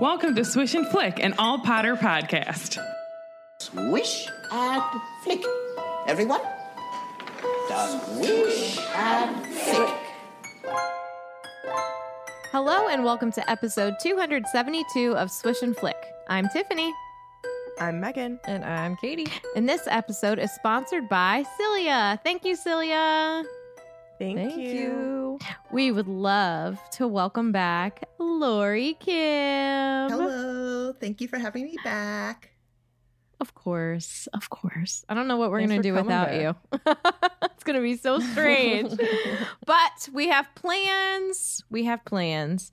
[0.00, 2.78] Welcome to Swish and Flick, an all Potter podcast.
[3.60, 4.82] Swish and
[5.22, 5.42] flick.
[6.06, 6.40] Everyone?
[7.68, 9.94] Swish and flick.
[12.52, 15.96] Hello and welcome to episode 272 of Swish and Flick.
[16.28, 16.92] I'm Tiffany,
[17.80, 18.38] I'm Megan.
[18.46, 19.26] And I'm Katie.
[19.54, 22.20] and this episode is sponsored by Cilia.
[22.22, 23.44] Thank you, Cilia.
[24.18, 24.70] Thank, Thank you.
[24.72, 25.38] you.
[25.70, 30.10] We would love to welcome back Lorrie Kim.
[30.10, 30.94] Hello.
[30.94, 32.52] Thank you for having me back.
[33.38, 35.04] Of course, of course.
[35.10, 36.54] I don't know what we're going to do coming without you.
[37.44, 38.98] it's going to be so strange.
[39.66, 41.62] but we have plans.
[41.68, 42.72] We have plans.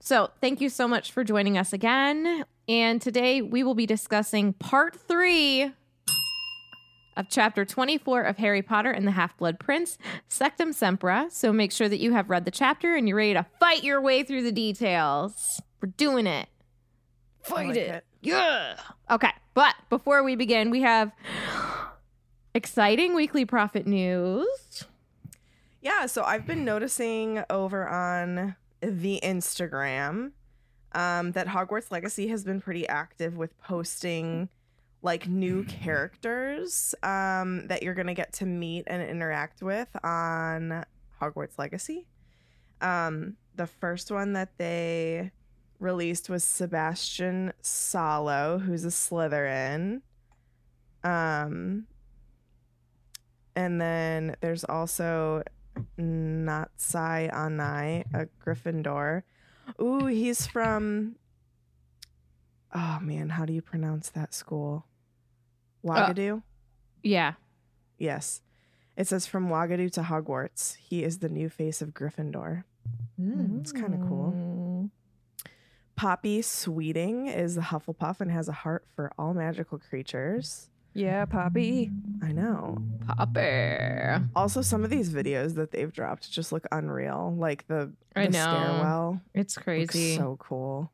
[0.00, 2.44] So, thank you so much for joining us again.
[2.68, 5.72] And today we will be discussing part three
[7.16, 9.98] of chapter 24 of Harry Potter and the Half Blood Prince,
[10.28, 11.30] Sectum Sempra.
[11.30, 14.00] So, make sure that you have read the chapter and you're ready to fight your
[14.00, 15.60] way through the details.
[15.80, 16.48] We're doing it.
[17.42, 18.04] Fight like it.
[18.22, 18.76] Yeah.
[19.10, 19.30] Okay.
[19.52, 21.12] But before we begin, we have
[22.54, 24.84] exciting weekly Prophet news.
[25.80, 30.32] Yeah, so I've been noticing over on the Instagram
[30.92, 34.48] um, that Hogwarts Legacy has been pretty active with posting
[35.04, 40.84] like new characters um, that you're gonna get to meet and interact with on
[41.20, 42.06] Hogwarts Legacy.
[42.80, 45.30] Um, the first one that they
[45.78, 50.00] released was Sebastian Sallow, who's a Slytherin.
[51.04, 51.86] Um,
[53.54, 55.42] and then there's also
[55.98, 59.22] Natsai Onai, a Gryffindor.
[59.80, 61.16] Ooh, he's from.
[62.74, 64.86] Oh man, how do you pronounce that school?
[65.84, 66.42] Uh, Wagadu?
[67.02, 67.34] Yeah.
[67.98, 68.40] yes.
[68.96, 70.76] It says from Wagadu to Hogwarts.
[70.76, 72.62] He is the new face of Gryffindor.
[73.20, 74.30] Mm, it's kind of cool.
[74.30, 74.86] Hmm.
[75.96, 80.68] Poppy Sweeting is the Hufflepuff and has a heart for all magical creatures.
[80.92, 81.90] Yeah, Poppy.
[82.22, 82.78] I know.
[83.06, 84.22] Popper.
[84.36, 87.34] Also, some of these videos that they've dropped just look unreal.
[87.36, 88.38] Like the, I the know.
[88.38, 89.20] stairwell.
[89.34, 90.16] It's crazy.
[90.16, 90.92] so cool.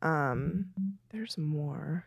[0.00, 0.66] Um,
[1.10, 2.06] there's more.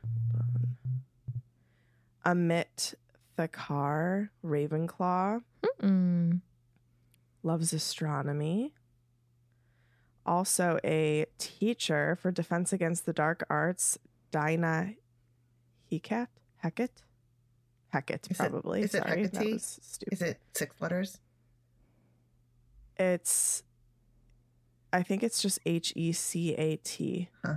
[2.25, 2.95] Amit
[3.37, 5.43] Thakkar, Ravenclaw,
[5.81, 6.41] Mm.
[7.43, 8.73] loves astronomy.
[10.25, 13.99] Also, a teacher for Defense Against the Dark Arts,
[14.31, 14.93] Dinah
[15.91, 16.27] Hecat?
[16.63, 17.03] Heckett?
[17.93, 18.81] Heckett, Is probably.
[18.81, 19.55] is it Sorry, that Hecate?
[20.11, 21.19] Is it six letters?
[22.97, 23.63] It's,
[24.91, 27.29] I think it's just H E C A T.
[27.43, 27.55] Huh.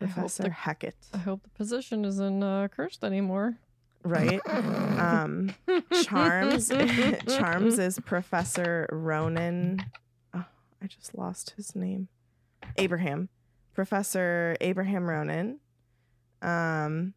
[0.00, 3.58] I Professor the- Heckett, I hope the position isn't uh, cursed anymore.
[4.04, 4.40] right?
[4.48, 5.52] um,
[6.04, 6.68] Charms,
[7.28, 9.82] Charms is Professor Ronen.
[10.34, 10.44] Oh,
[10.82, 12.08] I just lost his name.
[12.76, 13.28] Abraham,
[13.74, 15.56] Professor Abraham Ronen.
[16.42, 17.14] Um,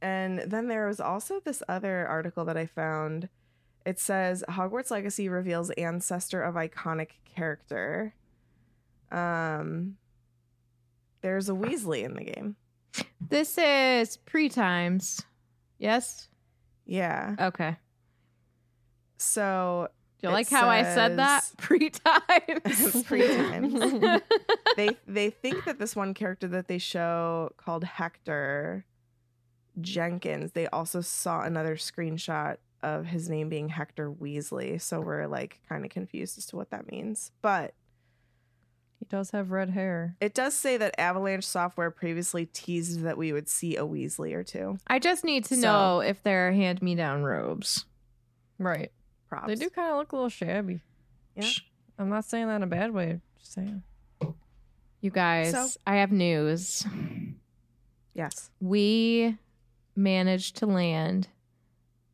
[0.00, 3.28] and then there was also this other article that I found.
[3.86, 8.14] It says Hogwarts Legacy reveals ancestor of iconic character.
[9.12, 9.96] Um,
[11.22, 12.56] there's a Weasley in the game.
[13.20, 15.22] This is pre times.
[15.78, 16.28] Yes?
[16.84, 17.34] Yeah.
[17.40, 17.76] Okay.
[19.16, 19.88] So
[20.20, 21.48] Do you like how I said that?
[21.56, 23.02] Pre times.
[23.06, 24.02] Pre-times.
[24.76, 28.84] they they think that this one character that they show called Hector
[29.80, 34.80] Jenkins, they also saw another screenshot of his name being Hector Weasley.
[34.80, 37.30] So we're like kind of confused as to what that means.
[37.40, 37.74] But
[39.02, 40.14] He does have red hair.
[40.20, 44.44] it does say that Avalanche Software previously teased that we would see a Weasley or
[44.44, 44.78] two.
[44.86, 47.84] I just need to So- know if they're hand me down robes.
[48.58, 48.92] Right.
[49.28, 49.48] Props.
[49.48, 50.82] They do kind of look a little shabby.
[51.34, 51.48] Yeah.
[51.98, 53.20] I'm not saying that in a bad way.
[53.40, 53.82] Just saying.
[55.00, 56.86] You guys, So- I have news.
[58.14, 58.52] Yes.
[58.60, 59.36] We
[59.96, 61.26] managed to land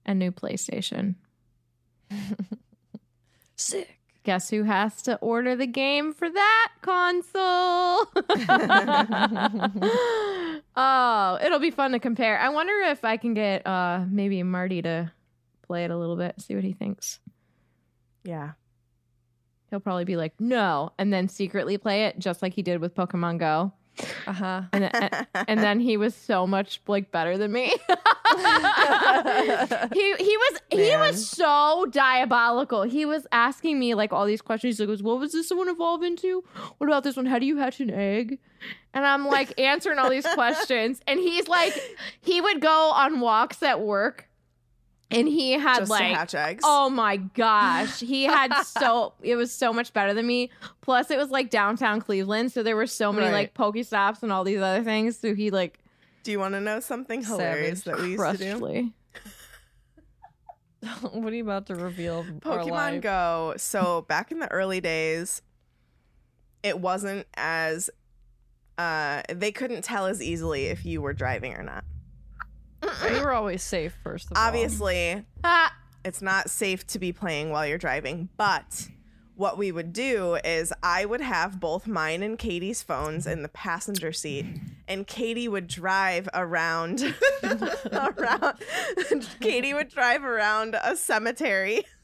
[0.06, 1.16] a new PlayStation.
[3.56, 3.97] Sick.
[4.28, 7.32] Guess who has to order the game for that console?
[10.76, 12.38] oh, it'll be fun to compare.
[12.38, 15.10] I wonder if I can get uh maybe Marty to
[15.62, 17.20] play it a little bit, see what he thinks.
[18.22, 18.50] Yeah.
[19.70, 22.94] He'll probably be like, "No," and then secretly play it just like he did with
[22.94, 23.72] Pokemon Go.
[24.26, 24.62] Uh huh.
[24.72, 27.66] And then, and then he was so much like better than me.
[27.68, 27.74] he
[30.16, 32.82] he was he was so diabolical.
[32.82, 34.78] He was asking me like all these questions.
[34.78, 36.44] He goes, "What was this one evolve into?
[36.78, 37.26] What about this one?
[37.26, 38.38] How do you hatch an egg?"
[38.94, 41.72] And I'm like answering all these questions, and he's like,
[42.20, 44.27] he would go on walks at work,
[45.10, 46.62] and he had Just like to hatch eggs.
[46.66, 48.00] Oh my gosh.
[48.08, 50.50] He had so it was so much better than me.
[50.80, 53.32] Plus it was like downtown Cleveland, so there were so many Right.
[53.32, 55.18] like Pokestops and all these other things.
[55.18, 55.78] So he like
[56.24, 58.92] Do you want to know something hilarious that we used to do?
[61.10, 62.24] what are you about to reveal?
[62.44, 63.00] our Pokemon life?
[63.02, 63.54] Go.
[63.56, 65.42] So back in the early days,
[66.62, 67.90] it wasn't as
[68.76, 71.84] uh they couldn't tell as easily if you were driving or not.
[72.82, 74.42] You were always safe, first of all.
[74.46, 78.88] Obviously, Ah, it's not safe to be playing while you're driving, but
[79.34, 83.48] what we would do is I would have both mine and Katie's phones in the
[83.48, 84.46] passenger seat,
[84.88, 87.14] and Katie would drive around
[87.92, 88.54] around
[89.40, 91.84] Katie would drive around a cemetery.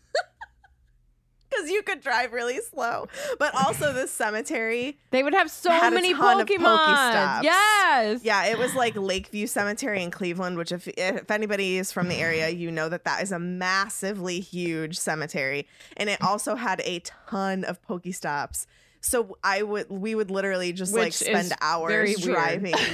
[1.54, 3.08] Because you could drive really slow.
[3.38, 7.42] But also this cemetery they would have so many Pokemon.
[7.42, 8.20] Yes.
[8.24, 12.16] Yeah, it was like Lakeview Cemetery in Cleveland, which if if anybody is from the
[12.16, 15.66] area, you know that that is a massively huge cemetery,
[15.96, 18.66] and it also had a ton of Pokestops.
[19.00, 22.74] So I would we would literally just like spend hours driving.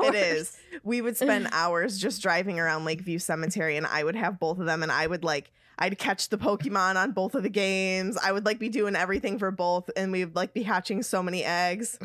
[0.00, 0.14] It Hours.
[0.14, 0.56] is.
[0.84, 4.66] We would spend hours just driving around Lakeview Cemetery, and I would have both of
[4.66, 8.16] them, and I would like I'd catch the Pokemon on both of the games.
[8.22, 11.44] I would like be doing everything for both, and we'd like be hatching so many
[11.44, 11.98] eggs.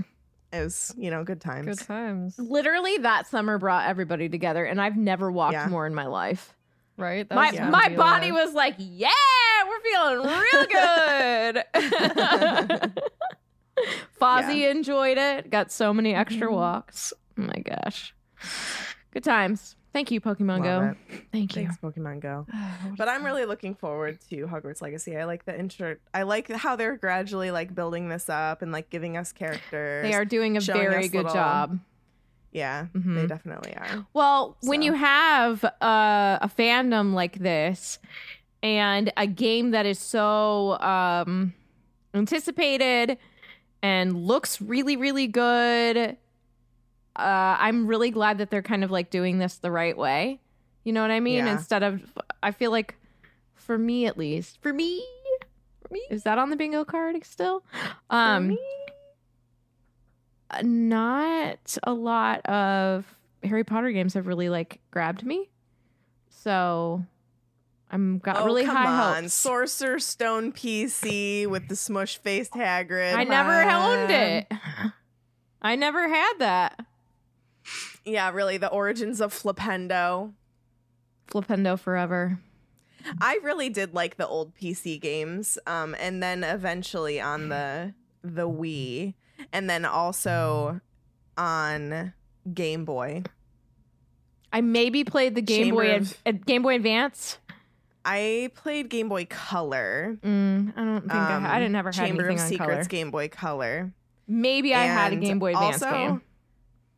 [0.51, 1.79] It was you know good times.
[1.79, 5.67] Good times, Literally that summer brought everybody together and I've never walked Yeah.
[5.67, 6.53] more in my life.
[6.95, 7.27] right?
[7.27, 8.45] That My was time my body alive.
[8.45, 9.09] was like, "Yeah,
[9.67, 10.65] we're feeling real
[12.83, 12.93] good."
[14.21, 15.49] Fozzie enjoyed it.
[15.49, 16.55] Got so many extra Mm-hmm.
[16.55, 17.13] walks.
[17.37, 18.13] Oh my gosh.
[19.11, 19.75] Good times.
[19.93, 20.95] Thank you, Pokemon Love Go.
[21.31, 21.63] Thank you.
[21.67, 22.47] Thanks, Pokemon Go.
[22.97, 25.15] But I'm really looking forward to Hogwarts Legacy.
[25.15, 25.97] I like the intro.
[26.13, 30.03] I like how they're gradually like building this up and like giving us characters.
[30.03, 31.79] They are doing a very good little- job.
[32.51, 33.15] Yeah, Mhm.
[33.15, 34.05] they definitely are.
[34.13, 37.97] Well, when you have uh, a fandom like this
[38.61, 41.53] and a game that is so um,
[42.13, 43.17] anticipated
[43.81, 46.15] and looks really, really good,
[47.15, 50.39] uh, I'm really glad that they're kind of like doing this the right way.
[50.83, 51.45] You know what I mean?
[51.45, 51.53] Yeah.
[51.53, 52.01] Instead of,
[52.41, 52.95] I feel like,
[53.53, 55.05] for me at least, for me,
[55.81, 57.63] for me, is that on the bingo card still?
[58.09, 58.57] Um,
[60.61, 63.05] not a lot of
[63.43, 65.49] Harry Potter games have really like grabbed me.
[66.29, 67.05] So
[67.89, 69.23] I'm got oh, really come high on.
[69.23, 69.33] hopes.
[69.33, 73.13] Sorcerer's Stone PC with the smush faced Hagrid.
[73.13, 74.51] I never owned it.
[75.61, 76.85] I never had that.
[78.05, 78.57] Yeah, really.
[78.57, 80.33] The origins of Flipendo.
[81.27, 82.39] Flipendo forever.
[83.21, 88.47] I really did like the old PC games, um, and then eventually on the the
[88.47, 89.13] Wii,
[89.51, 90.79] and then also
[91.37, 92.13] on
[92.53, 93.23] Game Boy.
[94.53, 97.39] I maybe played the Game Chamber Boy of- Ad- Game Boy Advance.
[98.05, 100.17] I played Game Boy Color.
[100.21, 102.69] Mm, I don't think I, um, I didn't ever have Chamber anything of on Secrets
[102.71, 102.83] color.
[102.85, 103.93] Game Boy Color.
[104.27, 106.21] Maybe I had a Game Boy Advance also, game.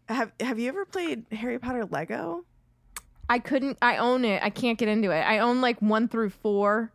[0.09, 2.43] Have Have you ever played Harry Potter Lego?
[3.29, 3.77] I couldn't.
[3.81, 4.43] I own it.
[4.43, 5.21] I can't get into it.
[5.21, 6.91] I own like one through four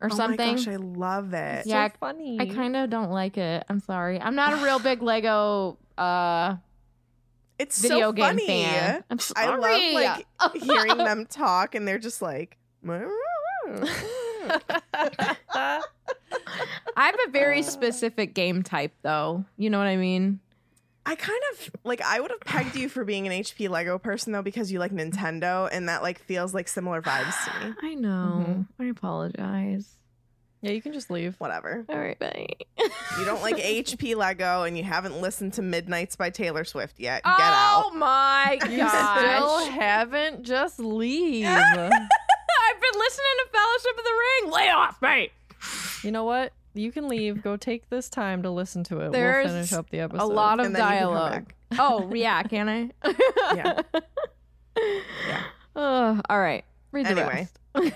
[0.00, 0.54] or Oh something.
[0.56, 1.66] my gosh, I love it.
[1.66, 2.38] Yeah, so funny.
[2.40, 3.64] I kind of don't like it.
[3.68, 4.20] I'm sorry.
[4.20, 6.56] I'm not a real big Lego uh
[7.60, 8.46] It's video so game funny.
[8.46, 9.04] fan.
[9.08, 9.46] I'm sorry.
[9.46, 12.56] I love like hearing them talk, and they're just like.
[15.64, 15.80] I
[16.96, 19.44] have a very specific game type though.
[19.56, 20.40] You know what I mean?
[21.04, 24.32] I kind of like I would have pegged you for being an HP Lego person
[24.32, 27.74] though because you like Nintendo and that like feels like similar vibes to me.
[27.82, 28.44] I know.
[28.48, 28.82] Mm-hmm.
[28.82, 29.96] I apologize.
[30.60, 31.34] yeah, you can just leave.
[31.38, 31.84] Whatever.
[31.88, 32.46] All right, bye.
[33.18, 37.24] You don't like HP Lego and you haven't listened to Midnights by Taylor Swift yet.
[37.24, 37.96] Get oh out.
[37.96, 40.44] my You still haven't.
[40.44, 41.46] Just leave.
[41.46, 44.52] I've been listening to Fellowship of the Ring.
[44.52, 45.32] Lay off, mate.
[46.04, 46.52] you know what?
[46.74, 47.42] You can leave.
[47.42, 49.12] Go take this time to listen to it.
[49.12, 50.22] There's we'll finish up the episode.
[50.22, 51.52] A lot of And then you can come dialogue.
[51.78, 52.90] Oh, yeah, can I?
[53.54, 53.82] Yeah.
[55.28, 55.42] yeah.
[55.76, 56.64] all right.
[56.92, 57.48] Read the Anyway.
[57.74, 57.94] rest.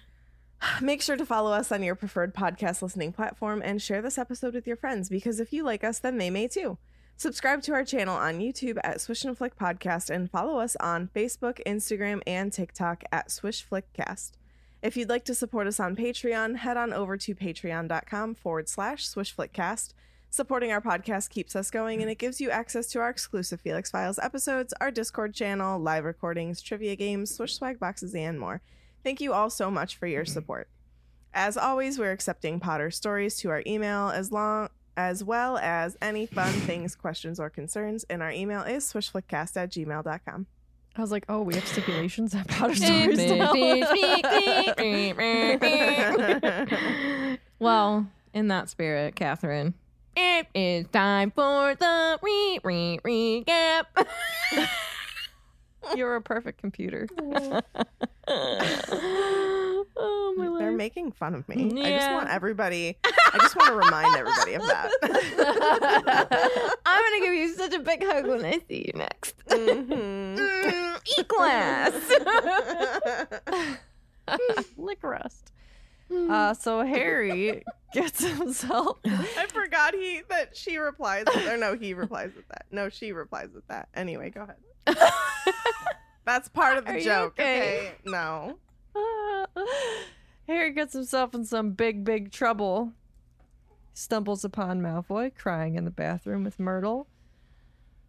[0.82, 4.54] Make sure to follow us on your preferred podcast listening platform and share this episode
[4.54, 6.78] with your friends because if you like us, then they may too.
[7.16, 11.10] Subscribe to our channel on YouTube at Swish and Flick Podcast and follow us on
[11.14, 14.32] Facebook, Instagram, and TikTok at Swish Flickcast.
[14.80, 19.08] If you'd like to support us on Patreon, head on over to patreon.com forward slash
[19.08, 19.92] swishflickcast.
[20.30, 23.90] Supporting our podcast keeps us going and it gives you access to our exclusive Felix
[23.90, 28.60] Files episodes, our Discord channel, live recordings, trivia games, Swish swag boxes, and more.
[29.02, 30.68] Thank you all so much for your support.
[31.34, 36.26] As always, we're accepting Potter stories to our email as long as well as any
[36.26, 38.04] fun things, questions, or concerns.
[38.10, 40.46] And our email is swishflickcast at gmail.com.
[40.98, 43.52] I was like, oh, we have stipulations at Potter Stories now.
[47.60, 49.74] well, in that spirit, Catherine,
[50.16, 53.84] it is time for the re re recap.
[55.94, 57.06] You're a perfect computer.
[59.98, 60.76] oh my They're lord.
[60.76, 61.70] making fun of me.
[61.74, 61.86] Yeah.
[61.86, 64.90] I just want everybody, I just want to remind everybody of that.
[66.86, 69.36] I'm gonna give you such a big hug when I see you next.
[69.48, 70.38] Mhm.
[70.38, 71.94] Mm, E class.
[74.76, 75.52] Lick rust.
[76.10, 77.62] Uh, so Harry
[77.92, 78.98] gets himself.
[79.04, 82.64] I forgot he that she replies with, or no, he replies with that.
[82.70, 83.88] No, she replies with that.
[83.94, 84.56] Anyway, go ahead.
[86.24, 87.32] That's part of the Are you joke.
[87.38, 87.58] okay?
[87.60, 87.92] okay?
[88.04, 88.58] No.
[90.46, 92.92] Harry gets himself in some big, big trouble.
[93.92, 97.08] Stumbles upon Malfoy crying in the bathroom with Myrtle.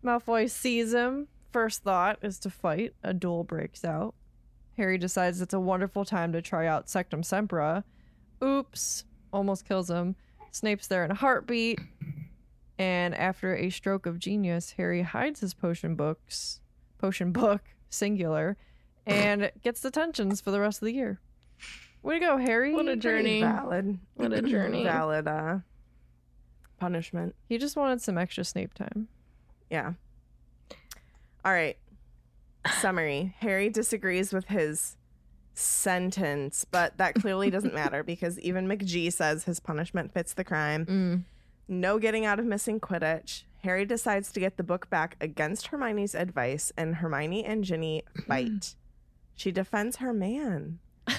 [0.04, 1.28] Malfoy sees him.
[1.52, 2.94] First thought is to fight.
[3.04, 4.14] A duel breaks out.
[4.78, 7.84] Harry decides it's a wonderful time to try out Sectum Sempra.
[8.44, 9.04] Oops.
[9.34, 10.16] Almost kills him.
[10.52, 11.80] Snape's there in a heartbeat.
[12.78, 16.62] And after a stroke of genius, Harry hides his potion books,
[16.98, 18.56] potion book, singular,
[19.10, 21.20] and gets detentions for the rest of the year.
[22.02, 22.74] Way to go, Harry.
[22.74, 23.42] What a journey.
[23.42, 24.00] Valid.
[24.16, 24.84] What a journey.
[24.84, 25.60] Valid uh
[26.80, 27.36] punishment.
[27.48, 29.10] He just wanted some extra Snape time.
[29.70, 29.94] Yeah.
[31.44, 31.78] All right.
[32.80, 33.36] Summary.
[33.40, 34.96] Harry disagrees with his
[35.54, 40.86] sentence, but that clearly doesn't matter because even McGee says his punishment fits the crime.
[40.86, 41.24] Mm.
[41.68, 43.44] No getting out of missing Quidditch.
[43.64, 48.76] Harry decides to get the book back against Hermione's advice, and Hermione and Ginny fight.
[49.40, 50.80] She defends her man.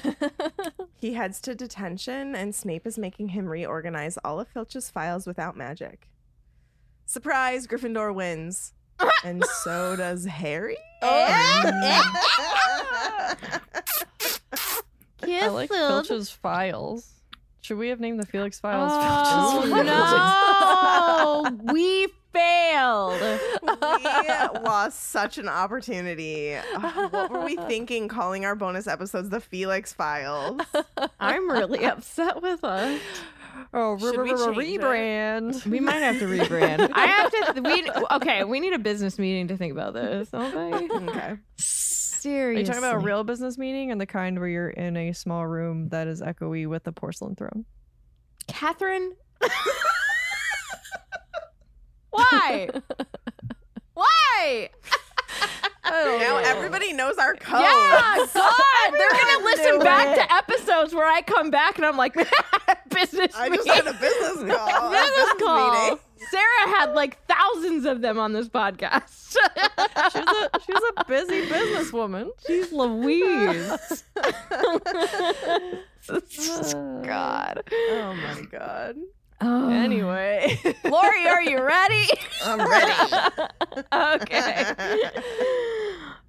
[0.97, 5.57] he heads to detention, and Snape is making him reorganize all of Filch's files without
[5.57, 6.11] magic.
[7.07, 7.67] Surprise!
[7.67, 8.75] Gryffindor wins.
[9.25, 10.77] and so does Harry.
[11.03, 11.71] I
[15.49, 17.11] like Filch's files.
[17.63, 19.87] Should we have named the Felix files Oh Filch's files?
[19.87, 23.21] no, we failed.
[23.63, 26.55] we lost such an opportunity.
[26.55, 30.61] Ugh, what were we thinking calling our bonus episodes the Felix Files?
[31.19, 33.01] I'm really upset with us.
[33.75, 34.81] Oh, Should we change it?
[34.81, 35.67] rebrand.
[35.67, 36.91] We might have to rebrand.
[36.95, 37.61] I have to.
[37.61, 38.45] We okay.
[38.45, 40.29] We need a business meeting to think about this.
[40.35, 40.89] Okay.
[40.93, 41.19] Okay.
[41.21, 42.61] Are Seriously.
[42.61, 45.47] you talking about a real business meeting and the kind where you're in a small
[45.47, 47.65] room that is echoey with a porcelain throne?
[48.47, 49.13] Catherine?
[52.11, 52.69] Why?
[53.95, 54.71] Why?
[55.93, 57.61] Oh, Now everybody knows our code.
[57.63, 60.21] Yeah, God, they're gonna listen back it.
[60.23, 62.15] to episodes where I come back and I'm like,
[62.91, 63.73] business I just meeting.
[63.73, 64.69] had a business call.
[64.69, 65.83] a business call.
[65.83, 65.99] meeting.
[66.31, 69.37] Sarah had like thousands of them on this podcast.
[70.13, 72.29] She's a, she's a busy businesswoman.
[72.47, 74.05] She's Louise.
[77.05, 77.63] God.
[77.71, 78.97] Oh my god.
[79.41, 79.69] Oh.
[79.71, 80.59] Anyway.
[80.85, 82.07] Lorrie, are you ready?
[82.45, 82.93] I'm ready.
[83.93, 84.65] okay.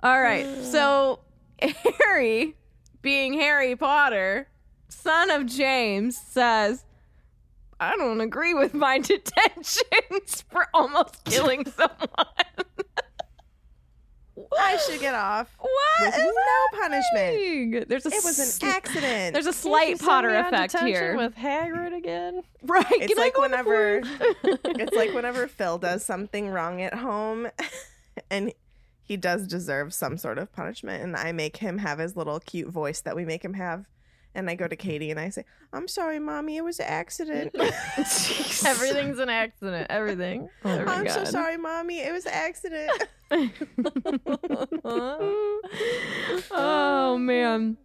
[0.02, 0.46] All right.
[0.64, 1.20] So
[1.62, 2.56] Harry,
[3.02, 4.48] being Harry Potter,
[4.90, 6.86] son of James, says,
[7.80, 12.08] I don't agree with my detentions for almost killing someone.
[14.58, 15.50] I should get off.
[16.02, 16.16] What?
[16.16, 17.90] With no punishment.
[17.90, 19.34] There's a It was an accident.
[19.34, 21.16] There's a slight Potter effect here.
[21.16, 22.42] with Hagrid again.
[22.64, 22.86] right.
[22.92, 24.02] it's can like whenever
[24.44, 27.50] it's like whenever Phil does something wrong at home
[28.32, 28.54] and
[29.04, 32.70] he does deserve some sort of punishment and I make him have his little cute
[32.70, 33.86] voice that we make him have
[34.36, 37.54] and I go to Katie and I say, "I'm sorry, mommy, it was an accident."
[38.66, 39.88] Everything's an accident.
[39.90, 40.50] Everything.
[40.66, 42.92] Oh I'm so sorry, mommy, it was an accident.
[46.52, 47.78] oh man.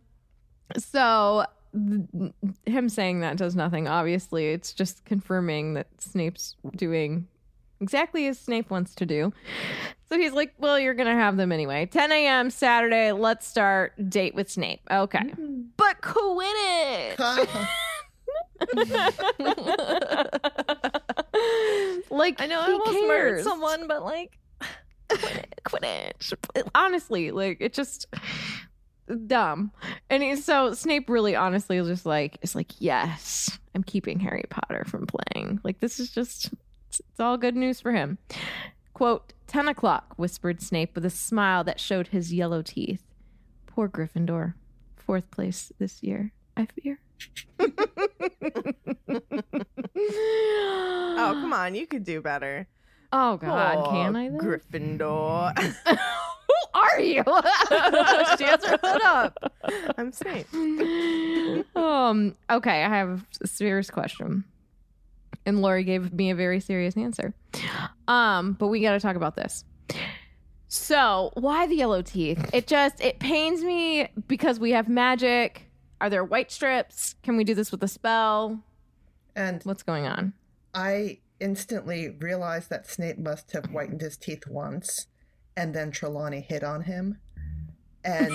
[0.76, 2.32] So th-
[2.64, 3.88] him saying that does nothing.
[3.88, 7.28] Obviously, it's just confirming that Snape's doing
[7.80, 9.32] exactly as Snape wants to do.
[10.08, 11.86] So he's like, "Well, you're gonna have them anyway.
[11.86, 12.50] 10 a.m.
[12.50, 13.12] Saturday.
[13.12, 14.80] Let's start date with Snape.
[14.90, 15.66] Okay, mm.
[15.76, 17.18] but Quidditch."
[22.10, 24.38] like I know I almost murdered someone, but like
[25.08, 26.34] Quidditch.
[26.74, 28.06] Honestly, like it just
[29.26, 29.72] dumb.
[30.10, 34.44] And he, so Snape really honestly is just like, it's like, yes, I'm keeping Harry
[34.48, 35.60] Potter from playing.
[35.62, 36.52] Like, this is just,
[36.88, 38.18] it's, it's all good news for him.
[38.96, 43.02] Quote, 10 o'clock, whispered Snape with a smile that showed his yellow teeth.
[43.66, 44.54] Poor Gryffindor.
[44.96, 46.98] Fourth place this year, I fear.
[51.18, 51.74] Oh, come on.
[51.74, 52.68] You could do better.
[53.12, 54.28] Oh, God, can I?
[54.30, 54.38] Then?
[54.38, 55.58] Gryffindor.
[55.86, 57.22] Who are you?
[58.38, 59.38] she has her hood up.
[59.98, 60.46] I'm Snape.
[61.76, 62.34] um.
[62.50, 64.44] Okay, I have a serious question,
[65.46, 67.32] and Lorrie gave me a very serious answer.
[68.08, 69.64] Um, but we got to talk about this.
[70.68, 72.50] So, why the yellow teeth?
[72.52, 75.70] It just it pains me because we have magic.
[76.00, 77.14] Are there white strips?
[77.22, 78.60] Can we do this with a spell?
[79.34, 80.32] And What's going on?
[80.74, 85.06] I instantly realized that Snape must have whitened his teeth once,
[85.56, 87.18] and then Trelawney hit on him.
[88.04, 88.32] And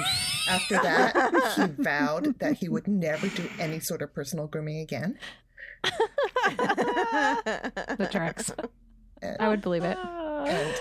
[0.50, 5.18] after that, he vowed that he would never do any sort of personal grooming again.
[7.98, 8.52] The tracks.
[9.40, 9.98] I would believe it.
[9.98, 10.76] And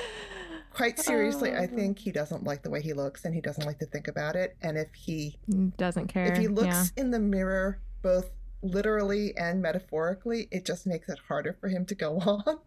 [0.72, 3.78] quite seriously, I think he doesn't like the way he looks, and he doesn't like
[3.80, 4.56] to think about it.
[4.62, 5.38] And if he
[5.76, 6.24] Doesn't care.
[6.32, 7.02] if he looks yeah.
[7.02, 8.30] in the mirror, both
[8.62, 12.58] literally and metaphorically, it just makes it harder for him to go on.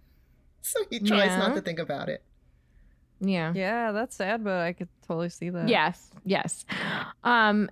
[0.61, 1.37] So he tries Yeah.
[1.39, 2.23] not to think about it.
[3.19, 3.53] Yeah.
[3.55, 5.67] Yeah, that's sad, but I could totally see that.
[5.69, 6.65] Yes, yes.
[7.23, 7.69] Um,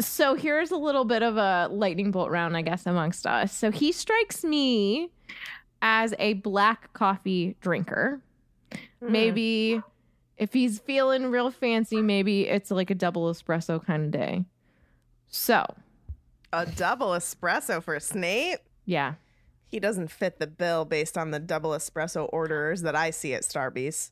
[0.00, 3.52] so here's a little bit of a lightning bolt round, I guess, amongst us.
[3.56, 5.10] So he strikes me
[5.82, 8.20] as a black coffee drinker.
[9.00, 9.80] Maybe
[10.36, 14.44] if he's feeling real fancy, maybe it's like a double espresso kind of day.
[15.28, 15.64] So,
[16.52, 18.60] A double espresso for Snape?
[18.84, 19.14] yeah.
[19.66, 23.42] He doesn't fit the bill based on the double espresso orders that I see at
[23.42, 24.10] Starbucks.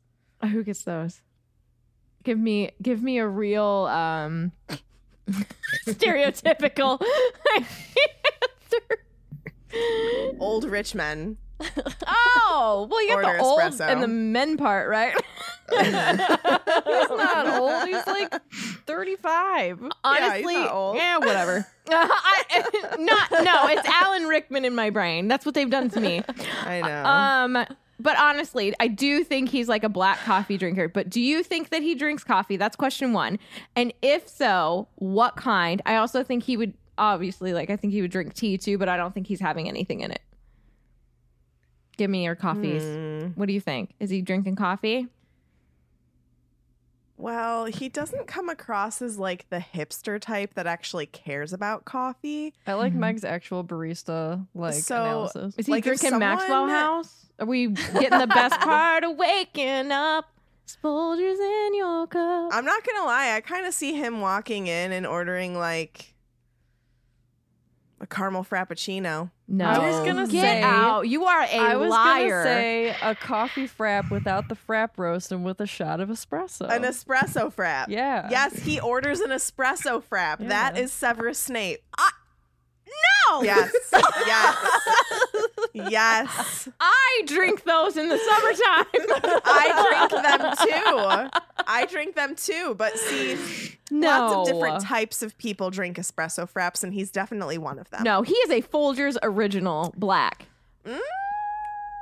[0.53, 1.21] Who gets those?
[2.23, 4.53] Give me give me a real um
[5.87, 7.03] stereotypical.
[10.39, 11.37] Old rich men.
[12.07, 13.89] Oh, well, you got the old espresso.
[13.89, 15.15] and the men part, right?
[15.71, 17.87] He's not old.
[17.87, 18.33] He's like
[18.87, 19.83] 35.
[20.05, 21.67] Honestly, yeah, whatever.
[21.91, 25.29] I, not no, it's Alan Rickman in my brain.
[25.29, 26.23] That's what they've done to me.
[26.65, 27.05] I know.
[27.05, 27.67] Um,
[28.01, 30.89] but honestly, I do think he's like a black coffee drinker.
[30.89, 32.57] But do you think that he drinks coffee?
[32.57, 33.39] That's question one.
[33.75, 35.83] And if so, what kind?
[35.85, 37.71] I also think he would obviously like.
[37.71, 40.11] I think he would drink tea too, but I don't think he's having anything in
[40.11, 40.23] it.
[41.97, 42.83] Give me your coffees.
[42.83, 43.29] Hmm.
[43.35, 43.95] What do you think?
[43.99, 45.09] Is he drinking coffee?
[47.19, 52.55] Well, he doesn't come across as like the hipster type that actually cares about coffee.
[52.65, 53.01] I like mm-hmm.
[53.01, 55.55] Meg's actual barista like So- analysis.
[55.59, 57.27] Is he Like, if drinking Maxwell House?
[57.41, 60.27] Are we getting the best part of waking up?
[60.85, 62.51] Folgers in your cup.
[62.53, 66.15] I'm not gonna lie, I kind of see him walking in and ordering like
[68.01, 69.31] a caramel frappuccino.
[69.49, 71.09] No, I was gonna get say- out.
[71.09, 72.29] You are a I was liar.
[72.43, 76.69] gonna say a coffee frap without the frap roast and with a shot of espresso.
[76.71, 77.87] An espresso frap.
[77.89, 78.29] Yeah.
[78.31, 80.47] Yes, he orders an espresso frap.
[80.49, 80.83] That Yeah.
[80.83, 81.81] is Severus Snape.
[83.31, 83.43] No.
[83.43, 83.73] Yes.
[84.27, 84.57] yes.
[85.75, 86.69] Yes.
[86.81, 89.41] I drink those in the summertime.
[89.45, 91.41] I drink them too.
[91.67, 92.75] I drink them too.
[92.77, 93.39] But see,
[93.91, 94.09] no.
[94.09, 98.03] lots of different types of people drink espresso fraps, and he's definitely one of them.
[98.03, 100.47] No, he is a Folgers original black
[100.85, 100.99] mm.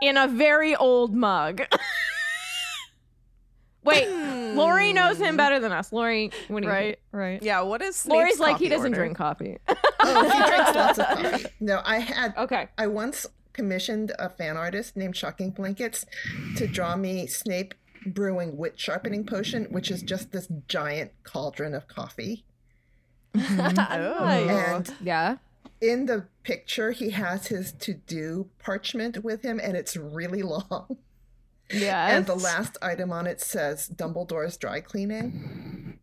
[0.02, 1.62] in a very old mug.
[3.86, 4.56] Wait, hmm.
[4.58, 5.92] Lorrie knows him better than us.
[5.92, 6.98] Lorrie, what do you right, think?
[7.12, 7.42] right.
[7.42, 8.96] Yeah, what is Snape's Lorrie's like he coffee doesn't order?
[8.96, 9.58] drink coffee.
[9.68, 11.46] Oh, he drinks lots of coffee.
[11.60, 12.34] No, I had.
[12.36, 12.68] okay.
[12.78, 16.04] I once commissioned a fan artist named Shocking Blankets
[16.56, 17.74] to draw me Snape
[18.06, 22.44] brewing wit sharpening potion, which is just this giant cauldron of coffee.
[23.38, 24.24] Oh.
[24.24, 25.36] And Yeah.
[25.80, 30.96] in the picture, he has his to do parchment with him, and it's really long.
[31.70, 32.16] Yeah.
[32.16, 35.98] And the last item on it says Dumbledore's dry cleaning.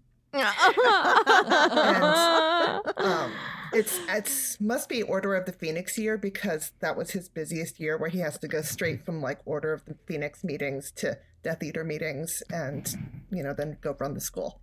[2.98, 3.32] Um,
[3.72, 7.98] it's it's must be Order of the Phoenix year because that was his busiest year
[7.98, 11.62] where he has to go straight from like Order of the Phoenix meetings to Death
[11.62, 12.96] Eater meetings and
[13.32, 14.62] you know then go run the school.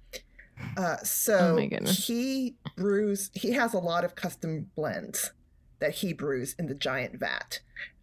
[0.77, 3.31] Uh, so Oh he brews.
[3.35, 5.33] He has a lot of custom blends
[5.79, 7.61] that he brews in the giant vat,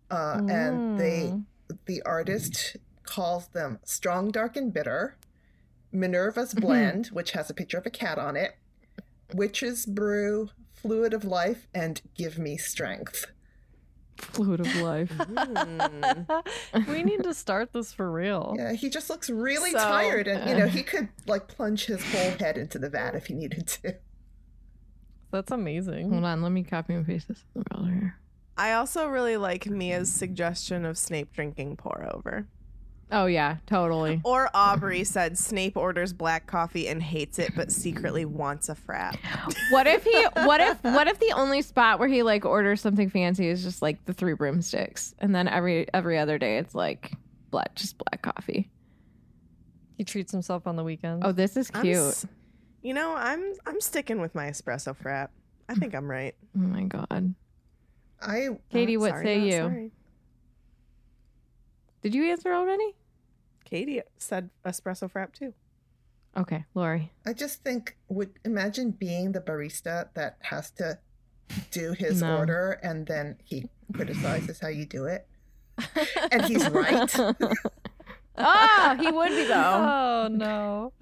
[0.10, 1.34] uh, and they
[1.86, 2.78] the artist
[3.08, 5.18] calls them strong, dark, and bitter.
[5.92, 6.66] Minerva's mm-hmm.
[6.68, 8.58] blend, which has a picture of a cat on it,
[9.34, 13.26] Witch's Brew, Fluid of Life, and Give Me Strength.
[14.18, 15.12] Fluid of life.
[16.74, 16.92] Hmm.
[16.92, 18.56] we need to start this for real.
[18.58, 22.04] Yeah, he just looks really So- tired, and you know he could like plunge his
[22.12, 23.96] whole head into the vat if he needed to.
[25.32, 26.12] That's amazing.
[26.12, 28.16] Hold on, let me copy and paste this in the browser here.
[28.58, 32.48] I also really like Mia's suggestion of Snape drinking pour over.
[33.10, 34.20] Oh yeah, totally.
[34.26, 39.18] Or Aubrey said Snape orders black coffee and hates it, but secretly wants a frap.
[39.72, 40.26] What if he?
[40.46, 40.84] What if?
[40.84, 44.14] What if the only spot where he like orders something fancy is just like the
[44.14, 47.14] three broomsticks, and then every every other day it's like
[47.50, 48.70] black, just black coffee.
[49.98, 51.24] He treats himself on the weekends.
[51.26, 51.96] Oh, this is I'm cute.
[51.98, 52.26] s-
[52.82, 55.30] you know, I'm I'm sticking with my espresso frap.
[55.70, 56.36] I think I'm right.
[56.58, 57.34] Oh my god,
[58.22, 59.52] I Katie, Oh, what sorry, say not you?
[59.54, 59.92] sorry.
[62.02, 62.96] Did you answer already?
[63.66, 65.54] Katie said espresso frap too.
[66.38, 67.12] Okay, Lorrie.
[67.26, 71.00] I just think would imagine being the barista that has to
[71.72, 72.38] do his No.
[72.38, 75.28] order and then he criticizes how you do it.
[76.32, 77.14] and he's right.
[78.40, 79.56] Ah, he would be though.
[79.56, 80.94] Oh no.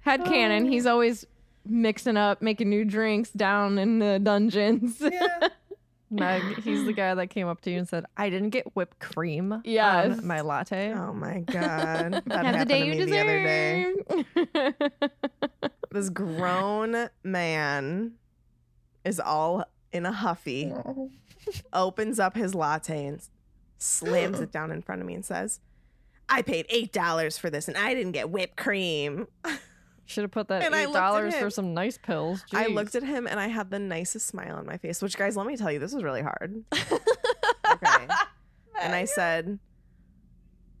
[0.00, 0.66] Head canon.
[0.70, 1.24] He's always
[1.64, 4.98] mixing up, making new drinks down in the dungeons.
[5.00, 5.48] yeah.
[6.14, 8.98] Meg, he's the guy that came up to you and said, "I didn't get whipped
[9.00, 10.18] cream um, Yes.
[10.18, 12.22] on my latte." Oh my god.
[12.26, 13.94] That Have the day to you me the other day.
[14.08, 15.00] deserve.
[15.90, 18.12] This grown man
[19.04, 21.10] is all in a huffy, Oh.
[21.72, 23.20] opens up his latte and
[23.78, 25.60] slams it down in front of me and says,
[26.28, 29.26] I paid eight dollars for this and I didn't get whipped cream.
[30.06, 32.44] Should have put that And I eight dollars for some nice pills.
[32.52, 35.36] I looked at him and I had the nicest smile on my face, which guys,
[35.36, 36.62] let me tell you, this was really hard.
[36.74, 38.06] okay.
[38.80, 39.58] And I said,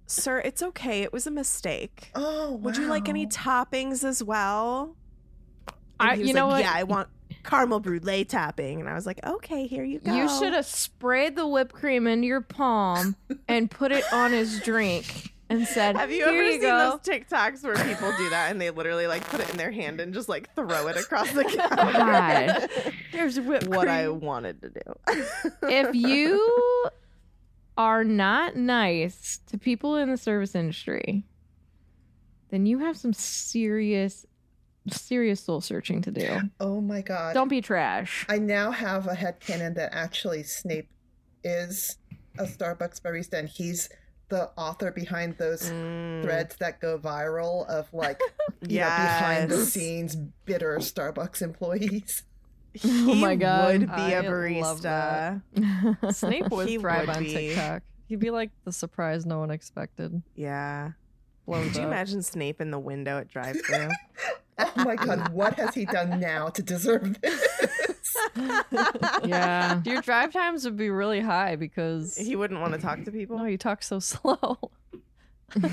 [0.06, 1.02] Sir, it's okay.
[1.02, 2.10] It was a mistake.
[2.14, 4.96] Oh, Would you like any toppings as well?
[5.98, 6.60] And I- he was you know what?
[6.60, 7.08] Yeah, I want
[7.44, 8.80] caramel brulee topping.
[8.80, 10.14] And I was like, okay, here you go.
[10.14, 13.16] You should have sprayed the whipped cream into your palm
[13.48, 16.90] and put it on his drink and said, Have you Here ever you seen go.
[16.90, 20.00] those TikToks where people do that and they literally like put it in their hand
[20.00, 21.70] and just like throw it across the God.
[21.78, 22.68] counter?
[23.10, 25.26] Here's whipped what I wanted to do.
[25.62, 26.88] if you
[27.76, 31.24] are not nice to people in the service industry,
[32.50, 34.24] then you have some serious,
[34.88, 36.40] serious soul searching to do.
[36.60, 37.34] Oh my god.
[37.34, 38.24] Don't be trash.
[38.28, 40.88] I now have a head headcanon that actually Snape
[41.42, 41.98] is
[42.38, 43.88] a Starbucks barista and he's
[44.28, 46.22] the author behind those Mm.
[46.22, 48.20] threads that go viral of like
[48.66, 52.22] you know, behind the scenes bitter Starbucks employees.
[52.84, 53.78] Oh my God.
[53.82, 55.40] would be I a love that.
[55.54, 56.12] barista.
[56.14, 57.32] Snape would He thrive would on be.
[57.32, 57.82] TikTok.
[58.08, 60.22] He'd be like the surprise no one expected.
[60.34, 60.90] Yeah.
[61.46, 61.88] Blows Could you up.
[61.88, 63.88] imagine Snape in the window at drive-thru?
[64.58, 67.46] Oh my god, what has he done now to deserve this?
[69.24, 69.80] yeah.
[69.84, 73.38] Your drive times would be really high because he wouldn't want to talk to people.
[73.38, 74.58] no, you talk so slow.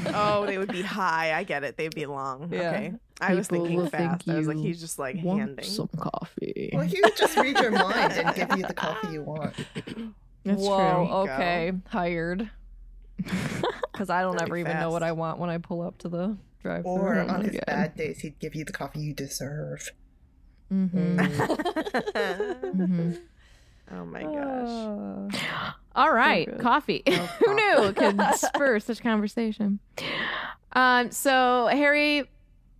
[0.07, 1.33] Oh, they would be high.
[1.33, 1.75] I get it.
[1.77, 2.49] They'd be long.
[2.53, 2.69] Yeah.
[2.71, 2.93] Okay.
[3.19, 4.29] I was People thinking will think fast.
[4.29, 5.65] I was like, you he's just like Want handing.
[5.65, 6.71] some coffee.
[6.73, 9.55] Well, he would just read your mind and give you the coffee you want.
[10.43, 11.17] That's Whoa, There you go.
[11.33, 12.49] okay, hired.
[13.17, 15.09] Because I don't Very ever even know what fast.
[15.09, 17.63] I want when I pull up to the drive Or on his God.
[17.67, 19.91] bad days, he'd give you the coffee you deserve.
[20.71, 23.11] Hmm hmm
[23.91, 25.41] oh my gosh.
[25.93, 26.59] All right, good.
[26.59, 27.03] coffee.
[27.45, 29.79] Who knew it could spur such conversation?
[30.71, 32.23] Um, so Harry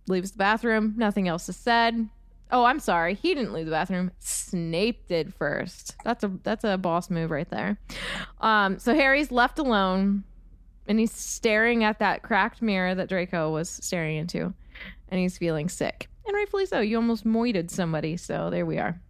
[0.08, 0.94] leaves the bathroom.
[0.96, 2.08] Nothing else is said.
[2.50, 3.14] Oh, I'm sorry.
[3.14, 4.10] He didn't leave the bathroom.
[4.18, 5.94] Snape did first.
[6.04, 7.78] That's a that's a boss move right there.
[8.40, 10.24] Um, so Harry's left alone,
[10.86, 14.52] and he's staring at that cracked mirror that Draco was staring into,
[15.08, 16.80] and he's feeling sick, and rightfully so.
[16.80, 19.00] You almost moited somebody, so there we are.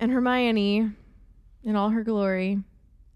[0.00, 0.90] And Hermione,
[1.64, 2.58] in all her glory,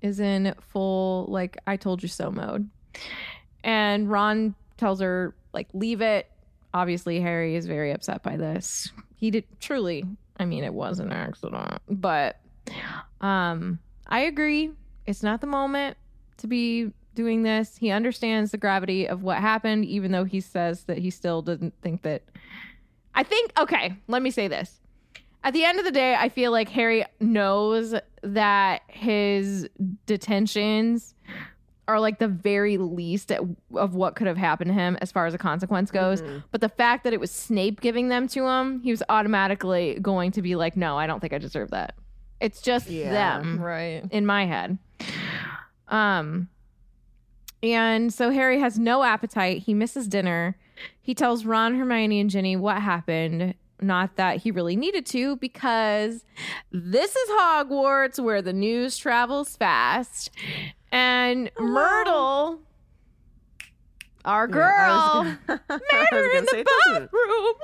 [0.00, 2.70] is in full like I told you so mode.
[3.64, 6.30] And Ron tells her like leave it.
[6.72, 8.90] Obviously Harry is very upset by this.
[9.16, 10.04] He did truly,
[10.38, 12.40] I mean it was an accident, but
[13.20, 14.70] um I agree.
[15.06, 15.96] It's not the moment
[16.38, 17.76] to be doing this.
[17.78, 21.74] He understands the gravity of what happened even though he says that he still doesn't
[21.80, 22.22] think that
[23.16, 24.80] I think okay, let me say this
[25.42, 29.68] at the end of the day, I feel like Harry knows that his
[30.04, 31.14] detentions
[31.88, 33.40] are like the very least at,
[33.76, 36.20] of what could have happened to him as far as a consequence goes.
[36.50, 40.32] But the fact that it was Snape giving them to him, he was automatically going
[40.32, 41.94] to be like, no, I don't think I deserve that.
[42.40, 43.12] It's just Yeah.
[43.12, 44.02] them Right.
[44.10, 44.78] in my head.
[45.88, 46.48] Um
[47.62, 49.62] and so Harry has no appetite.
[49.62, 50.56] He misses dinner.
[51.00, 53.54] He tells Ron, Hermione, and Ginny what happened.
[53.80, 56.24] Not that he really needed to, because
[56.72, 60.30] this is Hogwarts where the news travels fast.
[60.90, 62.60] And Myrtle,
[64.26, 65.60] our girl, met gonna
[66.10, 67.10] her in the it doesn't.
[67.10, 67.54] bathroom.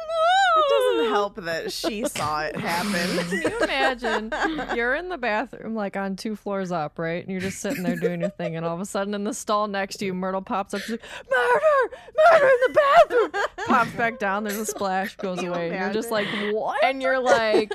[0.55, 0.64] It
[0.98, 3.27] doesn't help that she saw it happen.
[3.29, 4.33] Can you imagine?
[4.77, 7.22] You're in the bathroom, like on two floors up, right?
[7.22, 9.35] And you're just sitting there doing your thing, and all of a sudden, in the
[9.35, 10.81] stall next to you, Myrtle pops up.
[10.83, 11.96] She's like, "Murder!
[12.33, 14.44] Murder in the bathroom!" Pops back down.
[14.44, 15.70] There's a splash, goes you away.
[15.70, 17.72] And you're just like, "What?" and you're like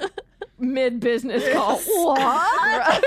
[0.60, 1.78] mid business call.
[1.80, 3.04] What?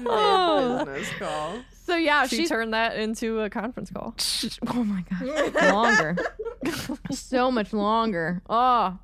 [0.00, 1.58] Mid business call.
[1.90, 4.14] So yeah, she she turned that into a conference call.
[4.68, 6.16] Oh my god, longer,
[7.10, 8.42] so much longer.
[8.48, 8.96] Oh,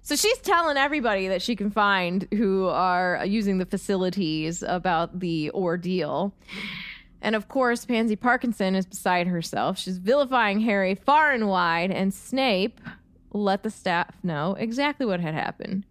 [0.00, 5.50] so she's telling everybody that she can find who are using the facilities about the
[5.50, 6.34] ordeal.
[7.20, 9.78] And of course, Pansy Parkinson is beside herself.
[9.78, 12.80] She's vilifying Harry far and wide, and Snape
[13.32, 15.84] let the staff know exactly what had happened.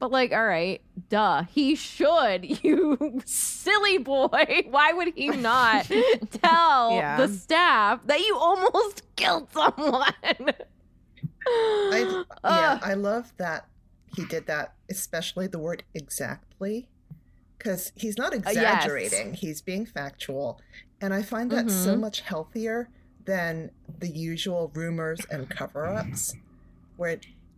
[0.00, 4.64] But, like, all right, duh, he should, you silly boy.
[4.70, 5.84] Why would he not
[6.42, 7.18] tell Yeah.
[7.18, 10.04] the staff that you almost killed someone?
[11.92, 12.06] I,
[12.44, 12.80] yeah, Ugh.
[12.82, 13.66] I love that
[14.16, 16.88] he did that, especially the word exactly,
[17.58, 18.42] because he's not yes.
[18.46, 20.60] exaggerating, he's being factual.
[21.00, 22.00] And I find that so Mhm.
[22.00, 22.88] much healthier
[23.26, 26.34] than the usual rumors and cover ups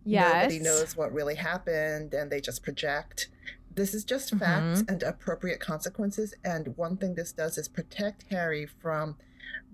[0.04, 3.28] where nobody knows what really happened and they just project.
[3.74, 4.92] This is just facts Mm-hmm.
[4.92, 6.34] and appropriate consequences.
[6.44, 9.16] And one thing this does is protect Harry from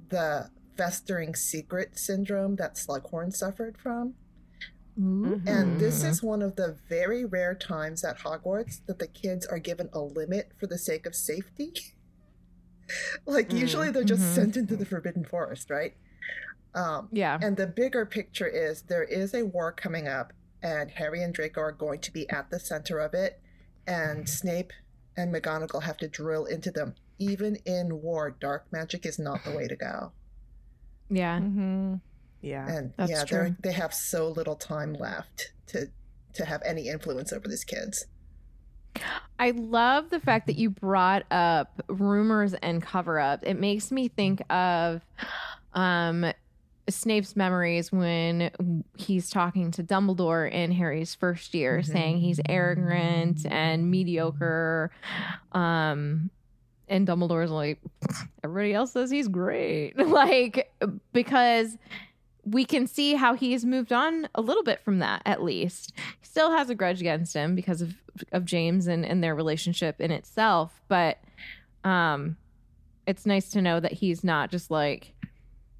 [0.09, 4.15] the festering secret syndrome that Slughorn suffered from.
[4.97, 6.09] And this Mm-hmm.
[6.11, 10.01] is one of the very rare times at Hogwarts that the kids are given a
[10.01, 11.73] limit for the sake of safety.
[13.27, 14.35] like, usually they're just Mhm.
[14.35, 15.95] sent into the Forbidden Forest, right?
[16.75, 17.39] Um, Yeah.
[17.43, 21.61] and the bigger picture is there is a war coming up, and Harry and Draco
[21.61, 23.41] are going to be at the center of it,
[23.87, 24.73] and Snape
[25.17, 26.95] and McGonagall have to drill into them.
[27.19, 30.13] Even in war, dark magic is not the way to go.
[31.11, 31.39] Yeah.
[31.41, 31.95] Mm-hmm.
[32.41, 32.69] Yeah.
[32.69, 33.57] And That's yeah, true.
[33.61, 35.89] they're have so little time left to
[36.35, 38.07] to have any influence over these kids.
[39.39, 43.41] I love the fact that you brought up rumors and cover up.
[43.45, 45.03] It makes me think of
[45.75, 46.31] um
[46.89, 48.51] Snape's memories when
[48.97, 54.91] he's talking to Dumbledore in Harry's first year, saying he's arrogant and mediocre.
[55.53, 56.31] Um
[56.91, 57.81] and Dumbledore's like,
[58.43, 59.99] everybody else says he's great.
[59.99, 60.73] like,
[61.13, 61.77] because
[62.45, 65.93] we can see how he's moved on a little bit from that, at least.
[66.21, 67.95] He still has a grudge against him because of
[68.33, 71.19] of James and, and their relationship in itself, but
[71.85, 72.37] um
[73.07, 75.15] it's nice to know that he's not just like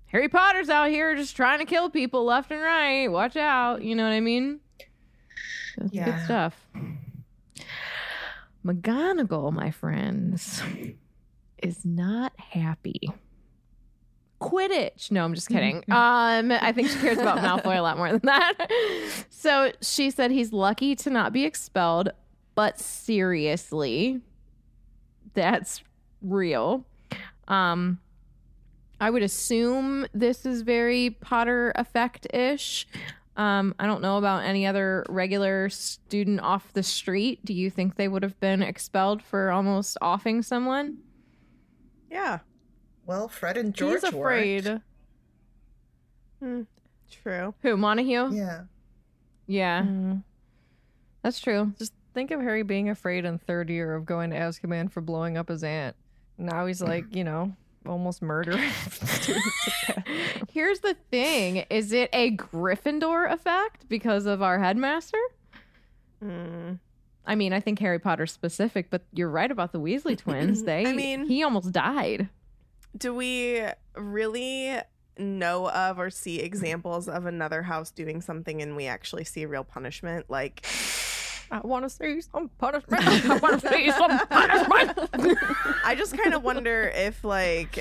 [0.09, 3.09] Harry Potter's out here just trying to kill people left and right.
[3.09, 3.83] Watch out.
[3.83, 4.61] You know what I mean?
[5.77, 6.67] That's good stuff.
[8.65, 10.63] McGonagall, my friends,
[11.63, 13.01] is not happy.
[14.41, 15.11] Quidditch.
[15.11, 15.85] No, I'm just kidding.
[15.89, 18.55] Um, I think she cares about Malfoy a lot more than that.
[19.31, 22.11] So she said he's lucky to not be expelled,
[22.55, 24.21] but seriously,
[25.35, 25.83] that's
[26.23, 26.85] real.
[27.49, 27.99] Um,
[29.01, 32.87] I would assume this is very Potter effect ish.
[33.37, 37.45] Um, I don't know about any other regular student off the street.
[37.45, 40.99] Do you think they would have been expelled for almost offing someone?
[42.11, 42.41] Yeah.
[43.07, 44.67] Well, Fred and George He's afraid.
[44.67, 44.83] weren't.
[46.41, 46.63] Hmm.
[47.11, 47.55] True.
[47.63, 48.33] Who, Montague?
[48.35, 48.63] Yeah.
[49.47, 50.23] Yeah, Mm.
[51.23, 51.73] that's true.
[51.79, 55.39] Just think of Harry being afraid in third year of going to Azkaban for blowing
[55.39, 55.97] up his aunt.
[56.37, 57.55] Now he's like, you know,
[57.89, 59.69] almost murdering students.
[60.53, 65.19] Here's the thing is it a Gryffindor effect because of our headmaster?
[66.25, 66.79] Mm.
[67.27, 70.63] I mean, I think Harry Potter specific, but you're right about the Weasley twins.
[70.63, 72.29] They, I mean- he almost died.
[72.97, 73.63] Do we
[73.97, 74.79] really
[75.19, 79.63] know of or see examples of another house doing something and we actually see real
[79.65, 80.27] punishment?
[80.31, 80.65] Like,
[81.51, 83.03] I want to see some punishment.
[83.31, 85.39] I want to see some punishment.
[85.85, 87.79] I just kind of wonder if, like,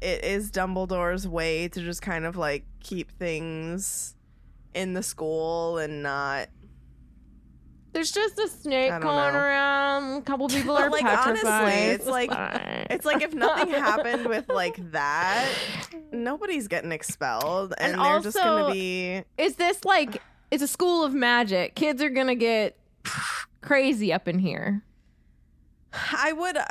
[0.00, 4.14] it is Dumbledore's way to just kind of like keep things
[4.74, 6.48] in the school and not.
[7.92, 9.02] There's just a snake going
[9.34, 9.38] know.
[9.38, 10.16] around.
[10.18, 11.46] A couple people are like, petrified.
[11.62, 12.86] honestly, it's like- fine.
[12.90, 15.46] It's like if nothing happened with like that,
[16.10, 19.22] nobody's getting expelled, and, And they're just gonna be.
[19.38, 21.74] is this like it's a school of magic?
[21.74, 22.76] Kids are gonna get
[23.60, 24.82] crazy up in here.
[25.92, 26.64] I would, uh,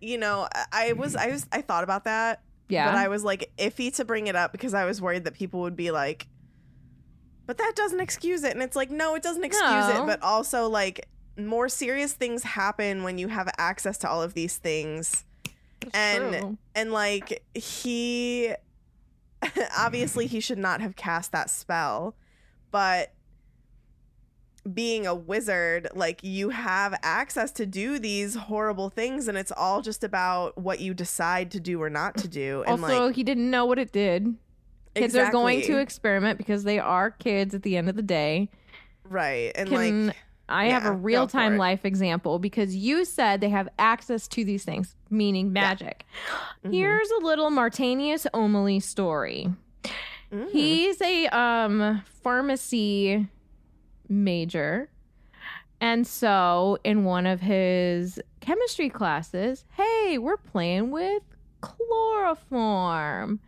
[0.00, 2.90] you know, I was, I was, I thought about that, Yeah.
[2.90, 5.60] but I was like iffy to bring it up because I was worried that people
[5.60, 6.26] would be like,
[7.46, 10.04] but that doesn't excuse it, and it's like, no, it doesn't excuse No.
[10.04, 14.32] it, but also like more serious things happen when you have access to all of
[14.34, 15.24] these things,
[15.92, 16.58] and True.
[16.74, 18.54] and like he
[19.76, 22.14] obviously he should not have cast that spell,
[22.70, 23.12] but
[24.72, 29.82] being a wizard, like you have access to do these horrible things, and it's all
[29.82, 32.62] just about what you decide to do or not to do.
[32.66, 34.36] And also, like, he didn't know what it did.
[34.94, 38.50] Kids are going to experiment because they are kids at the end of the day.
[39.04, 40.16] right, and Can like,
[40.48, 44.64] I have a real time life example because you said they have access to these
[44.64, 46.04] things, meaning magic.
[46.62, 46.74] Mm-hmm.
[46.74, 49.48] Here's a little Martanius O'Malley story.
[50.32, 50.48] Mm.
[50.52, 53.26] He's a um pharmacy
[54.12, 54.88] major.
[55.80, 61.22] And so in one of his chemistry classes, hey, we're playing with
[61.60, 63.40] chloroform.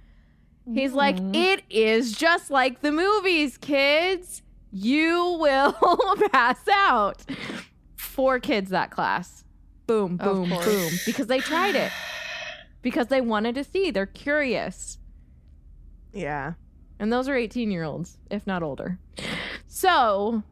[0.72, 1.34] He's like, mm-hmm.
[1.34, 4.42] it is just like the movies, kids.
[4.72, 5.72] You will
[6.32, 7.24] pass out.
[7.96, 9.44] Four kids that class.
[9.86, 10.90] Boom, boom, boom.
[11.04, 11.92] Because they tried it.
[12.82, 13.90] Because they wanted to see.
[13.90, 14.98] They're curious.
[16.12, 16.54] yeah,
[16.98, 18.98] And those are 18 year olds, if not older.
[19.66, 20.42] So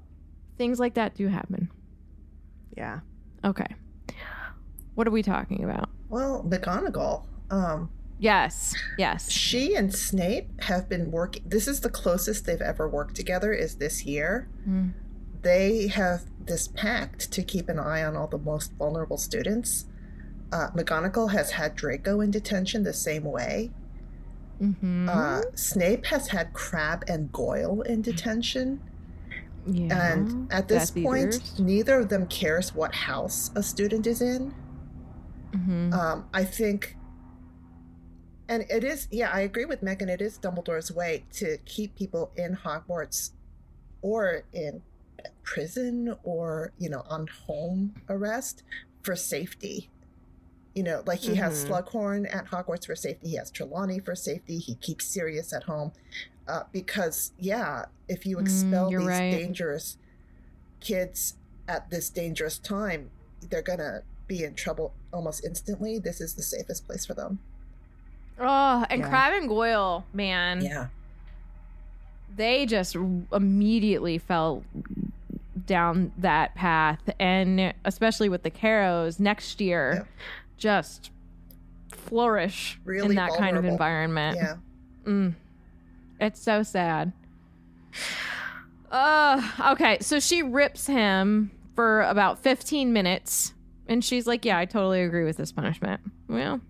[0.63, 1.69] things like that do happen.
[2.77, 3.01] yeah.
[3.45, 3.67] Okay.
[4.95, 5.89] What are we talking about?
[6.09, 7.27] Well, McGonagall.
[7.51, 8.73] Um, Yes.
[8.97, 9.29] Yes.
[9.29, 11.43] she and Snape have been working.
[11.45, 13.53] This is the closest they've ever worked together.
[13.53, 14.49] Is this year?
[14.69, 14.93] Mm.
[15.43, 19.87] They have this pact to keep an eye on all the most vulnerable students.
[20.53, 23.73] Uh, McGonagall has had Draco in detention the same way.
[24.63, 25.09] Mm-hmm.
[25.09, 28.81] Uh, Snape has had Crabbe and Goyle in detention.
[29.67, 30.13] Yeah.
[30.13, 34.55] And at this point, neither of them cares what house a student is in.
[35.53, 35.93] Mhm.
[35.93, 36.97] Um, I think,
[38.49, 40.09] and it is, yeah, I agree with Megan.
[40.09, 43.33] It is Dumbledore's way to keep people in Hogwarts
[44.01, 44.83] or in
[45.43, 48.63] prison or, you know, on home arrest
[49.03, 49.91] for safety.
[50.75, 51.69] You know, like he has Mhm.
[51.69, 55.93] Slughorn at Hogwarts for safety, he has Trelawney for safety, he keeps Sirius at home.
[56.49, 59.31] Uh, because, yeah, if you Mm, expel you're these right.
[59.31, 59.97] dangerous
[60.81, 61.35] kids
[61.69, 63.11] at this dangerous time,
[63.49, 65.99] they're gonna be in trouble almost instantly.
[65.99, 67.39] This is the safest place for them.
[68.39, 69.09] Oh, and Yeah.
[69.09, 70.63] Crabbe and Goyle, man.
[70.65, 70.89] Yeah.
[72.35, 72.97] they just
[73.31, 74.65] immediately fell
[75.67, 80.27] down that path and especially with the Carrows next year Yeah.
[80.57, 81.11] just
[81.91, 84.57] flourish Really in that kind of environment Yeah.
[85.05, 85.35] Mm.
[86.23, 87.13] It's so sad
[88.91, 93.55] uh okay so she rips him for about 15 minutes
[93.89, 96.61] and she's like yeah i totally agree with this punishment well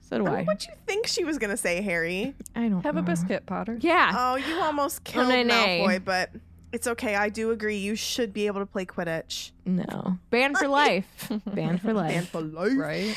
[0.00, 2.34] so do I i don't what you think she was gonna say, Harry.
[2.56, 3.76] i don't Have a biscuit, Potter.
[3.80, 5.80] yeah Oh, you almost killed nay, nay.
[5.86, 6.30] Malfoy, but
[6.72, 7.14] it's okay.
[7.14, 7.76] I do agree.
[7.76, 9.52] You should be able to play Quidditch.
[9.64, 10.18] No.
[10.30, 11.30] Banned for life.
[11.46, 12.14] Banned for life.
[12.16, 12.72] And for life.
[12.76, 13.16] Right?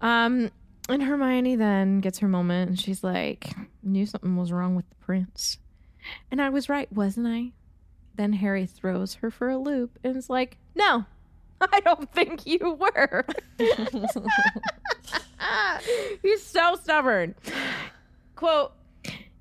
[0.00, 0.50] Um
[0.88, 4.94] and Hermione then gets her moment and she's like, knew something was wrong with the
[4.96, 5.58] prince.
[6.30, 7.52] And I was right, wasn't I?
[8.14, 11.04] Then Harry throws her for a loop and is like, No,
[11.60, 13.26] I don't think you were.
[16.22, 17.34] He's so stubborn.
[18.36, 18.72] Quote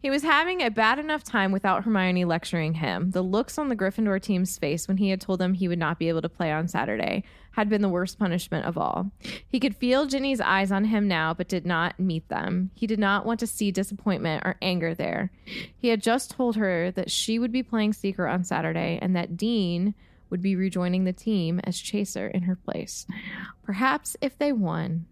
[0.06, 3.10] he was having a bad enough time without Hermione lecturing him.
[3.10, 5.98] The looks on the Gryffindor team's face when he had told them he would not
[5.98, 7.24] be able to play on Saturday
[7.56, 9.10] had been the worst punishment of all.
[9.48, 12.70] He could feel Ginny's eyes on him now, but did not meet them.
[12.76, 15.32] He did not want to see disappointment or anger there.
[15.78, 19.38] He had just told her that she would be playing Seeker on Saturday and that
[19.38, 19.96] Dean
[20.30, 23.08] would be rejoining the team as Chaser in her place.
[23.64, 25.06] Perhaps if they won,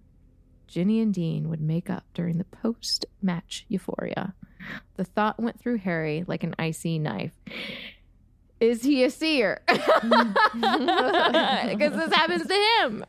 [0.68, 4.34] Ginny and Dean would make up during the post match euphoria.
[4.98, 7.40] The thought went through Harry like an icy knife.
[8.64, 9.62] Is he a seer?
[11.68, 13.06] Because this happens to him.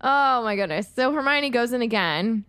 [0.00, 0.88] Oh my goodness.
[0.94, 2.44] So Hermione goes in again.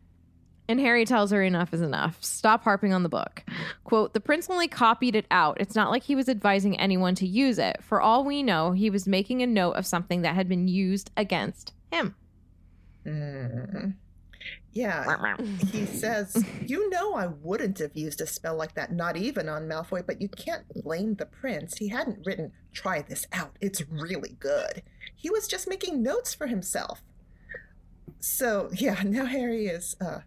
[0.70, 2.24] And Harry tells her enough is enough.
[2.24, 3.44] Stop harping on the book.
[3.84, 5.58] Quote, the prince only copied it out.
[5.60, 7.84] It's not like he was advising anyone to use it.
[7.84, 11.12] For all we know, he was making a note of something that had been used
[11.18, 12.16] against him.
[13.06, 13.96] Mm.
[14.80, 15.36] Yeah.
[15.72, 19.68] He says, You know, I wouldn't have used a spell like that, not even on
[19.68, 21.78] Malfoy, but you can't blame the prince.
[21.78, 23.56] He hadn't written, Try this out.
[23.60, 24.84] It's really good.
[25.16, 27.02] He was just making notes for himself.
[28.20, 30.20] So, yeah, now Harry is uh,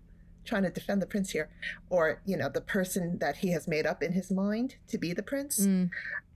[0.44, 1.48] trying to defend the prince here,
[1.88, 5.12] or, you know, the person that he has made up in his mind to be
[5.12, 5.60] the prince.
[5.66, 5.90] Mm.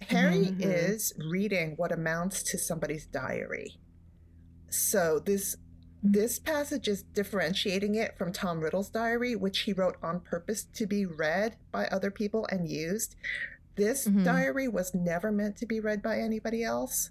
[0.08, 0.60] Harry Mhm.
[0.60, 3.78] is reading what amounts to somebody's diary.
[4.68, 5.56] So this
[6.12, 10.86] this passage is differentiating it from Tom Riddle's diary, which he wrote on purpose to
[10.86, 13.16] be read by other people and used.
[13.76, 14.24] This Mhm.
[14.24, 17.10] diary was never meant to be read by anybody else.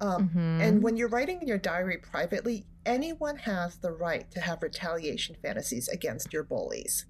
[0.00, 0.60] Um, Mhm.
[0.60, 5.88] And when you're writing your diary privately, anyone has the right to have retaliation fantasies
[5.88, 7.06] against your bullies.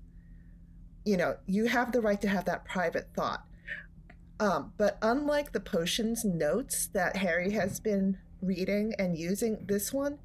[1.06, 3.46] you know, you have the right to have that private thought.
[4.40, 10.18] Um, but unlike the potions notes that Harry has been reading and using, this one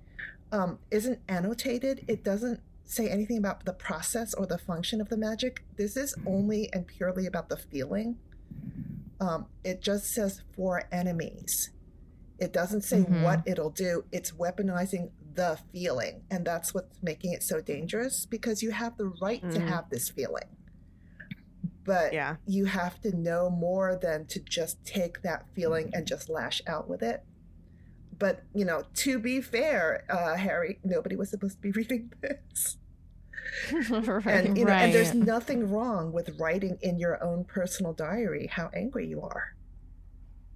[0.51, 2.05] um, isn't annotated.
[2.07, 5.63] It doesn't say anything about the process or the function of the magic.
[5.77, 8.17] This is only and purely about the feeling.
[9.19, 11.71] Um, it just says for enemies.
[12.39, 13.23] It doesn't say Mhm.
[13.23, 14.05] what it'll do.
[14.11, 16.23] It's weaponizing the feeling.
[16.31, 19.67] And that's what's making it so dangerous because you have the right to Mhm.
[19.67, 20.55] have this feeling.
[21.83, 22.37] But Yeah.
[22.45, 26.87] you have to know more than to just take that feeling and just lash out
[26.89, 27.23] with it.
[28.20, 32.78] But, you know, to be fair, uh, Harry, nobody was supposed to be reading this.
[33.89, 34.26] right.
[34.28, 38.70] And, you know, and there's nothing wrong with writing in your own personal diary how
[38.76, 39.55] angry you are.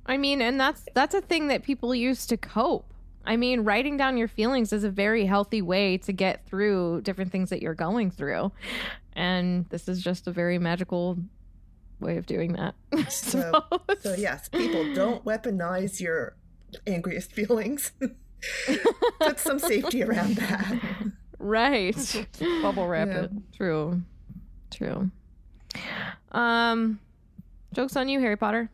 [0.05, 2.93] I mean, and that's that's a thing that people use to cope.
[3.25, 7.31] I mean, writing down your feelings is a very healthy way to get through different
[7.31, 8.51] things that you're going through.
[9.13, 11.17] And this is just a very magical
[11.99, 12.75] way of doing that.
[13.09, 13.63] So,
[14.01, 16.35] so yes, people don't weaponize your
[16.87, 17.91] angriest feelings.
[19.19, 20.79] Put some safety around that.
[21.39, 22.27] Right.
[22.61, 23.21] Bubble wrap Yeah.
[23.23, 23.31] it.
[23.55, 24.01] True.
[24.71, 25.09] True.
[26.31, 26.99] Um
[27.73, 28.69] jokes on you, Harry Potter.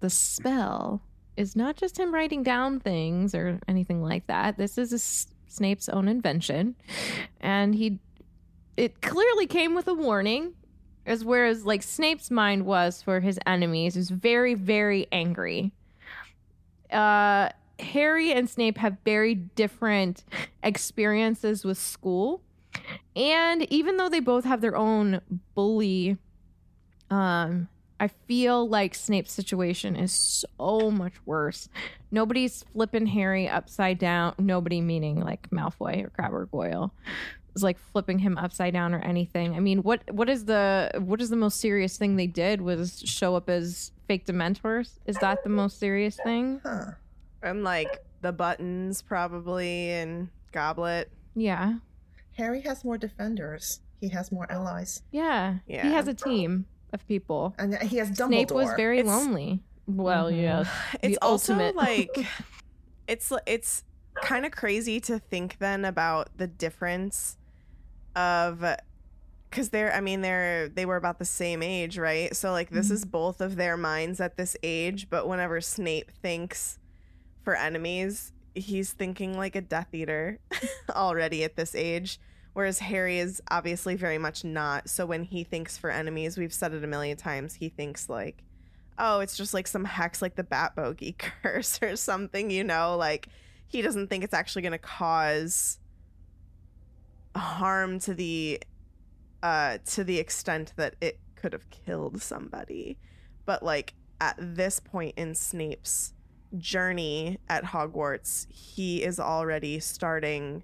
[0.00, 1.02] The spell
[1.36, 4.56] is not just him writing down things or anything like that.
[4.58, 6.74] This is a S- Snape's own invention.
[7.40, 7.98] And he
[8.76, 10.54] it clearly came with a warning.
[11.06, 15.72] As whereas like Snape's mind was for his enemies, was very, very angry.
[16.94, 20.24] Uh Harry and Snape have very different
[20.62, 22.40] experiences with school.
[23.16, 25.20] And even though they both have their own
[25.54, 26.18] bully,
[27.10, 27.68] um,
[28.00, 31.68] I feel like Snape's situation is so much worse.
[32.10, 34.34] Nobody's flipping Harry upside down.
[34.38, 36.92] Nobody meaning like Malfoy or Crabbe or Goyle
[37.54, 39.54] is like flipping him upside down or anything.
[39.54, 43.00] I mean, what what is the what is the most serious thing they did was
[43.04, 44.98] show up as fake dementors?
[45.06, 46.60] Is that the most serious thing?
[46.64, 46.92] Huh.
[47.42, 51.10] And like the buttons probably and goblet.
[51.34, 51.74] Yeah.
[52.36, 53.80] Harry has more defenders.
[54.00, 55.02] He has more allies.
[55.10, 55.56] Yeah.
[55.66, 55.82] Yeah.
[55.86, 57.54] He has a team of people.
[57.58, 58.26] And he has Dumbledore.
[58.28, 59.62] Snape was very It's- lonely.
[59.86, 60.42] Well, Mhm.
[60.42, 60.64] yeah.
[61.02, 61.76] It's The also ultimate.
[61.76, 62.16] like
[63.08, 63.84] it's it's
[64.22, 67.36] kind of crazy to think then about the difference
[68.16, 68.64] of
[69.54, 72.34] because they're i mean they're they were about the same age right?
[72.34, 73.10] So like this is mm-hmm.
[73.10, 76.78] both of their minds at this age but whenever snape thinks
[77.42, 80.40] for enemies he's thinking like a death eater
[80.90, 82.18] already at this age
[82.52, 84.88] whereas harry is obviously very much not.
[84.88, 88.42] So when he thinks for enemies we've said it a million times he thinks like
[88.98, 92.96] oh it's just like some hex like the bat bogey curse or something you know?
[92.96, 93.28] Like
[93.68, 95.78] he doesn't think it's actually going to cause
[97.36, 98.60] harm to the
[99.44, 102.98] uh to the extent that it could have killed somebody
[103.46, 106.14] but like at this point in Snape's
[106.58, 110.62] journey at Hogwarts he is already starting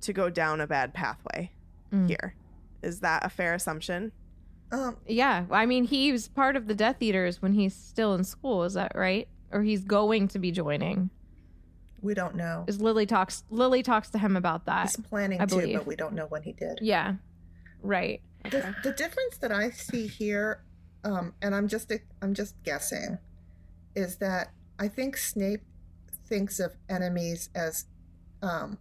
[0.00, 1.50] to go down a bad pathway
[1.92, 2.08] Mm.
[2.08, 2.34] here
[2.82, 4.12] is that a fair assumption
[4.72, 5.44] Um, Yeah.
[5.50, 8.64] I mean, he was part of the Death Eaters when he's still in school.
[8.64, 9.28] Is that right?
[9.52, 11.10] Or he's going to be joining.
[12.02, 12.64] we don't know.
[12.66, 14.86] Is Lily talks Lily talks to him about that.
[14.88, 15.76] He's planning I to, believe.
[15.78, 16.78] but we don't know when he did.
[16.82, 17.14] Yeah.
[17.84, 18.20] Right.
[18.50, 20.62] The, the difference that I see here,
[21.04, 23.18] um, and I'm just I'm just guessing,
[23.94, 25.62] is that I think Snape
[26.26, 27.84] thinks of enemies as,
[28.42, 28.78] um,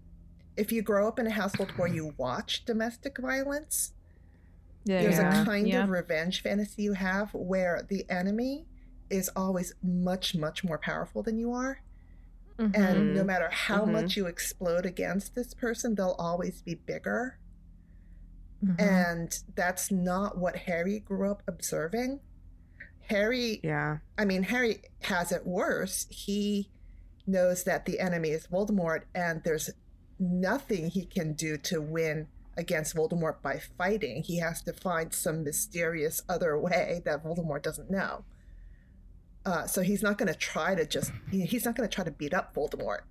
[0.58, 3.94] if you grow up in a household where you watch domestic violence,
[4.86, 5.02] Yeah.
[5.02, 5.42] there's yeah.
[5.42, 5.84] a kind yeah.
[5.84, 8.66] of revenge fantasy you have where the enemy
[9.10, 11.82] is always much much more powerful than you are
[12.58, 12.76] Mhm.
[12.78, 13.92] and no matter how Mhm.
[13.92, 17.38] much you explode against this person they'll always be bigger
[18.64, 18.80] Mhm.
[18.80, 22.20] and that's not what harry grew up observing.
[23.08, 23.98] Harry yeah.
[24.18, 26.08] I mean harry has it worse.
[26.10, 26.70] He
[27.28, 29.70] knows that the enemy is voldemort and there's
[30.20, 34.22] nothing he can do to win against voldemort by fighting.
[34.24, 38.24] He has to find some mysterious other way that voldemort doesn't know.
[39.46, 42.12] Uh, so he's not going to try to just, he's not going to try to
[42.12, 43.02] beat up voldemort.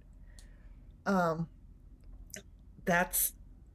[1.05, 1.49] Um
[2.85, 3.33] that's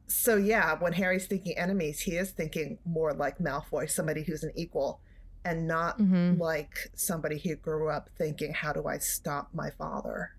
[0.07, 4.51] so yeah when harry's thinking enemies he is thinking more like malfoy somebody who's an
[4.55, 5.01] equal
[5.43, 6.39] and not Mhm.
[6.39, 10.31] like somebody who grew up thinking how do i stop my father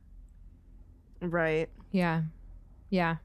[1.20, 2.22] right Yeah.
[2.90, 3.16] Yeah.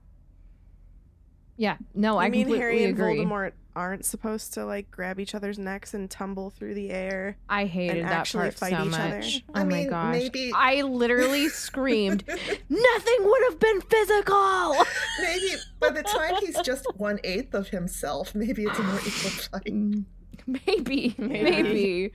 [1.56, 1.78] Yeah.
[1.94, 3.20] No, I I mean, completely Harry and agree.
[3.20, 7.38] Voldemort aren't supposed to like grab each other's necks and tumble through the air.
[7.50, 9.16] I hated and that actually part fight so each other.
[9.16, 9.44] much.
[9.54, 10.14] I oh my mean, gosh.
[10.14, 14.76] maybe- I literally screamed, nothing would have been physical.
[15.22, 19.32] maybe by the time he's just one eighth of himself maybe it's a more equal
[19.32, 20.04] fight mm.
[20.68, 22.12] maybe, maybe,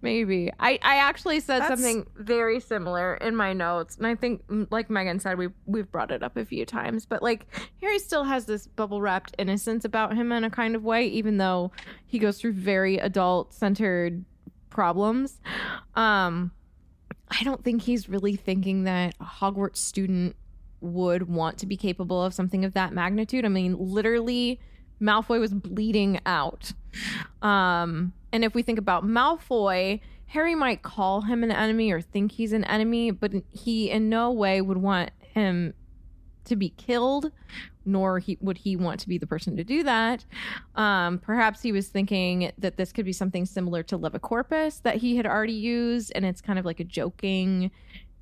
[0.00, 0.50] maybe.
[0.58, 4.90] I, I actually said That's- something very similar in my notes, and I think, like
[4.90, 7.06] Megan said, we we've brought it up a few times.
[7.06, 7.46] But like
[7.80, 11.38] Harry still has this bubble wrapped innocence about him in a kind of way, even
[11.38, 11.72] though
[12.06, 14.24] he goes through very adult centered
[14.70, 15.40] problems.
[15.94, 16.52] Um,
[17.30, 20.36] I don't think he's really thinking that a Hogwarts student
[20.80, 23.44] would want to be capable of something of that magnitude.
[23.44, 24.60] I mean, literally,
[25.02, 26.72] Malfoy was bleeding out.
[27.42, 32.32] Um, and if we think about Malfoy, Harry might call him an enemy or think
[32.32, 35.74] he's an enemy, but he in no way would want him
[36.44, 37.30] to be killed,
[37.84, 40.24] nor he would he want to be the person to do that.
[40.74, 45.16] Um, perhaps he was thinking that this could be something similar to Levicorpus that he
[45.16, 47.70] had already used, and it's kind of like a joking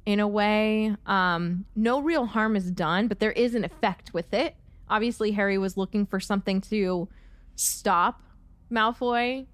[0.07, 0.97] in a way.
[1.07, 4.57] Um, no real harm is done, but there is an effect with it.
[4.91, 7.09] Obviously, Harry was looking for something to
[7.55, 8.22] stop
[8.70, 9.47] Malfoy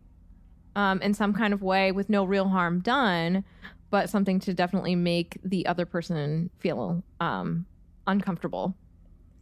[0.74, 3.44] um, in some kind of way with no real harm done,
[3.90, 7.66] but something to definitely make the other person feel um,
[8.06, 8.74] uncomfortable.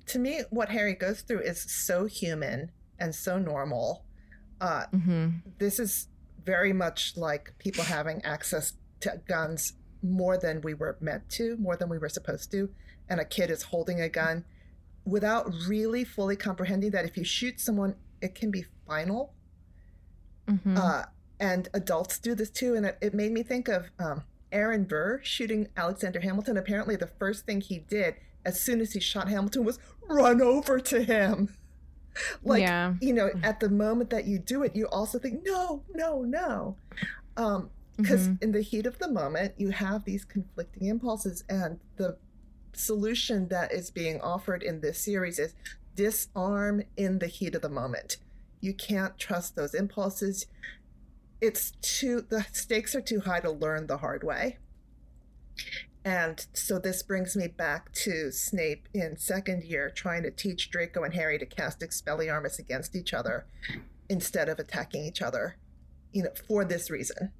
[0.08, 4.04] To me, what Harry goes through is so human and so normal.
[4.60, 5.28] Uh, hmm
[5.58, 6.08] this is
[6.44, 11.76] very much like people having access to guns more than we were meant to, more
[11.76, 12.68] than we were supposed to,
[13.08, 14.44] and a kid is holding a gun
[15.04, 19.34] without really fully comprehending that if you shoot someone, it can be final.
[20.48, 21.04] hmm Uh,
[21.40, 22.74] and adults do this too.
[22.74, 26.56] And it, it made me think of um, Aaron Burr shooting Alexander Hamilton.
[26.56, 28.14] Apparently, the first thing he did
[28.46, 29.78] as soon as he shot Hamilton was
[30.08, 31.54] run over to him.
[32.44, 32.94] like, Yeah.
[33.00, 36.76] you know, at the moment that you do it, you also think, no, no, no.
[37.36, 38.42] Um, because Mhm.
[38.42, 42.16] in the heat of the moment, you have these conflicting impulses, and the
[42.76, 45.54] solution that is being offered in this series is
[45.94, 48.18] disarm in the heat of the moment.
[48.60, 50.46] You can't trust those impulses.
[51.40, 54.58] It's too, the stakes are too high to learn the hard way.
[56.04, 61.02] And so this brings me back to Snape in second year trying to teach Draco
[61.02, 63.46] and Harry to cast Expelliarmus against each other
[64.10, 65.56] instead of attacking each other,
[66.12, 67.32] you know, for this reason.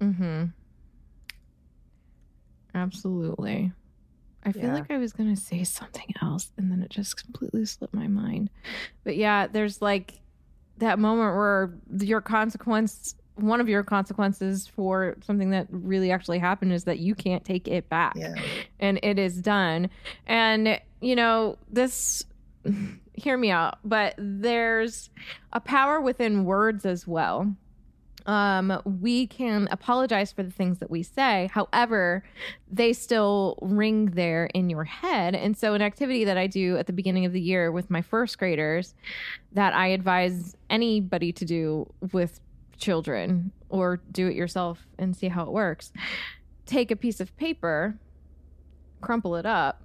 [0.00, 0.44] Mm hmm.
[2.74, 3.72] Absolutely.
[4.44, 4.74] I feel Yeah.
[4.74, 8.06] like I was going to say something else and then it just completely slipped my
[8.06, 8.50] mind.
[9.04, 10.20] But yeah, there's like
[10.78, 16.72] that moment where your consequence, one of your consequences for something that really actually happened
[16.72, 18.14] is that you can't take it back.
[18.16, 18.34] Yeah.
[18.78, 19.90] And it is done.
[20.26, 22.24] And, you know, this,
[23.14, 25.10] hear me out, but there's
[25.52, 27.54] a power within words as well
[28.26, 31.48] um, we can apologize for the things that we say.
[31.52, 32.24] However,
[32.70, 35.34] they still ring there in your head.
[35.34, 38.02] And so, an activity that I do at the beginning of the year with my
[38.02, 38.94] first graders
[39.52, 42.40] that I advise anybody to do with
[42.78, 45.92] children or do it yourself and see how it works
[46.70, 47.98] take a piece of paper,
[49.00, 49.82] crumple it up,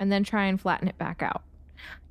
[0.00, 1.42] and then try and flatten it back out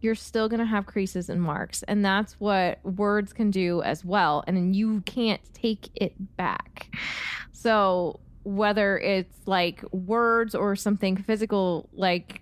[0.02, 1.84] you're still going to have creases and marks.
[1.84, 4.44] And that's what words can do as well.
[4.48, 6.94] And you can't take it back.
[7.52, 12.42] So, whether it's like words or something physical, like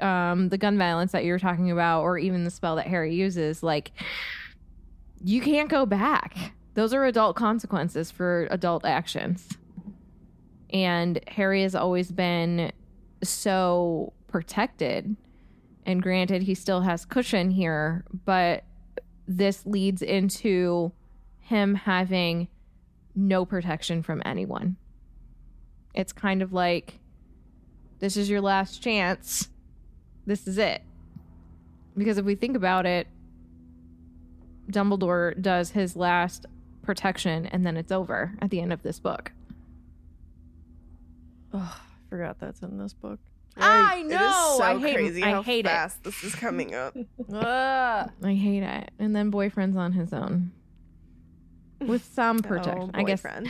[0.00, 3.62] um, the gun violence that you're talking about, or even the spell that Harry uses,
[3.62, 3.92] like
[5.24, 6.52] you can't go back.
[6.74, 9.48] Those are adult consequences for adult actions.
[10.70, 12.72] And Harry has always been
[13.22, 15.16] so protected
[15.84, 18.64] and granted, he still has cushion here, but
[19.26, 20.92] this leads into
[21.40, 22.48] him having
[23.14, 24.76] no protection from anyone.
[25.94, 27.00] It's kind of like
[27.98, 29.48] this is your last chance.
[30.26, 30.82] This is it.
[31.96, 33.06] Because if we think about it,
[34.70, 36.46] Dumbledore does his last
[36.82, 39.32] protection and then it's over at the end of this book.
[41.52, 43.20] Oh, I forgot that's in this book.
[43.56, 44.54] I It is know.
[44.58, 45.68] so I hate, crazy I how hate it.
[45.68, 46.96] fast this is coming up.
[47.32, 48.90] I hate it.
[48.98, 50.52] And then boyfriend's on his own.
[51.80, 52.90] With some protection.
[52.94, 53.48] Oh, I guess boyfriend.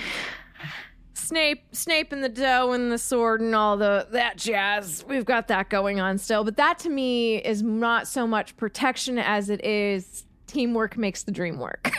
[1.15, 5.05] Snape Snape and the dough and the sword and all the that jazz.
[5.09, 6.43] We've got that going on still.
[6.45, 11.33] But that to me is not so much protection as it is teamwork makes the
[11.33, 11.91] dream work.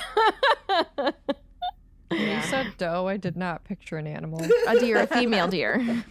[2.09, 3.07] when you said dough.
[3.07, 4.41] I did not picture an animal.
[4.67, 6.03] a deer, a female deer.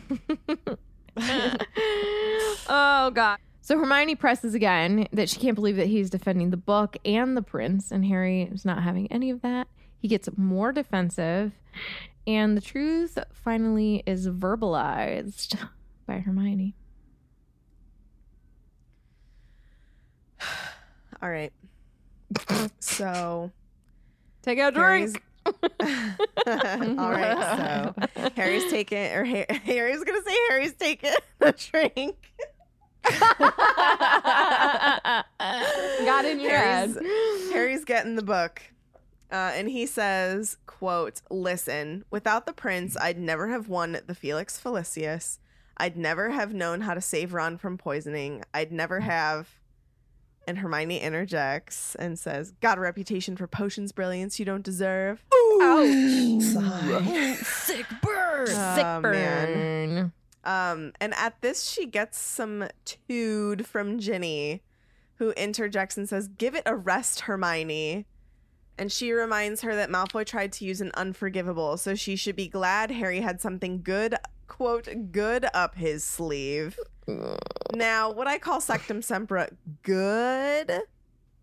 [2.68, 3.38] oh god.
[3.60, 7.42] So Hermione presses again that she can't believe that he's defending the book and the
[7.42, 9.68] prince, and Harry is not having any of that.
[9.98, 11.52] He gets more defensive,
[12.26, 15.56] and the truth finally is verbalized
[16.06, 16.74] by Hermione.
[21.22, 21.52] All right.
[22.80, 23.52] so
[24.42, 25.24] Take a Harry's- drink.
[26.98, 32.16] All right, so Harry's taking, or Ha- Harry's gonna say Harry's taking a drink.
[36.04, 37.52] Got in your Harry's, head.
[37.52, 38.62] Harry's getting the book.
[39.30, 44.60] Uh, and he says, quote, listen, without the prince, I'd never have won the Felix
[44.62, 45.38] Felicis.
[45.78, 48.42] I'd never have known how to save Ron from poisoning.
[48.52, 49.48] I'd never have.
[50.46, 55.22] And Hermione interjects and says, Got a reputation for potions brilliance you don't deserve.
[56.40, 57.34] Sigh.
[57.34, 58.48] Sick bird.
[58.48, 59.02] Sick Oh, man.
[59.04, 60.12] burn.
[60.44, 64.62] Um, and at this, she gets some tood from Ginny,
[65.16, 68.06] who interjects and says, Give it a rest, Hermione.
[68.76, 72.48] And she reminds her that Malfoy tried to use an unforgivable, so she should be
[72.48, 74.16] glad Harry had something good,
[74.48, 76.76] quote, good up his sleeve.
[77.74, 80.82] Now, what I call Sectumsempra good?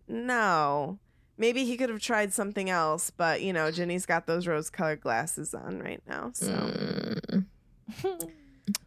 [0.08, 0.98] No.
[1.36, 5.00] Maybe he could have tried something else, but you know, Ginny's got those rose colored
[5.00, 6.52] glasses on right now, so.
[6.52, 7.46] Mm.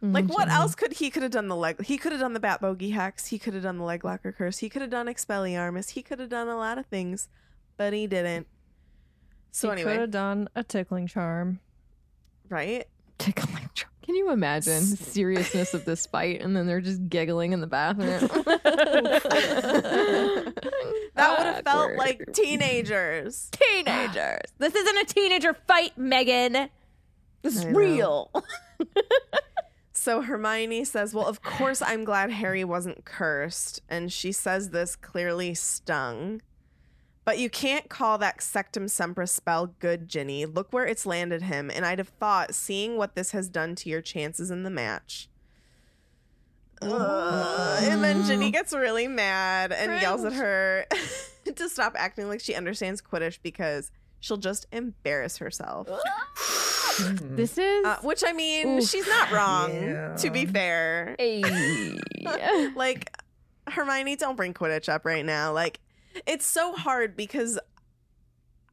[0.00, 1.82] Like what else could he could have done the leg?
[1.84, 3.26] He could have done the bat bogey hex.
[3.26, 4.58] He could have done the leg locker curse.
[4.58, 5.90] He could have done expelliarmus.
[5.90, 7.28] He could have done a lot of things,
[7.76, 8.46] but he didn't.
[9.50, 11.60] So he could have done a tickling charm.
[12.48, 12.86] right?
[13.18, 13.90] Tickling charm.
[14.04, 17.66] Can you imagine the seriousness of this fight and then they're just giggling in the
[17.66, 18.20] bathroom?
[21.16, 21.98] That would have felt Awkward.
[21.98, 23.48] like teenagers.
[23.52, 24.40] teenagers.
[24.58, 26.68] This isn't a teenager fight, Megan.
[27.42, 27.78] This is I know.
[27.78, 28.30] real.
[29.96, 34.96] So Hermione says, "Well, of course I'm glad Harry wasn't cursed." And she says this
[34.96, 36.42] clearly stung.
[37.24, 40.44] But you can't call that Sectumsempra spell good, Ginny.
[40.44, 43.88] Look where it's landed him, and I'd have thought, seeing what this has done to
[43.88, 45.28] your chances in the match.
[46.82, 47.82] Ugh.
[47.84, 50.84] and then Ginny gets really mad and yells at her
[51.54, 55.88] to stop acting like she understands Quidditch because she'll just embarrass herself.
[57.20, 59.70] This is Uh, which I mean, she's not wrong.
[60.18, 61.42] To be fair, a
[62.76, 63.10] like
[63.66, 65.52] Hermione, don't bring Quidditch up right now.
[65.52, 65.80] Like,
[66.26, 67.58] it's so hard because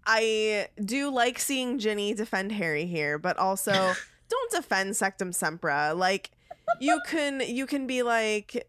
[0.05, 3.71] I do like seeing Ginny defend Harry here, but also
[4.29, 5.95] don't defend Sectumsempra.
[5.97, 6.31] Like,
[6.79, 8.67] you can you can be like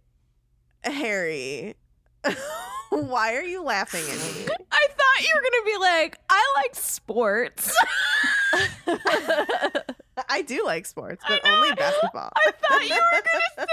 [0.85, 1.75] Harry.
[2.91, 4.55] Why are you laughing at me?
[4.73, 7.75] I thought you were gonna be like, I like sports.
[10.29, 12.31] I do like sports, but only basketball.
[12.37, 13.67] I thought you were gonna say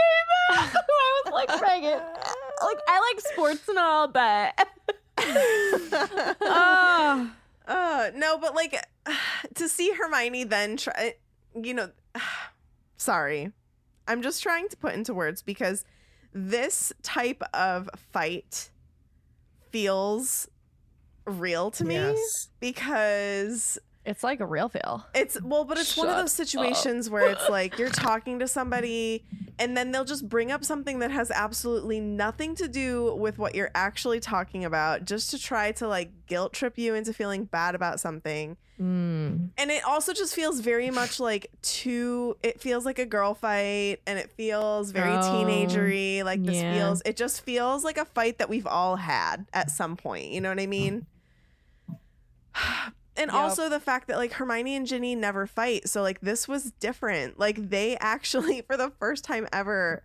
[0.50, 0.74] that.
[0.90, 4.68] I was like, Megan, like I like sports and all, but
[6.42, 7.32] oh,
[7.68, 8.76] Uh, no, but like
[9.56, 11.16] to see Hermione then try,
[11.56, 11.90] you know,
[12.98, 13.52] sorry,
[14.08, 15.86] I'm just trying to put into words because
[16.34, 18.70] this type of fight
[19.72, 20.48] feels
[21.26, 22.50] real to me Yes.
[22.60, 23.78] because
[24.10, 25.06] It's like a real feel.
[25.14, 29.24] it's well, but it's one of those situations where it's like you're talking to somebody
[29.60, 33.54] and then they'll just bring up something that has absolutely nothing to do with what
[33.54, 37.76] you're actually talking about just to try to like guilt trip you into feeling bad
[37.76, 38.58] about something.
[38.82, 39.50] Mm.
[39.56, 43.98] And it also just feels very much like two it feels like a girl fight
[44.08, 46.24] and it feels very Oh, teenagery.
[46.24, 46.74] Like this yeah.
[46.74, 50.32] feels it just feels like a fight that we've all had at some point.
[50.32, 51.06] You know what I mean?
[53.20, 53.36] And Yep.
[53.40, 55.90] also the fact that like Hermione and Ginny never fight.
[55.90, 57.38] So like this was different.
[57.38, 60.04] Like they actually for the first time ever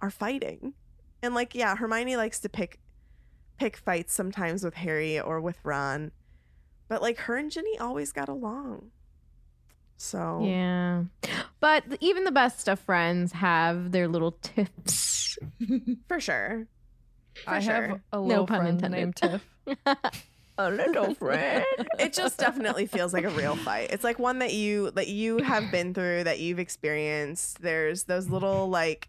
[0.00, 0.74] are fighting.
[1.22, 2.78] And like yeah, Hermione likes to pick
[3.58, 6.12] pick fights sometimes with Harry or with Ron.
[6.88, 8.90] But like her and Ginny always got along.
[9.96, 11.04] So Yeah.
[11.58, 15.38] But even the best of friends have their little tips.
[16.06, 16.68] for sure.
[17.44, 17.72] For I sure.
[17.88, 18.96] have a little pun friend intended.
[18.98, 20.22] named Tiff.
[20.58, 21.64] A little friend.
[21.98, 23.90] it just definitely feels like a real fight.
[23.90, 27.60] It's like one that you that you have been through, that you've experienced.
[27.60, 29.08] There's those little like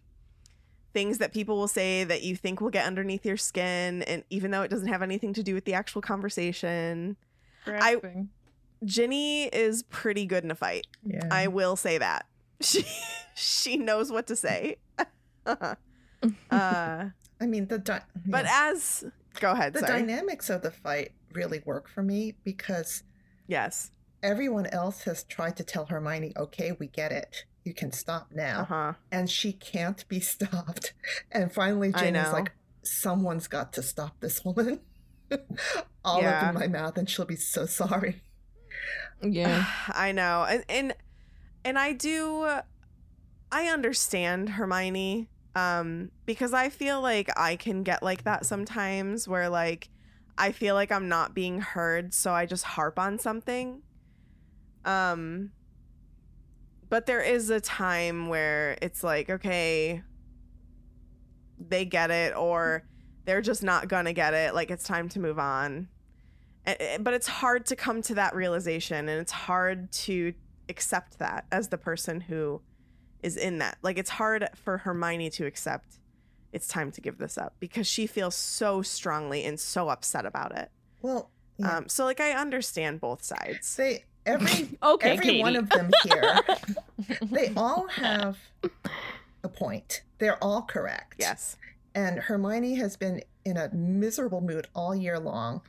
[0.93, 4.51] things that people will say that you think will get underneath your skin and even
[4.51, 7.15] though it doesn't have anything to do with the actual conversation.
[7.65, 8.29] Grasping.
[8.83, 10.87] Ginny is pretty good in a fight.
[11.05, 11.27] Yeah.
[11.31, 12.25] I will say that.
[12.59, 12.83] She
[13.35, 14.77] she knows what to say.
[15.45, 15.75] uh
[16.49, 18.71] I mean the di- but yeah.
[18.71, 19.03] as
[19.39, 19.99] go ahead, the sorry.
[19.99, 23.03] dynamics of the fight really work for me because
[23.47, 23.91] yes.
[24.23, 27.45] everyone else has tried to tell Hermione, "Okay, we get it.
[27.63, 28.93] You can stop now." Uh-huh.
[29.11, 30.93] And she can't be stopped.
[31.31, 32.31] And finally I Ginny's know.
[32.33, 32.51] like,
[32.83, 34.81] "Someone's got to stop this woman."
[36.05, 36.39] All Yeah.
[36.41, 38.23] up in my mouth and she'll be so sorry.
[39.21, 39.65] yeah.
[39.89, 40.45] I know.
[40.49, 40.95] And and
[41.65, 42.43] and I do
[43.51, 49.49] I understand Hermione um because I feel like I can get like that sometimes where
[49.49, 49.89] like
[50.37, 53.81] I feel like I'm not being heard, so I just harp on something.
[54.85, 55.51] Um
[56.89, 60.03] but there is a time where it's like, okay,
[61.59, 62.87] they get it or
[63.25, 65.89] they're just not going to get it, like it's time to move on.
[66.65, 70.33] But it's hard to come to that realization and it's hard to
[70.69, 72.61] accept that as the person who
[73.21, 73.77] is in that.
[73.81, 75.99] Like it's hard for Hermione to accept
[76.57, 80.53] it's time to give this up because she feels so strongly and so upset about
[80.57, 80.69] it.
[81.01, 81.77] Well, yeah.
[81.77, 83.75] Um, so like I understand both sides.
[83.77, 85.63] they every Okay, every one Katie.
[85.63, 86.39] of them here,
[87.31, 88.37] they all have
[89.43, 90.01] a point.
[90.17, 91.15] They're all correct.
[91.19, 91.55] Yes.
[91.95, 95.61] And Hermione has been in a miserable mood all year long.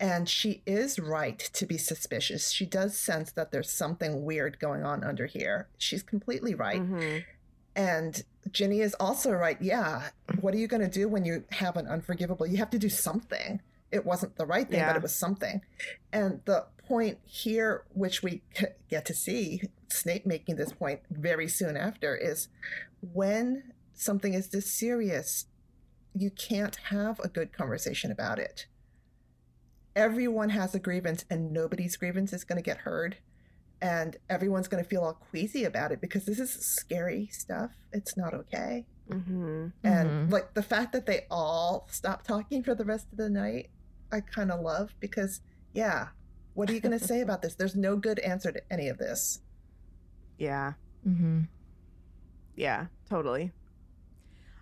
[0.00, 2.50] And she is right to be suspicious.
[2.50, 5.68] She does sense that there's something weird going on under here.
[5.78, 6.80] She's completely right.
[6.82, 7.22] Mhm.
[7.74, 9.60] And Ginny is also right.
[9.60, 10.10] Yeah.
[10.40, 12.46] What are you going to do when you have an unforgivable?
[12.46, 13.60] You have to do something.
[13.90, 14.88] It wasn't the right thing, Yeah.
[14.88, 15.60] but it was something.
[16.12, 18.42] And the point here, which we
[18.90, 22.48] get to see Snape making this point very soon after, is
[23.00, 25.46] when something is this serious,
[26.14, 28.66] you can't have a good conversation about it.
[29.94, 33.18] Everyone has a grievance, and nobody's grievance is going to get heard
[33.82, 37.72] and everyone's going to feel all queasy about it because this is scary stuff.
[37.92, 38.86] It's not okay.
[39.10, 39.72] Mhm.
[39.82, 43.70] And like the fact that they all stop talking for the rest of the night,
[44.12, 45.40] I kind of love because,
[45.74, 46.08] yeah,
[46.54, 47.56] what are you going to say about this?
[47.56, 49.40] There's no good answer to any of this.
[50.38, 50.74] Yeah.
[51.06, 51.42] Mm-hmm.
[52.54, 53.50] Yeah, totally.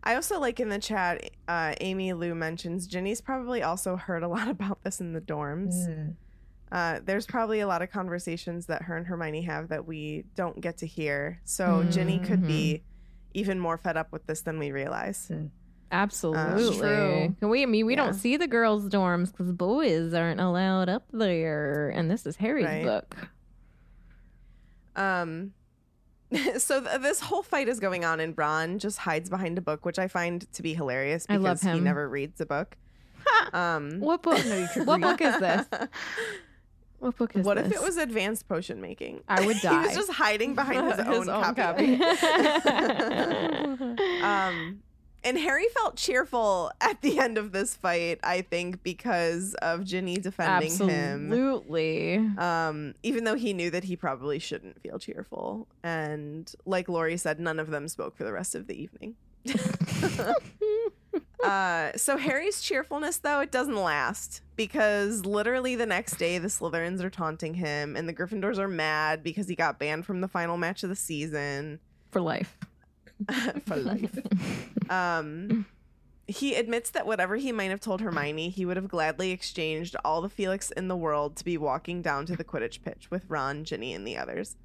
[0.02, 4.28] I also like in the chat, uh, Amy Lou mentions Ginny's probably also heard a
[4.28, 5.74] lot about this in the dorms.
[5.88, 6.14] Mm.
[6.72, 10.60] Uh, there's probably a lot of conversations that her and Hermione have that we don't
[10.60, 11.40] get to hear.
[11.44, 12.82] So Ginny could be
[13.34, 15.30] even more fed up with this than we realize.
[15.92, 16.76] Absolutely.
[16.78, 17.48] true.
[17.48, 17.62] We?
[17.62, 18.04] I mean, we Yeah.
[18.04, 22.66] don't see the girls' dorms because boys aren't allowed up there, and this is Harry's
[22.66, 22.84] Right.
[22.84, 23.16] book.
[24.96, 25.52] Um,
[26.58, 29.84] so th- this whole fight is going on, and Ron just hides behind a book,
[29.84, 32.76] which I find to be hilarious I because love he never reads a book.
[33.52, 34.38] um, What book?
[34.84, 35.66] what book is this?
[37.00, 37.66] What book is what this?
[37.66, 39.22] if it was advanced potion making?
[39.28, 39.86] I would he die.
[39.86, 41.98] was just hiding behind his, His own, own copy.
[41.98, 42.04] copy.
[44.22, 44.82] um,
[45.22, 50.16] and Harry felt cheerful at the end of this fight, I think, because of Ginny
[50.16, 51.26] defending him.
[51.32, 52.16] Absolutely.
[52.38, 55.66] Um, even though he knew that he probably shouldn't feel cheerful.
[55.82, 59.16] And like Lorrie said, none of them spoke for the rest of the evening.
[61.44, 67.02] Uh, so Harry's cheerfulness, though, it doesn't last because literally the next day the Slytherins
[67.02, 70.56] are taunting him and the Gryffindors are mad because he got banned from the final
[70.56, 71.80] match of the season
[72.10, 72.58] For life.
[73.66, 74.18] for life.
[74.90, 75.66] um,
[76.26, 80.20] he admits that whatever he might have told Hermione, he would have gladly exchanged all
[80.20, 83.64] the Felix in the world to be walking down to the Quidditch pitch with Ron,
[83.64, 84.56] Ginny, and the others.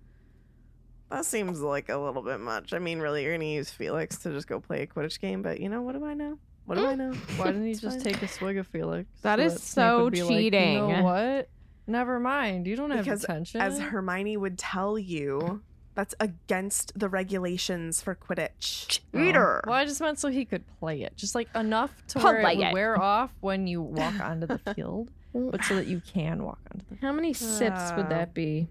[1.10, 2.74] That seems like a little bit much.
[2.74, 5.42] I mean, really, you're going to use Felix to just go play a Quidditch game,
[5.42, 6.38] but you know, what do I know?
[6.66, 7.12] What do I know?
[7.38, 8.14] Why didn't he just fine.
[8.14, 9.08] take a swig of Felix?
[9.22, 10.88] That is Snape so would be like, you cheating.
[10.88, 11.50] know what?
[11.88, 12.66] Never mind.
[12.66, 13.62] You don't have Because attention.
[13.62, 15.62] As Hermione would tell you,
[15.94, 19.00] that's against the regulations for Quidditch.
[19.14, 19.62] Oh.
[19.68, 22.54] Well, I just meant so he could play it, just like enough to where Play
[22.54, 22.74] it would it.
[22.74, 26.86] wear off when you walk onto the field, but so that you can walk onto
[26.90, 26.98] the.
[27.06, 28.68] How many sips would Uh, that be?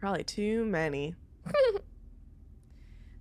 [0.00, 1.14] Probably too many.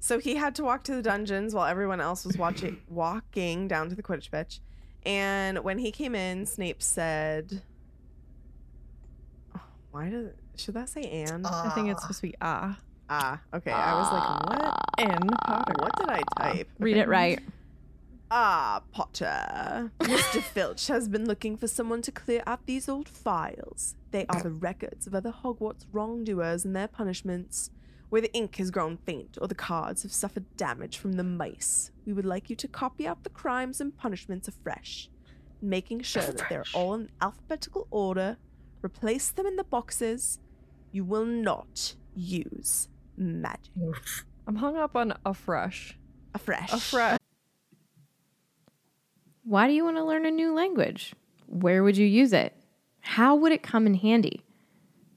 [0.04, 3.88] so he had to walk to the dungeons while everyone else was watching walking down
[3.88, 4.60] to the Quidditch pitch.
[5.06, 7.62] And when he came in, Snape said,
[9.56, 12.78] oh, "Why did should that say Anne?" I think it's supposed to be ah
[13.10, 13.72] ah, okay.
[13.72, 14.80] I was like, "What?
[15.00, 15.74] in Potter.
[15.80, 17.40] What did I type?" Read it right.
[18.30, 19.90] Ah, Potter.
[20.02, 20.42] Mr.
[20.54, 23.96] Filch has been looking for someone to clear out these old files.
[24.12, 27.70] They are the records of other Hogwarts wrongdoers and their punishments.
[28.14, 31.90] Where the ink has grown faint or the cards have suffered damage from the mice,
[32.06, 35.10] we would like you to copy out the crimes and punishments afresh,
[35.64, 38.38] making sure that they're all in alphabetical order.
[38.84, 40.38] Replace them in the boxes.
[40.92, 42.88] You will not use
[43.18, 43.72] magic.
[44.46, 45.98] I'm hung up on afresh.
[46.36, 46.72] Afresh.
[46.72, 47.18] Afresh.
[49.44, 51.16] Why do you want to learn a new language?
[51.48, 52.56] Where would you use it?
[53.00, 54.44] How would it come in handy?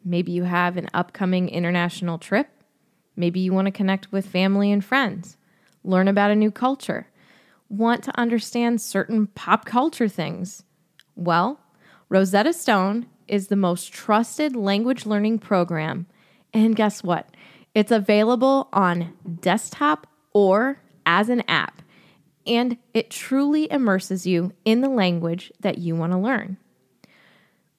[0.03, 2.49] Maybe you have an upcoming international trip.
[3.17, 5.37] Maybe you want to connect with family and friends,
[5.83, 7.09] learn about a new culture,
[7.69, 10.62] want to understand certain pop culture things.
[11.14, 11.59] Well,
[12.09, 16.07] Rosetta Stone is the most trusted language learning program.
[16.55, 17.29] And guess what?
[17.75, 21.83] It's available on desktop or as an app.
[22.47, 26.57] and it truly immerses you in the language that you want to learn.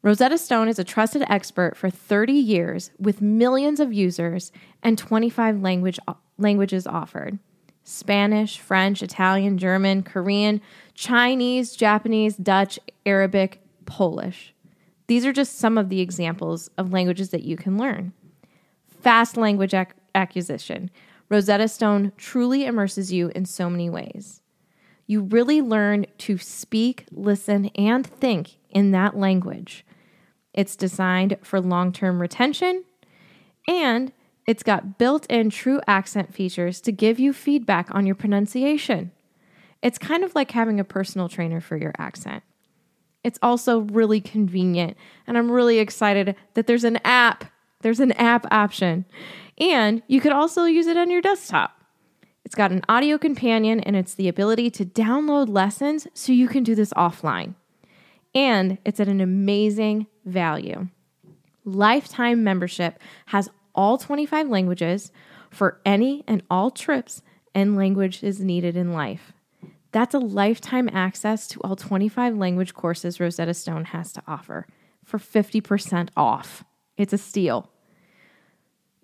[0.08, 5.62] Rosetta Stone is a trusted expert for 30 years with millions of users and 25
[5.62, 6.00] language,
[6.38, 7.40] languages offered
[7.84, 10.62] Spanish, French, Italian, German, Korean,
[10.94, 14.54] Chinese, Japanese, Dutch, Arabic, Polish.
[15.08, 18.14] These are just some of the examples of languages that you can learn.
[19.02, 20.90] Fast language ac- acquisition.
[21.28, 24.42] Rosetta Stone truly immerses you in so many ways.
[25.06, 29.84] You really learn to speak, listen, and think in that language.
[30.58, 32.84] It's designed for long term retention,
[33.68, 34.12] and
[34.48, 39.12] it's got built in true accent features to give you feedback on your pronunciation.
[39.84, 42.44] It's kind of like having a personal trainer for your accent.
[43.24, 44.98] It's also really convenient,
[45.28, 47.46] and I'm really excited that there's an app.
[47.82, 49.06] There's an app option,
[49.60, 51.80] and you could also use it on your desktop.
[52.44, 56.64] It's got an audio companion and it's the ability to download lessons so you can
[56.64, 57.56] do this offline.
[58.34, 60.88] And it's at an amazing value.
[61.66, 65.12] Lifetime membership has all 25 languages
[65.50, 67.22] for any and all trips
[67.54, 69.34] and languages needed in life.
[69.92, 74.68] That's a lifetime access to all 25 language courses Rosetta Stone has to offer
[75.04, 76.64] for 50% off.
[76.98, 77.72] It's a steal.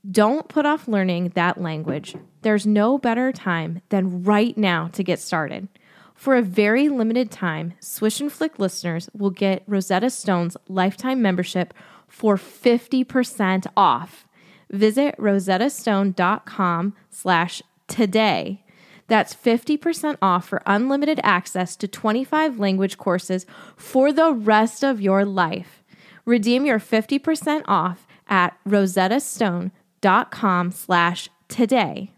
[0.10, 2.16] Don't put off learning that language.
[2.42, 5.70] There's no better time than right now to get started.
[6.16, 11.74] For a very limited time, Swish and Flick listeners will get Rosetta Stone's lifetime membership
[12.08, 14.26] for 50% off.
[14.72, 18.64] Visit rosettastone.com slash today.
[19.08, 23.46] That's 50% off for unlimited access to 25 language courses
[23.76, 25.84] for the rest of your life.
[26.26, 32.12] Redeem your 50% off at rosettastone.com slash today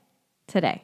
[0.47, 0.83] today.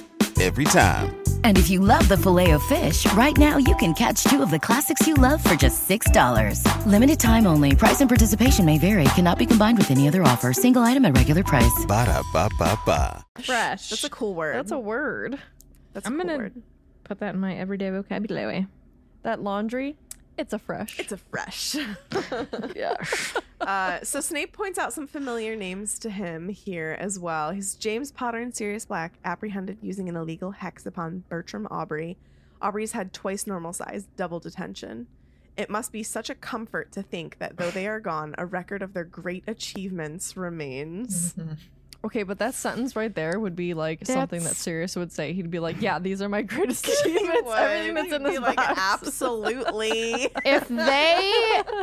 [0.41, 1.15] every time.
[1.43, 4.49] And if you love the filet of fish, right now you can catch two of
[4.51, 6.85] the classics you love for just $6.
[6.87, 7.75] Limited time only.
[7.75, 9.03] Price and participation may vary.
[9.15, 10.51] Cannot be combined with any other offer.
[10.53, 11.85] Single item at regular price.
[11.87, 13.23] Ba da ba ba ba.
[13.41, 13.89] Fresh.
[13.91, 14.55] That's a cool word.
[14.55, 15.39] That's a word.
[15.93, 16.61] That's I'm a cool gonna word.
[17.03, 18.67] put that in my everyday vocabulary.
[19.23, 19.95] That laundry,
[20.41, 20.99] it's a fresh.
[20.99, 21.75] It's a fresh.
[22.75, 22.95] yeah.
[23.61, 27.51] uh, so Snape points out some familiar names to him here as well.
[27.51, 32.17] He's James Potter and Sirius Black apprehended using an illegal hex upon Bertram Aubrey.
[32.59, 35.05] Aubrey's had twice normal size, double detention.
[35.55, 38.81] It must be such a comfort to think that though they are gone, a record
[38.81, 41.35] of their great achievements remains.
[42.03, 45.33] Okay, but that sentence right there would be like something that Sirius would say.
[45.33, 47.49] He'd be like, "Yeah, these are my greatest achievements.
[47.55, 50.29] Everything that's in He'd this be like, absolutely.
[50.45, 51.31] If they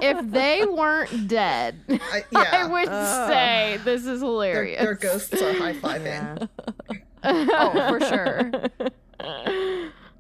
[0.03, 3.31] if they weren't dead, I, I would Ugh.
[3.31, 4.81] say this is hilarious.
[4.83, 6.49] their ghosts are high fiving.
[7.23, 8.51] oh, for sure.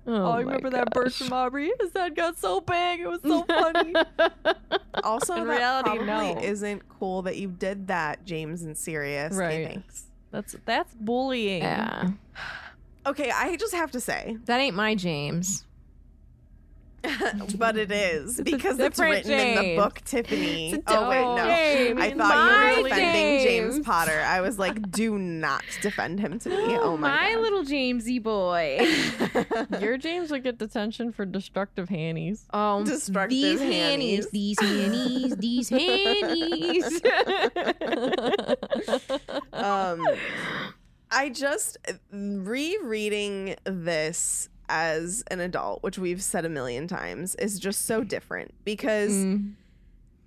[0.09, 1.15] Oh, Oh, I my remember that gosh.
[1.19, 1.71] from Aubrey.
[1.81, 3.01] His head got so big.
[3.01, 3.95] It was so funny.
[5.05, 6.41] Also, In that reality, probably no.
[6.41, 9.33] isn't cool that you did that, James and Sirius.
[9.33, 9.69] Right.
[9.69, 10.07] thanks.
[10.33, 11.63] that's that's bullying.
[11.63, 12.11] Yeah.
[13.07, 15.65] Okay, I just have to say, That ain't my James.
[17.57, 20.82] but it is because it's different written in the book, Tiffany.
[20.86, 22.01] Oh wait, no, James.
[22.01, 23.74] I thought you were defending James.
[23.74, 23.86] James.
[23.86, 24.20] Potter.
[24.20, 26.76] I was like, do not defend him to me.
[26.76, 27.40] Oh my, God.
[27.40, 28.80] little Jamesy boy.
[29.80, 32.46] Your James would get detention for destructive hannies.
[32.53, 34.26] Oh, Destructive these hannies.
[34.30, 37.01] hannies, these hannies, these hannies.
[39.53, 40.03] um
[41.11, 41.78] i just
[42.12, 48.53] rereading this as an adult which we've said a million times is just so different
[48.64, 49.53] because Mm.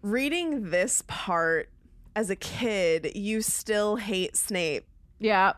[0.01, 1.69] reading this part
[2.15, 4.85] as a kid you still hate snape
[5.19, 5.53] yeah.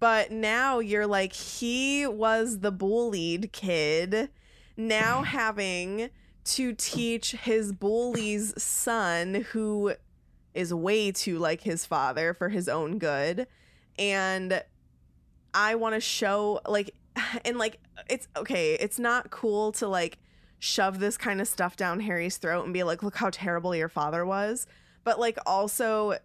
[0.00, 4.30] but now you're like he was the bullied kid
[4.76, 6.08] now having
[6.44, 9.92] to teach his bully's son who
[10.54, 13.46] is way too like his father for his own good
[13.98, 14.62] and
[15.52, 16.94] i want to show like
[17.44, 20.18] and like it's okay it's not cool to like
[20.58, 23.88] shove this kind of stuff down harry's throat and be like look how terrible your
[23.88, 24.66] father was
[25.04, 26.18] but like also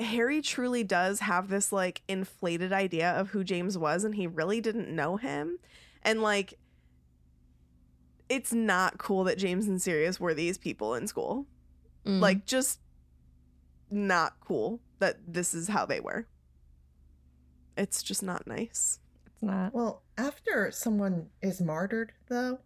[0.00, 4.60] Harry truly does have this like inflated idea of who James was and he really
[4.60, 5.58] didn't know him.
[6.02, 6.54] And like
[8.28, 11.46] it's not cool that James and Sirius were these people in school.
[12.06, 12.20] Mm.
[12.20, 12.80] Like just
[13.90, 16.26] not cool that this is how they were.
[17.76, 19.00] It's just not nice.
[19.40, 19.74] It's not.
[19.74, 22.58] Well, after someone is martyred, though,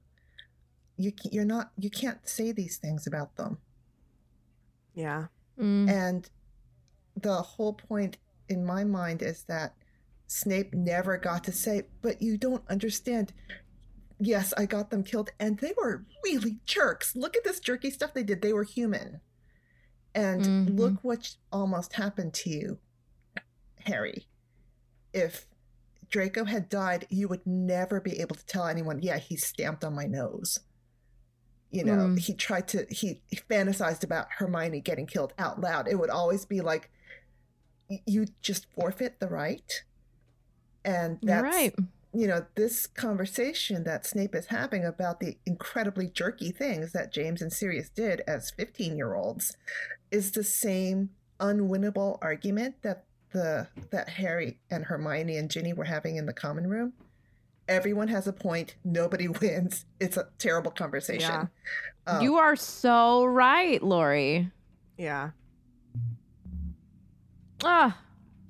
[0.97, 3.59] you you're not you can't say these things about them.
[4.95, 5.27] Yeah.
[5.59, 5.89] Mm.
[5.89, 6.31] And
[7.17, 8.17] the whole point
[8.49, 9.75] in my mind is that
[10.27, 13.33] Snape never got to say, but you don't understand.
[14.19, 17.15] Yes, I got them killed, and they were really jerks.
[17.15, 18.43] Look at this jerky stuff they did.
[18.43, 19.21] They were human.
[20.15, 20.79] And Mhm.
[20.79, 22.79] look what almost happened to you,
[23.81, 24.29] Harry.
[25.13, 25.47] If
[26.15, 29.97] Draco had died, you would never be able to tell anyone, yeah, he stamped on
[29.97, 30.61] my nose.
[31.73, 32.21] You know, Mm.
[32.21, 35.89] he tried to, he, he fantasized about Hermione getting killed out loud.
[35.89, 36.89] It would always be like,
[38.07, 39.83] you just forfeit the right.
[40.85, 41.75] And that's, right.
[42.13, 47.43] you know, this conversation that Snape is having about the incredibly jerky things that James
[47.43, 49.57] and Sirius did as 15 year olds
[50.13, 51.11] is the same
[51.41, 53.03] unwinnable argument that
[53.35, 56.95] the that Harry and Hermione and Ginny were having in the common room.
[57.69, 58.77] Everyone has a point.
[58.85, 59.85] Nobody wins.
[60.01, 61.31] It's a terrible conversation.
[61.31, 61.47] Yeah.
[62.07, 64.51] Um, you are so right, Lorrie.
[64.97, 65.31] Yeah.
[67.63, 67.99] Ah,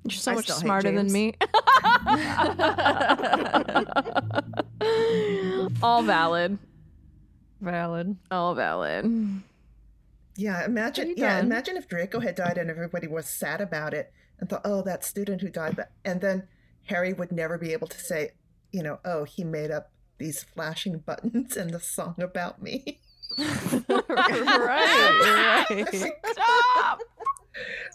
[0.03, 1.33] you're so I much smarter than me.
[5.81, 6.57] All valid.
[7.61, 8.17] Valid.
[8.29, 9.41] All valid.
[10.35, 11.13] Yeah, imagine.
[11.15, 14.81] Yeah, imagine if Draco had died and everybody was sad about it and thought, "Oh,
[14.83, 16.47] that student who died," but and then
[16.85, 18.31] Harry would never be able to say,
[18.71, 22.99] you know, "Oh, he made up these flashing buttons and the song about me,"
[23.37, 25.65] right.
[25.69, 26.13] Right.
[26.31, 26.99] Stop.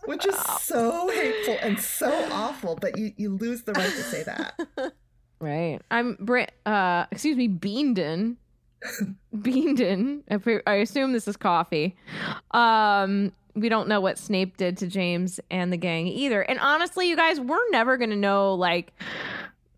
[0.06, 2.76] which is so hateful and so awful.
[2.76, 4.58] But you you lose the right to say that.
[5.40, 5.80] Right.
[5.90, 8.36] I'm Bra- uh excuse me, Beandon.
[9.34, 10.22] Beandon.
[10.30, 11.96] I I assume this is coffee.
[12.52, 16.42] Um we don't know what Snape did to James and the gang either.
[16.42, 18.92] And honestly, you guys, we're never going to know like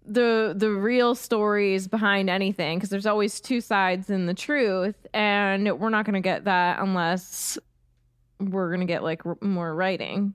[0.04, 5.78] the the real stories behind anything because there's always two sides in the truth and
[5.78, 7.56] we're not going to get that unless
[8.40, 10.34] we're going to get like r- more writing.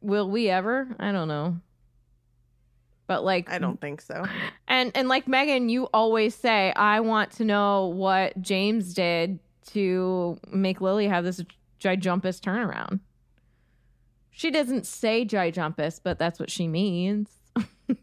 [0.00, 0.88] Will we ever?
[0.98, 1.56] I don't know.
[3.08, 4.24] But like I don't think so.
[4.68, 9.38] and and like Megan, you always say, I want to know what James did
[9.72, 11.42] to make Lily have this
[11.82, 13.00] gijumpus turnaround.
[14.30, 17.30] She doesn't say gijumpus, but that's what she means.
[17.86, 17.96] Do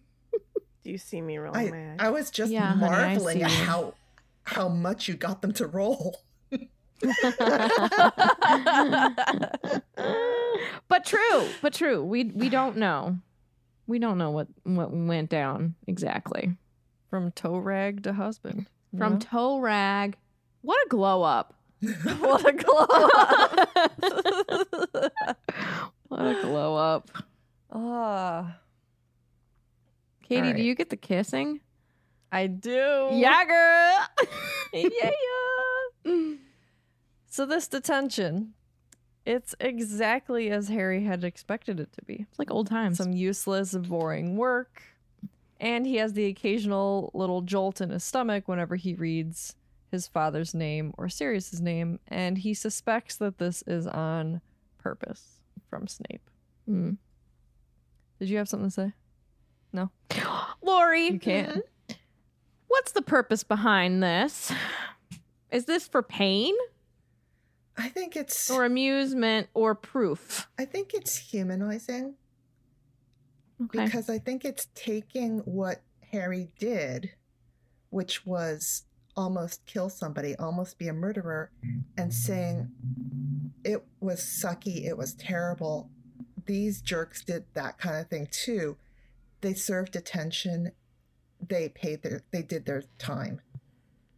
[0.83, 1.97] you see me rolling my I eyes?
[1.99, 3.95] I was just Yeah, marveling see at how
[4.43, 6.21] how much you got them to roll.
[10.87, 12.03] but true, but true.
[12.03, 13.17] We we don't know.
[13.87, 16.55] We don't know what what went down exactly.
[17.09, 18.67] From toe rag to husband.
[18.97, 19.19] From know?
[19.19, 20.17] toe rag.
[20.61, 21.55] What a glow up.
[22.19, 23.69] What a glow up.
[26.09, 27.11] What a glow up.
[27.71, 28.57] Ah,
[30.23, 31.59] Katie, All do you get the kissing?
[32.31, 33.09] I do.
[33.11, 34.07] Yeah, girl.
[34.73, 35.11] yeah,
[36.03, 36.33] yeah.
[37.27, 38.55] So this detention,
[39.23, 42.25] it's exactly as Harry had expected it to be.
[42.27, 42.97] It's like old times.
[42.97, 44.81] Some useless, boring work.
[45.59, 49.55] And he has the occasional little jolt in his stomach whenever he reads
[49.91, 54.41] his father's name or Sirius's name, and he suspects that this is on
[54.77, 56.29] purpose from Snape.
[56.65, 56.91] Hmm.
[58.19, 58.93] Did you have something to say?
[59.73, 59.89] No.
[60.61, 61.63] Lorrie, You can't.
[62.67, 64.51] what's the purpose behind this?
[65.51, 66.53] Is this for pain
[67.77, 70.49] I think it's or amusement or proof?
[70.59, 72.15] I think it's humanizing.
[73.63, 73.85] Okay.
[73.85, 75.81] because I think it's taking what
[76.11, 77.11] Harry did,
[77.89, 78.83] which was
[79.15, 81.51] almost kill somebody, almost be a murderer,
[81.97, 82.71] and saying
[83.63, 85.89] it was sucky, it was terrible.
[86.45, 88.77] These jerks did that kind of thing too.
[89.41, 90.71] They served detention.
[91.45, 93.41] They paid their they did their time.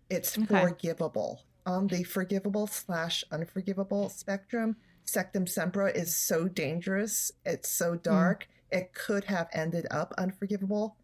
[0.09, 0.61] It's Okay.
[0.61, 1.43] forgivable.
[1.65, 7.31] On the forgivable slash unforgivable spectrum, Sectumsempra is so dangerous.
[7.45, 8.47] It's so dark.
[8.71, 10.95] It could have ended up unforgivable.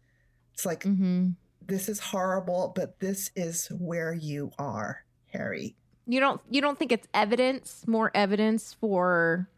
[0.54, 1.30] It's like mm-hmm.
[1.68, 5.76] This is horrible, but this is where you are, Harry.
[6.06, 9.48] You don't you don't think it's evidence, more evidence for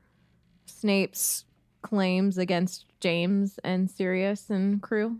[0.66, 1.44] Snape's
[1.82, 5.18] claims against James and Sirius and crew?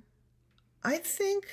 [0.83, 1.47] I think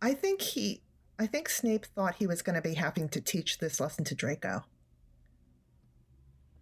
[0.00, 0.80] I think he
[1.18, 4.14] I think Snape thought he was going to be having to teach this lesson to
[4.14, 4.64] Draco.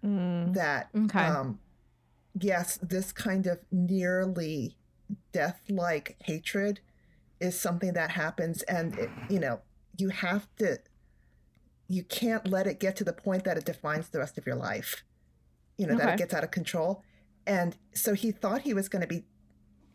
[0.04, 0.54] Mm.
[0.54, 1.18] That Okay.
[1.20, 1.60] um
[2.38, 4.76] yes, this kind of nearly
[5.32, 6.80] death-like hatred
[7.40, 9.61] is something that happens and it, you know,
[9.96, 10.78] you have to
[11.88, 14.57] you can't let it get to the point that it defines the rest of your
[14.57, 15.04] life.
[15.78, 17.02] you know, that it gets out of control.
[17.46, 19.24] And so he thought he was going to be,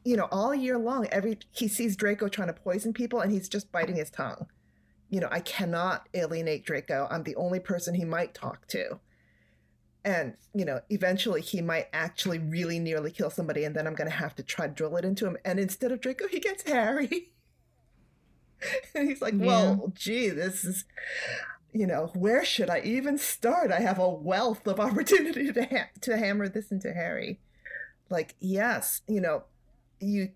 [0.05, 3.49] you know, all year long, every he sees Draco trying to poison people and he's
[3.49, 4.47] just biting his tongue.
[5.09, 7.07] You know, I cannot alienate Draco.
[7.11, 8.99] I'm the only person he might talk to.
[10.03, 14.09] And, you know, eventually he might actually really nearly kill somebody and then I'm going
[14.09, 15.37] to have to try to drill it into him.
[15.45, 17.31] And instead of Draco, he gets Harry.
[18.95, 20.85] and he's like, well, gee, this is,
[21.73, 23.71] you know, where should I even start?
[23.71, 27.39] I have a wealth of opportunity to ha- to hammer this into Harry.
[28.09, 29.43] Like, yes, you know,
[29.99, 30.29] you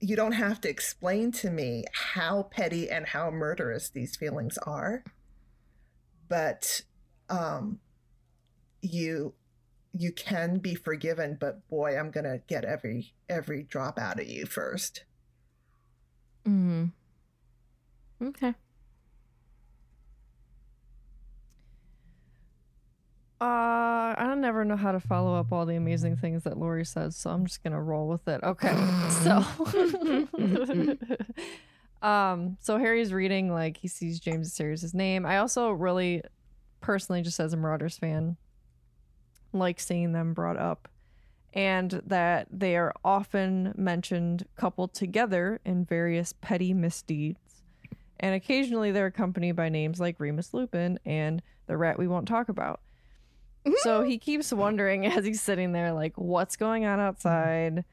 [0.00, 5.02] you don't have to explain to me how petty and how murderous these feelings are,
[6.28, 6.82] but
[7.30, 7.80] um,
[8.86, 9.34] you
[9.92, 11.36] you can be forgiven.
[11.40, 15.04] But boy, I'm gonna get every every drop out of you first.
[16.46, 16.92] Mm.
[18.22, 18.54] Okay.
[23.38, 26.86] Uh, I don't never know how to follow up all the amazing things that Lorrie
[26.86, 28.42] says, so I'm just gonna roll with it.
[28.42, 28.74] Okay,
[29.22, 29.44] so,
[32.06, 35.26] um, so Harry's reading like he sees James Sirius's name.
[35.26, 36.22] I also really,
[36.80, 38.38] personally, just as a Marauders fan,
[39.58, 40.88] like seeing them brought up,
[41.52, 47.62] and that they are often mentioned coupled together in various petty misdeeds,
[48.20, 52.48] and occasionally they're accompanied by names like Remus Lupin and the rat we won't talk
[52.48, 52.80] about.
[53.64, 53.74] Mm-hmm.
[53.80, 57.84] So he keeps wondering as he's sitting there, like, what's going on outside?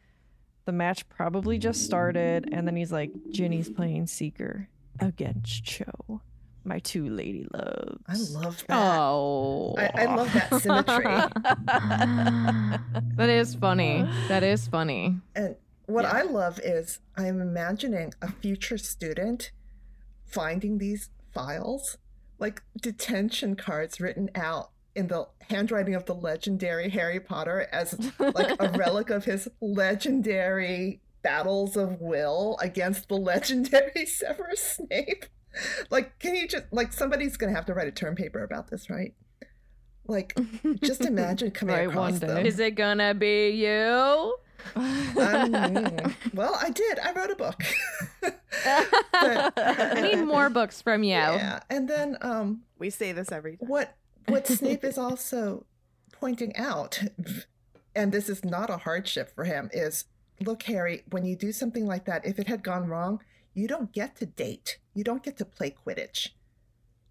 [0.65, 2.47] The match probably just started.
[2.51, 6.21] And then he's like, Ginny's playing Seeker against Cho,
[6.65, 7.97] my two lady loves.
[8.07, 8.77] I love that.
[8.77, 9.75] Oh.
[9.77, 11.03] I, I love that symmetry.
[13.15, 14.07] that is funny.
[14.27, 15.17] That is funny.
[15.35, 15.55] And
[15.85, 19.51] what I love is I'm imagining a future student
[20.25, 21.97] finding these files,
[22.39, 28.55] like detention cards written out in the handwriting of the legendary Harry Potter as like
[28.59, 35.25] a relic of his legendary battles of will against the legendary Severus Snape.
[35.89, 38.89] Like, can you just like somebody's gonna have to write a term paper about this,
[38.89, 39.13] right?
[40.07, 40.37] Like,
[40.83, 42.27] just imagine coming Right, across one day.
[42.27, 42.45] them.
[42.45, 44.35] Is it gonna be you?
[44.75, 46.99] Um, well, I did.
[46.99, 47.61] I wrote a book.
[48.65, 51.11] I need more books from you.
[51.11, 53.67] Yeah, and then um, We say this every time.
[53.69, 53.95] what
[54.27, 55.65] what Snape is also
[56.11, 57.01] pointing out,
[57.95, 60.05] and this is not a hardship for him, is
[60.39, 63.21] look, Harry, when you do something like that, if it had gone wrong,
[63.53, 66.29] you don't get to date, you don't get to play Quidditch,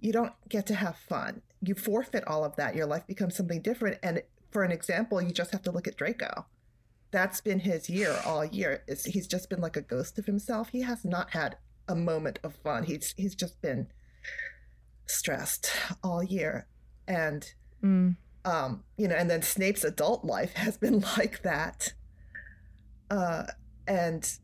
[0.01, 1.43] you don't get to have fun.
[1.61, 2.75] You forfeit all of that.
[2.75, 3.99] Your life becomes something different.
[4.03, 6.47] And for an example, you just have to look at Draco.
[7.13, 8.83] That's been his year all year.
[8.89, 10.71] Is he's just been like a ghost of himself.
[10.71, 11.57] He has not had
[11.89, 12.85] a moment of fun.
[12.85, 13.89] He's he's just been
[15.07, 15.71] stressed
[16.03, 16.67] all year
[17.07, 17.53] and
[17.83, 18.17] Mm.
[18.45, 21.93] um you know and then snape's adult life has been like that
[23.11, 23.43] uh
[23.89, 24.39] and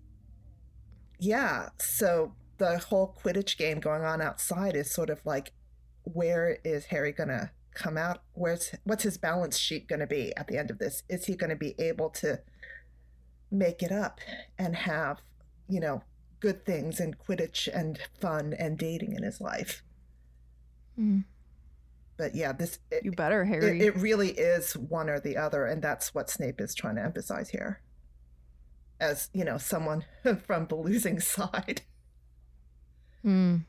[1.21, 5.53] yeah so the whole quidditch game going on outside is sort of like
[6.05, 10.57] where is harry gonna come out where's what's his balance sheet gonna be at the
[10.59, 12.41] end of this is he gonna be able to
[13.51, 14.21] make it up
[14.59, 15.19] and have
[15.69, 16.03] you know
[16.41, 19.83] good things and quidditch and fun and dating in his life
[20.99, 21.25] Mm.
[22.17, 23.79] but yeah this it, You better, Harry.
[23.79, 27.03] it, it really is one or the other, and that's what Snape is trying to
[27.05, 27.83] emphasize here.
[28.99, 30.05] As you know, someone
[30.47, 31.83] from the losing side.
[33.25, 33.65] Mm.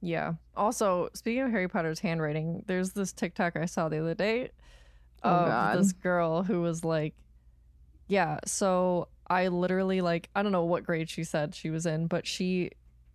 [0.00, 0.34] Yeah.
[0.56, 4.50] Also, speaking of Harry Potter's handwriting, there's this TikTok I saw the other day
[5.22, 5.78] Oh, of God.
[5.78, 7.14] this girl who was like,
[8.08, 12.08] "Yeah, so I literally like I don't know what grade she said she was in,
[12.08, 12.70] but she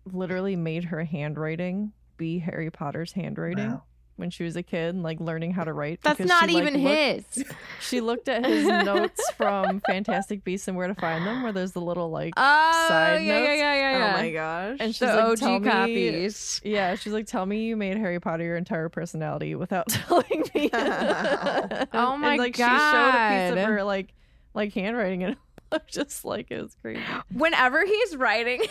[0.06, 3.82] literally made her handwriting be Harry Potter's handwriting Wow.
[4.18, 6.00] When she was a kid, and, like learning how to write.
[6.02, 7.44] That's because not she, like, even looked- his.
[7.80, 11.72] She looked at his notes from Fantastic Beasts and Where to Find Them, where there's
[11.72, 13.58] the little like Oh, Side yeah, yeah, notes?
[13.58, 14.14] yeah, yeah, oh yeah.
[14.14, 14.76] Oh my gosh.
[14.80, 16.30] and she's the like, OG "Tell me-
[16.64, 20.68] Yeah, she's like, tell me you made Harry Potter your entire personality without telling me.
[20.72, 22.68] Oh my and, like, She showed
[23.14, 24.12] a piece of her like
[24.54, 25.36] like handwriting, and
[25.72, 27.00] I'm just like it was crazy.
[27.32, 28.62] Whenever he's writing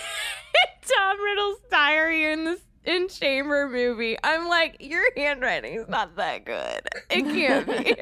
[0.82, 6.46] Tom Riddle's diary in this in Chamber movie, I'm like, your handwriting is not that
[6.46, 6.82] good.
[7.10, 7.96] It can't be.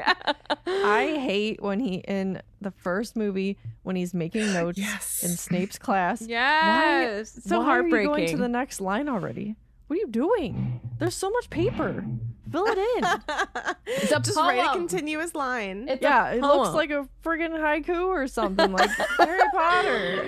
[0.67, 5.23] I hate when he in the first movie when he's making notes Yes.
[5.23, 6.21] in Snape's class.
[6.21, 7.97] yes, so why heartbreaking.
[8.11, 9.55] Are you going to the next line already.
[9.87, 10.79] What are you doing?
[10.99, 12.05] There's so much paper.
[12.51, 13.03] Fill it in.
[13.87, 15.87] It's a Just write a continuous line.
[15.87, 20.27] It's yeah, it looks like a friggin' haiku or something like Harry Potter.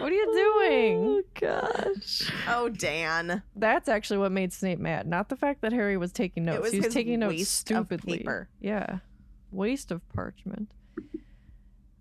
[0.00, 1.22] What are you doing?
[1.38, 2.30] gosh.
[2.48, 3.42] oh, Dan.
[3.56, 5.06] That's actually what made Snape mad.
[5.06, 6.62] Not the fact that Harry was taking notes.
[6.62, 8.26] was he was taking notes waste stupidly.
[8.60, 8.98] Yeah.
[9.50, 10.72] Waste of parchment.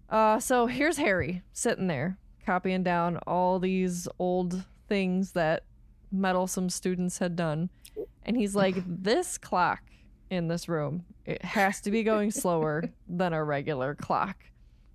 [0.09, 5.63] Uh so here's Harry sitting there copying down all these old things that
[6.11, 7.69] meddlesome students had done.
[8.25, 9.81] And he's like, This clock
[10.29, 14.37] in this room, it has to be going slower than a regular clock.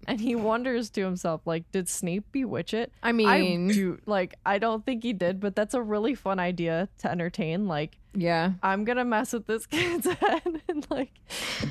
[0.07, 2.93] And he wonders to himself, like, did Snape bewitch it?
[3.03, 6.39] I mean, I do like I don't think he did, but that's a really fun
[6.39, 7.67] idea to entertain.
[7.67, 8.53] Like yeah.
[8.63, 11.13] I'm gonna mess with this kid's head and like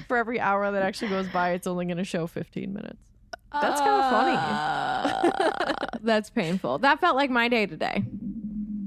[0.08, 2.98] for every hour that actually goes by, it's only gonna show 15 minutes.
[3.52, 4.36] That's kind of funny.
[4.36, 6.80] Uh, that's painful.
[6.80, 8.04] That felt like my day today.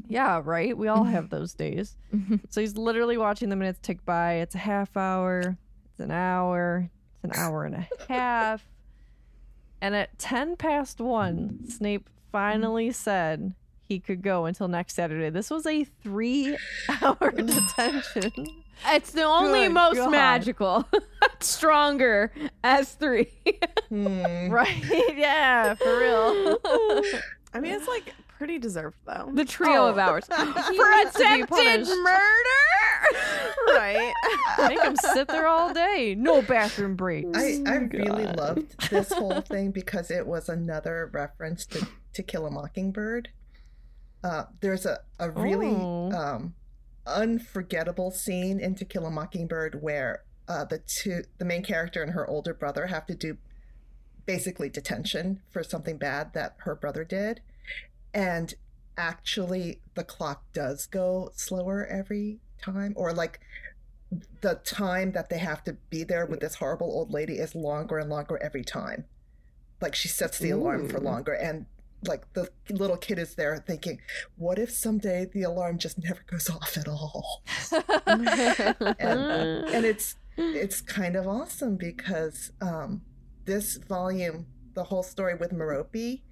[0.08, 0.76] Yeah, right.
[0.76, 1.96] We all have those days.
[2.50, 4.34] so he's literally watching the minutes tick by.
[4.34, 5.40] It's a half hour.
[5.90, 6.88] It's an hour.
[7.14, 8.66] It's an hour and a half.
[9.80, 15.30] And at 10 past one, Snape finally said he could go until next Saturday.
[15.30, 16.56] This was a three
[17.02, 18.32] hour detention.
[18.88, 20.10] It's the only Good most God.
[20.10, 20.86] magical,
[21.40, 23.30] stronger as three.
[23.88, 24.50] Hmm.
[24.50, 24.82] right?
[25.16, 26.58] Yeah, for real.
[27.54, 29.30] I mean, it's like pretty deserved though.
[29.34, 29.88] the trio Oh.
[29.88, 30.34] of ours He
[30.76, 33.14] for needs to be attempted murder.
[33.74, 34.12] right.
[34.68, 36.14] Make him sit there all day.
[36.16, 37.28] No bathroom breaks.
[37.36, 42.46] I, I really loved this whole thing because it was another reference to To Kill
[42.46, 43.28] a Mockingbird.
[44.24, 46.10] Uh, there's a, a really Oh.
[46.12, 46.54] um,
[47.06, 52.12] unforgettable scene in To Kill a Mockingbird where uh, the two the main character and
[52.12, 53.36] her older brother have to do
[54.26, 57.40] basically detention for something bad that her brother did,
[58.16, 58.54] and
[58.96, 63.40] actually the clock does go slower every time, or like
[64.40, 67.98] the time that they have to be there with this horrible old lady is longer
[67.98, 69.04] and longer every time.
[69.82, 71.66] Like she sets the alarm for longer and
[72.06, 74.00] like the little kid is there thinking,
[74.36, 77.42] what if someday the alarm just never goes off at all?
[78.06, 83.02] and, and it's it's kind of awesome because um,
[83.44, 86.22] this volume, the whole story with Merope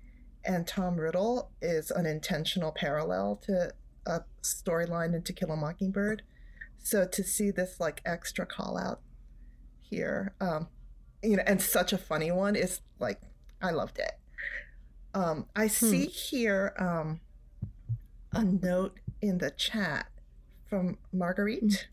[0.45, 3.73] and Tom Riddle is an intentional parallel to
[4.07, 6.23] a storyline in To Kill a Mockingbird.
[6.79, 9.01] So to see this like extra call out
[9.81, 10.69] here, um,
[11.23, 13.21] you know, and such a funny one is like
[13.63, 14.13] I loved it.
[15.15, 17.21] Um, I see here um,
[18.33, 20.11] a note in the chat
[20.69, 21.89] from Marguerite.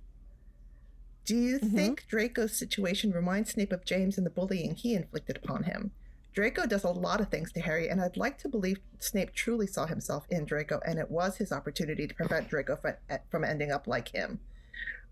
[1.23, 5.63] Do you think Draco's situation reminds Snape of James and the bullying he inflicted upon
[5.63, 5.91] him?
[6.33, 9.67] Draco does a lot of things to Harry, and I'd like to believe Snape truly
[9.67, 12.93] saw himself in Draco, and it was his opportunity to prevent Draco from,
[13.29, 14.39] from ending up like him.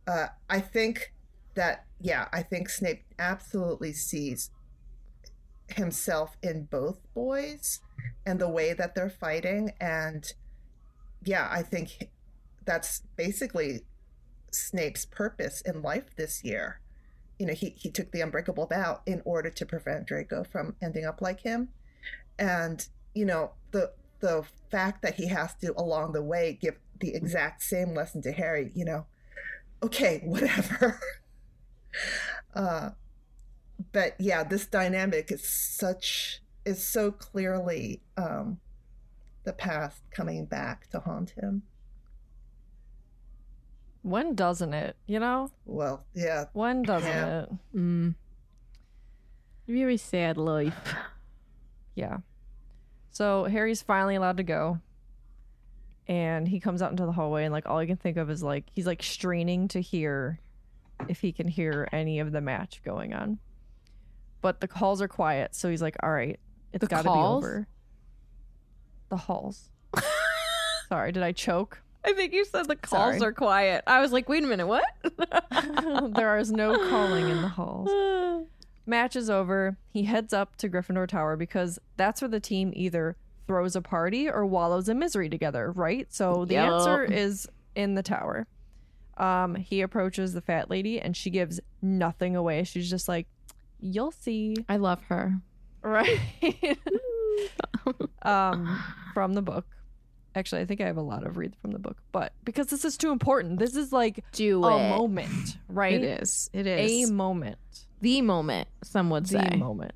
[0.08, 1.14] Uh, I think
[1.56, 4.52] that, yeah, I think Snape absolutely sees
[5.68, 7.82] himself in both boys
[8.26, 9.74] and the way that they're fighting.
[9.80, 10.32] And
[11.24, 12.10] yeah, I think
[12.66, 13.82] that's basically
[14.52, 16.80] Snape's purpose in life this year.
[17.40, 21.06] You know, he, he took the unbreakable vow in order to prevent Draco from ending
[21.06, 21.70] up like him.
[22.38, 27.16] And, you know, the the fact that he has to along the way give the
[27.16, 29.06] exact same lesson to Harry, you know,
[29.82, 31.00] okay, whatever.
[32.54, 32.90] uh
[33.94, 38.60] but yeah, this dynamic is such is so clearly um
[39.46, 41.64] the past coming back to haunt him.
[44.02, 44.96] When doesn't it?
[45.08, 45.52] You know?
[45.66, 47.42] Well, yeah, When doesn't Yeah.
[47.44, 47.50] it?
[47.76, 48.16] Mm.
[49.68, 50.96] Very sad life.
[51.96, 52.18] Yeah.
[53.12, 54.80] So Harry's finally allowed to go.
[56.08, 58.42] And he comes out into the hallway and like all he can think of is
[58.42, 60.40] like he's like straining to hear
[61.08, 63.38] if he can hear any of the match going on.
[64.42, 66.40] But the calls are quiet, so he's like, All right,
[66.74, 67.68] it's The gotta be over.
[69.10, 69.70] The halls.
[70.90, 71.82] Sorry, did I choke?
[72.04, 73.30] I think you said the calls Sorry.
[73.30, 73.84] are quiet.
[73.86, 74.86] I was like, wait a minute, what?
[76.16, 77.90] there is no calling in the halls.
[78.86, 79.78] Match is over.
[79.92, 83.18] He heads up to Gryffindor Tower because that's where the team either
[83.48, 86.12] throws a party or wallows in misery together, right?
[86.14, 86.72] So the Yup.
[86.72, 88.48] answer is in the tower.
[89.18, 92.64] Um, he approaches the fat lady and she gives nothing away.
[92.64, 93.28] She's just like,
[93.80, 95.34] "You'll see." I love her.
[95.82, 96.20] Right.
[98.22, 99.66] um, from the book.
[100.40, 102.86] Actually, I think I have a lot of reads from the book, but because this
[102.86, 104.90] is too important, this is like Do a it.
[104.98, 105.94] moment, right?
[105.94, 106.50] It is.
[106.54, 107.10] It is.
[107.10, 107.58] A moment.
[108.02, 109.56] the moment, some would The say.
[109.58, 109.94] moment.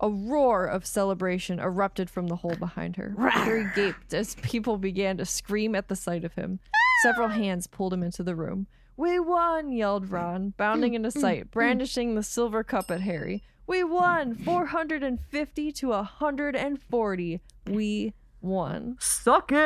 [0.00, 3.14] A roar of celebration erupted from the hole behind her.
[3.30, 6.60] Harry gaped as people began to scream at the sight of him.
[7.02, 8.66] Several hands pulled him into the room.
[8.98, 13.42] We won, yelled Ron, bounding into sight, brandishing the silver cup at Harry.
[13.66, 17.40] We won 450 to 140.
[17.68, 18.96] We won.
[19.00, 19.58] Suck it.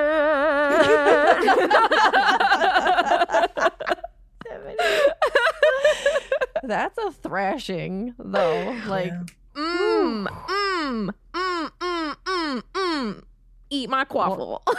[6.62, 8.76] That's a thrashing, though.
[8.86, 9.12] Like,
[9.54, 13.22] mm, mm, mm, mm, mm, mm.
[13.70, 14.62] Eat my quaffle.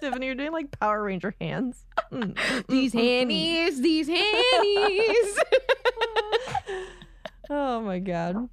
[0.00, 1.84] Tiffany, you're doing like Power Ranger hands.
[2.12, 3.08] Mm, mm, these mm, mm, mm.
[3.08, 5.38] handies, these handies.
[7.50, 8.48] Oh my god.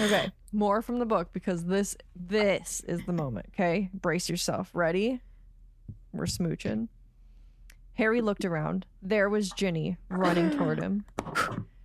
[0.00, 3.90] Okay, more from the book because this this is the moment, okay?
[3.92, 4.70] Brace yourself.
[4.74, 5.20] Ready?
[6.12, 6.88] We're smooching.
[7.94, 8.86] Harry looked around.
[9.02, 11.04] There was Ginny running toward him.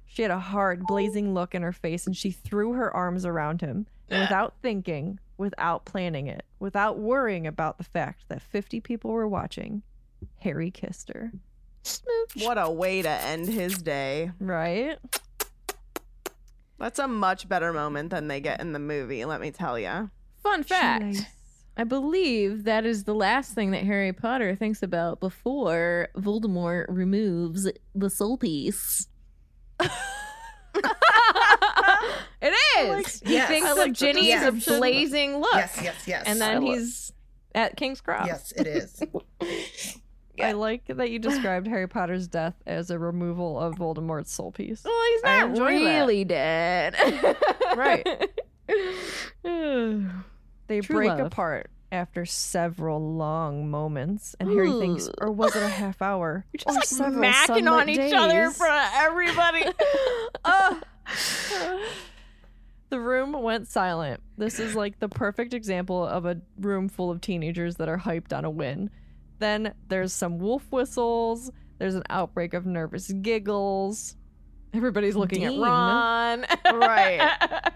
[0.06, 3.62] She had a hard, blazing look in her face and she threw her arms around
[3.62, 3.88] him.
[4.10, 9.28] And without thinking, without planning it, without worrying about the fact that 50 people were
[9.28, 9.84] watching,
[10.40, 11.32] Harry kissed her.
[11.84, 12.44] Smooch.
[12.44, 14.32] What a way to end his day.
[14.40, 14.98] Right?
[16.80, 20.10] That's a much better moment than they get in the movie, let me tell you.
[20.44, 21.04] Fun fact.
[21.04, 21.24] Nice.
[21.76, 27.68] I believe that is the last thing that Harry Potter thinks about before Voldemort removes
[27.94, 29.08] the soul piece.
[29.80, 29.92] it
[32.80, 33.22] is.
[33.26, 33.48] he yes.
[33.48, 34.78] thinks I of like the Ginny's description.
[34.78, 35.54] blazing look.
[35.54, 36.24] Yes, yes, yes.
[36.26, 37.12] And then he's
[37.54, 38.28] at King's Cross.
[38.28, 39.02] yes, it is.
[40.42, 44.84] I like that you described Harry Potter's death as a removal of Voldemort's soul piece.
[44.84, 46.00] Well, he's not enjoy that.
[46.00, 46.96] really dead.
[47.76, 48.08] Right.
[50.68, 51.20] They True break love.
[51.22, 56.46] apart after several long moments, and Harry thinks, or was it a half hour?
[56.54, 59.66] You're Just or like several macking on sunlit each other in front of everybody.
[60.44, 60.84] Ugh.
[62.90, 64.22] The room went silent.
[64.38, 68.36] This is like the perfect example of a room full of teenagers that are hyped
[68.38, 68.90] on a win.
[69.40, 71.52] Then there's some wolf whistles.
[71.80, 74.16] There's an outbreak of nervous giggles.
[74.74, 75.64] Everybody's looking Dean.
[75.64, 76.46] at Ron.
[76.66, 77.72] Right.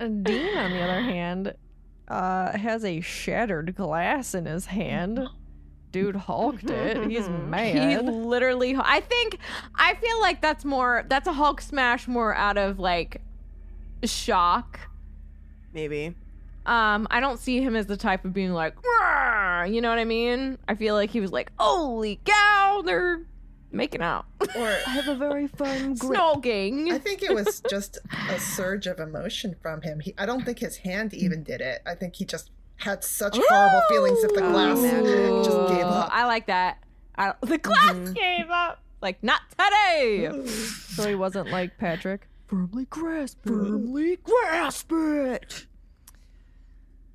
[0.00, 1.54] And Dean, on the other hand,
[2.08, 5.20] uh, has a shattered glass in his hand.
[5.90, 7.06] Dude hulked it.
[7.10, 8.74] He's He literally.
[8.78, 9.38] I think.
[9.74, 11.04] I feel like that's more.
[11.08, 13.20] That's a Hulk smash more out of like
[14.04, 14.80] shock.
[15.74, 16.14] Maybe.
[16.64, 18.74] Um, I don't see him as the type of being like,
[19.62, 20.58] "Rah!" you know what I mean?
[20.68, 23.22] I feel like he was like, "Holy cow, they're
[23.72, 24.26] making out,
[24.56, 26.20] Or I have a very fun grip.
[26.20, 27.98] I think it was just
[28.28, 30.00] a surge of emotion from him.
[30.00, 31.82] He, I don't think his hand even did it.
[31.86, 34.80] I think he just had such horrible feelings that the glass
[35.46, 36.10] just gave up.
[36.12, 36.78] I like that.
[37.16, 38.12] I, the glass mm-hmm.
[38.12, 38.80] gave up.
[39.00, 40.30] Like not today.
[40.46, 42.28] So he wasn't like Patrick.
[42.46, 43.42] Firmly grasp.
[43.44, 43.66] Mm-hmm.
[43.66, 45.66] Firmly grasp it.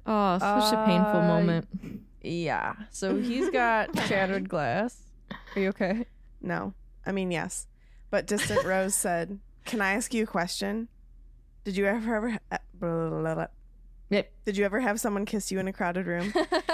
[0.05, 2.06] Oh, ah, such a painful Uh, moment.
[2.21, 2.73] Yeah.
[2.91, 4.97] So he's got shattered glass.
[5.55, 6.05] Are you okay?
[6.41, 6.73] No.
[7.05, 7.67] I mean, yes.
[8.09, 10.87] But Distant Rose said, Can I ask you a question?
[11.63, 13.47] Did you ever ever uh, blah, blah, blah, blah.
[14.09, 14.31] Yep.
[14.45, 16.33] Did you ever have someone kiss you in a crowded room?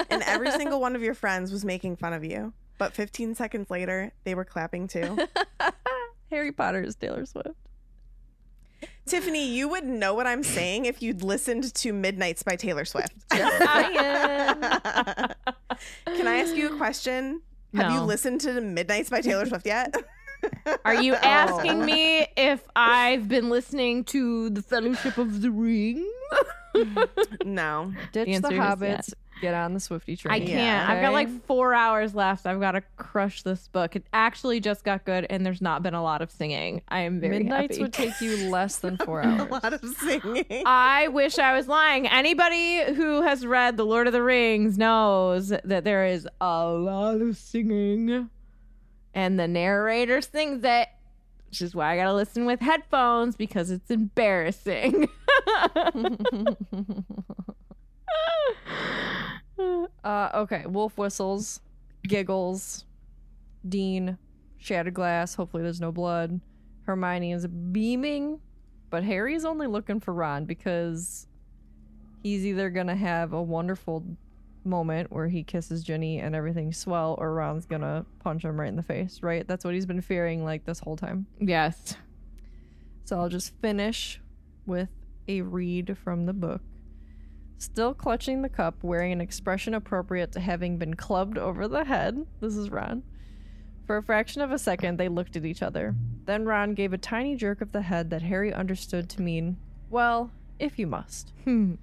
[0.10, 2.54] and every single one of your friends was making fun of you.
[2.78, 5.18] But 15 seconds later, they were clapping too.
[6.30, 7.50] Harry Potter is Taylor Swift.
[9.06, 13.14] Tiffany, you would know what I'm saying if you'd listened to Midnights by Taylor Swift.
[13.30, 13.48] Can
[16.28, 17.42] I ask you a question?
[17.76, 19.96] Have you listened to Midnights by Taylor Swift yet?
[20.86, 21.86] Are you asking oh.
[21.86, 26.10] me if I've been listening to the Fellowship of the Ring?
[27.46, 27.94] no.
[28.12, 29.14] Ditch the, answer is hobbits.
[29.44, 30.34] Get on the Swifty train.
[30.34, 30.52] I can't.
[30.52, 30.86] Yeah.
[30.88, 32.46] I've got like four hours left.
[32.46, 33.98] I've got to crush this book.
[33.98, 36.82] It actually just got good, and there's not been a lot of singing.
[36.88, 37.82] I am very Midnights happy.
[37.82, 39.42] would take you less than four hours.
[39.42, 40.46] A lot of singing.
[40.66, 42.08] I wish I was lying.
[42.08, 47.20] Anybody who has read The Lord of the Rings knows that there is a lot
[47.20, 48.30] of singing.
[49.14, 50.88] And the narrator sings it,
[51.50, 55.10] which is why I gotta listen with headphones because it's embarrassing.
[60.04, 61.62] Uh, okay, wolf whistles,
[62.06, 62.84] giggles,
[63.68, 64.18] Dean,
[64.58, 65.36] shattered glass.
[65.36, 66.42] Hopefully, there's no blood.
[66.86, 68.42] Hermione is beaming,
[68.90, 71.28] but Harry's only looking for Ron because
[72.22, 74.04] he's either gonna have a wonderful
[74.66, 78.76] moment where he kisses Ginny and everything's swell, or Ron's gonna punch him right in
[78.76, 79.22] the face.
[79.24, 79.48] Right?
[79.48, 81.28] That's what he's been fearing like this whole time.
[81.40, 81.96] yes.
[83.06, 84.20] So I'll just finish
[84.66, 84.90] with
[85.28, 86.62] a read from the book.
[87.64, 92.28] Still clutching the cup, wearing an expression appropriate to having been clubbed over the head.
[92.42, 93.04] This is Ron.
[93.88, 95.96] For a fraction of a second, they looked at each other.
[96.26, 99.56] Then Ron gave a tiny jerk of the head that Harry understood to mean,
[99.90, 100.30] well,
[100.60, 101.32] if you must.
[101.46, 101.76] Hmm.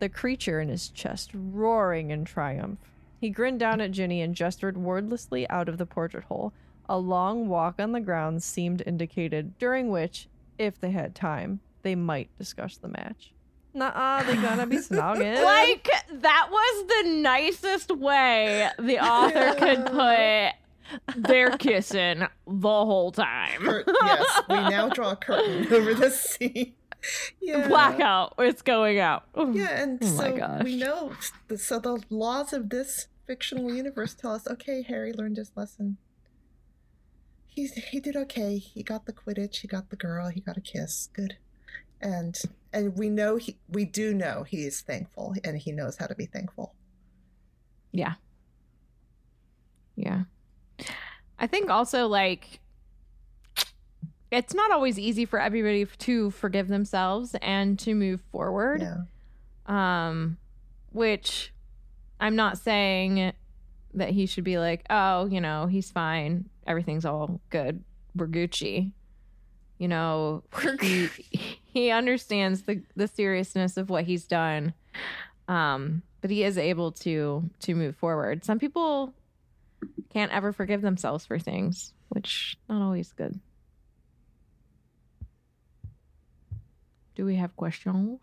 [0.00, 2.78] The creature in his chest roaring in triumph.
[3.18, 6.52] He grinned down at Ginny and gestured wordlessly out of the portrait hole.
[6.90, 10.28] A long walk on the grounds seemed indicated, during which,
[10.58, 13.32] if they had time, they might discuss the match.
[13.76, 15.42] Nuh-uh, they gonna be snogging.
[15.44, 20.52] Like that was the nicest way the author could put
[21.16, 23.60] they're kissing the whole time.
[23.62, 26.74] Cur- yes, we now draw a curtain over this scene.
[27.40, 27.66] Yeah.
[27.68, 28.34] Blackout.
[28.38, 29.24] It's going out.
[29.36, 30.62] Yeah, and Oh my so gosh.
[30.64, 31.12] we know.
[31.56, 35.96] So the laws of this fictional universe tell us, okay, Harry learned his lesson.
[37.46, 38.58] He's he did okay.
[38.58, 39.56] He got the Quidditch.
[39.58, 40.28] He got the girl.
[40.28, 41.08] He got a kiss.
[41.12, 41.36] Good.
[42.00, 42.36] And
[42.72, 46.14] and we know he we do know he is thankful and he knows how to
[46.14, 46.74] be thankful.
[47.92, 48.14] Yeah.
[49.96, 50.24] Yeah.
[51.38, 52.60] I think also like
[54.30, 58.82] it's not always easy for everybody to forgive themselves and to move forward.
[58.82, 58.96] Yeah.
[59.66, 60.36] Um
[60.92, 61.52] which
[62.20, 63.32] I'm not saying
[63.94, 66.48] that he should be like, "Oh, you know, he's fine.
[66.66, 67.82] Everything's all good.
[68.14, 68.92] We're Gucci."
[69.78, 70.42] You know,
[70.80, 71.08] he,
[71.64, 74.72] he understands the the seriousness of what he's done.
[75.48, 78.44] Um, but he is able to to move forward.
[78.44, 79.12] Some people
[80.10, 83.38] can't ever forgive themselves for things, which not always good.
[87.14, 88.18] Do we have questions?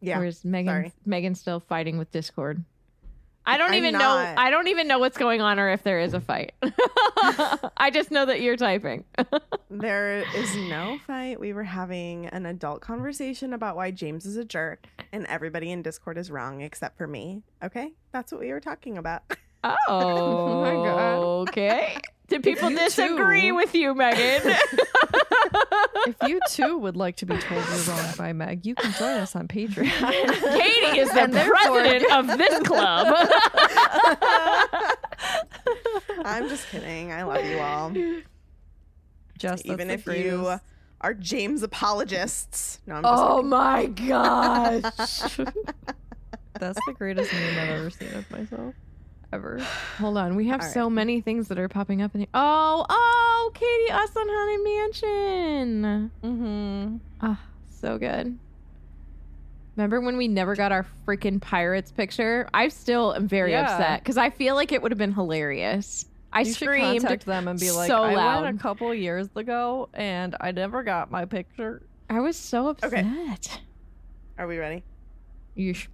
[0.00, 0.18] Yeah.
[0.18, 0.92] Or is Megan sorry.
[1.06, 2.64] Megan still fighting with Discord?
[3.44, 4.34] I don't I'm even know.
[4.36, 6.52] I don't even know what's going on or if there is a fight.
[6.62, 9.04] I just know that you're typing.
[9.74, 11.40] There is no fight.
[11.40, 15.80] We were having an adult conversation about why James is a jerk and everybody in
[15.80, 17.42] Discord is wrong except for me.
[17.64, 17.92] Okay?
[18.12, 19.22] That's what we were talking about.
[19.64, 21.18] Oh, oh, my God.
[21.48, 21.96] Okay.
[22.32, 23.54] Did people You disagree too.
[23.54, 24.42] with you, Megan?
[26.06, 29.18] if you too would like to be told you're wrong by Meg, you can join
[29.18, 29.86] us on Patreon.
[30.58, 33.14] Katie is the And therefore- president of this club.
[36.24, 37.12] I'm just kidding.
[37.12, 37.92] I love you all.
[39.38, 40.54] Just Even if the you
[41.00, 42.80] are James apologists.
[42.86, 43.50] No, I'm just oh kidding.
[43.50, 45.36] my gosh.
[46.60, 48.74] That's the greatest meme I've ever seen of myself.
[49.32, 49.58] Ever.
[49.98, 50.36] Hold on.
[50.36, 52.28] We have All so many things that are popping up in here.
[52.34, 54.64] Oh, oh, Katie, us on Haunted
[55.82, 56.10] Mansion.
[56.22, 56.96] Mm-hmm.
[57.22, 57.38] Oh,
[57.80, 58.38] so good.
[59.76, 62.46] Remember when we never got our freaking pirates picture?
[62.52, 63.62] I still am very Yeah.
[63.62, 66.04] upset because I feel like it would have been hilarious.
[66.30, 68.42] I you should screamed contact them and be like, so I loud.
[68.44, 71.82] went a couple years ago and I never got my picture.
[72.10, 72.92] I was so upset.
[72.92, 73.60] Okay.
[74.38, 74.82] Are we ready?
[75.54, 75.88] You sh-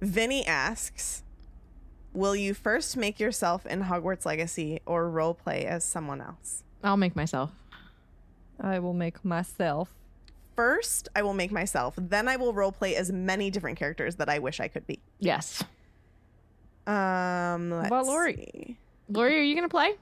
[0.00, 1.22] Vinny asks,
[2.12, 6.96] "Will you first make yourself in Hogwarts Legacy or role play as someone else?" I'll
[6.96, 7.50] make myself.
[8.60, 9.94] I will make myself.
[10.54, 11.94] First, I will make myself.
[11.98, 15.00] Then I will role play as many different characters that I wish I could be.
[15.18, 15.62] Yes.
[16.86, 18.50] Um, let's about Lorrie?
[18.54, 18.76] see.
[19.08, 19.94] Lorrie, are you gonna play?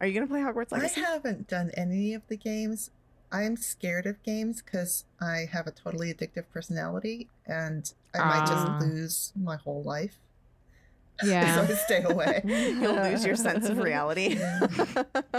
[0.00, 0.74] Are you gonna play Hogwarts Legacy?
[0.74, 1.00] I Legacy?
[1.00, 2.90] haven't done any of the games.
[3.30, 8.78] I'm scared of games because I have a totally addictive personality and I might Ah.
[8.78, 10.18] just lose my whole life.
[11.20, 11.66] so Yeah.
[11.68, 12.42] I stay away.
[12.46, 14.36] You'll lose your sense of reality.
[14.36, 14.66] Yeah.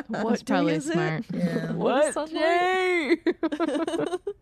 [0.09, 1.23] That's probably smart.
[1.33, 1.71] Yeah.
[1.71, 3.17] What, Jay?
[3.25, 4.38] It's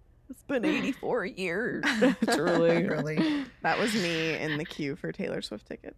[0.48, 1.84] been 84 years.
[2.32, 2.88] Truly.
[2.88, 3.46] Really.
[3.64, 5.98] that was me in the queue for Taylor Swift tickets.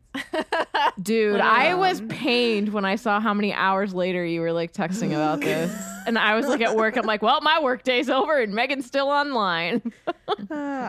[1.01, 4.73] Dude, I was Um, pained when I saw how many hours later you were like
[4.73, 5.71] texting about this.
[6.05, 8.85] And I was like at work, I'm like, well, my work day's over and Megan's
[8.85, 9.93] still online.
[10.07, 10.13] Uh,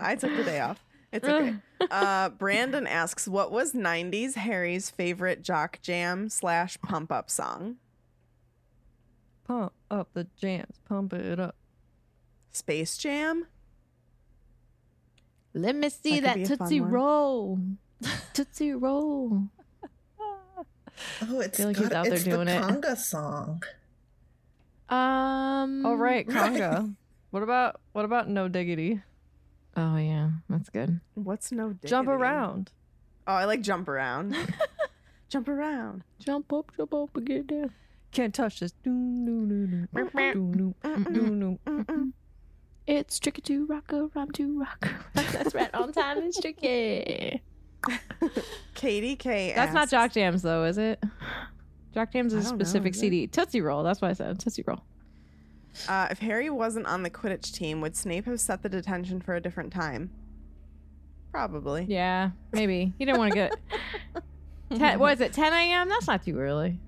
[0.03, 0.83] I took the day off.
[1.13, 1.55] It's okay.
[1.91, 7.77] Uh, Brandon asks, "What was '90s Harry's favorite jock jam slash pump up song?"
[9.45, 10.79] Pump up the jams.
[10.89, 11.57] Pump it up.
[12.53, 13.47] Space Jam.
[15.55, 16.81] Let me see That that, could be a fun Tootsie.
[16.81, 17.59] Roll.
[18.35, 19.45] Tootsie Roll.
[21.23, 22.63] Oh, it's, feel like he's got- out there doing the it.
[22.63, 23.63] conga song.
[24.89, 25.87] Um.
[25.87, 26.53] Oh right, Right.
[26.61, 26.95] conga.
[27.31, 29.01] what about what about no diggity?
[29.77, 31.01] Oh yeah, that's good.
[31.15, 31.89] What's no diggity?
[31.89, 32.73] Jump around.
[33.27, 34.37] Oh, I like jump around.
[35.29, 36.03] jump around.
[36.19, 37.71] Jump up, jump up, and get down.
[38.13, 38.73] Can't touch this.
[42.91, 44.89] It's tricky to rock a rhyme to rock.
[45.15, 46.19] That's right on time.
[46.25, 47.41] It's tricky.
[48.75, 49.53] Katie K.
[49.55, 51.01] That's not asks- Jock Jams though, is it?
[51.95, 53.01] Jock Jams is a I don't know, specific is it?
[53.01, 53.27] CD.
[53.29, 53.85] Tootsie Roll.
[53.85, 54.41] That's what I said.
[54.41, 54.83] Tootsie Roll.
[55.89, 59.37] Uh, if Harry wasn't on the Quidditch team, would Snape have set the detention for
[59.37, 60.11] a different time?
[61.31, 61.87] Probably.
[61.89, 63.57] Yeah, maybe he didn't want to get.
[64.77, 65.33] Ten, what is it?
[65.33, 65.89] 10 a.m.
[65.89, 66.81] That's not too early.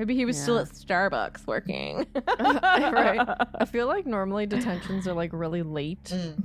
[0.00, 2.06] Maybe he was still at Starbucks working.
[2.40, 3.20] right.
[3.54, 6.04] I feel like normally detentions are like really late.
[6.04, 6.42] Mm.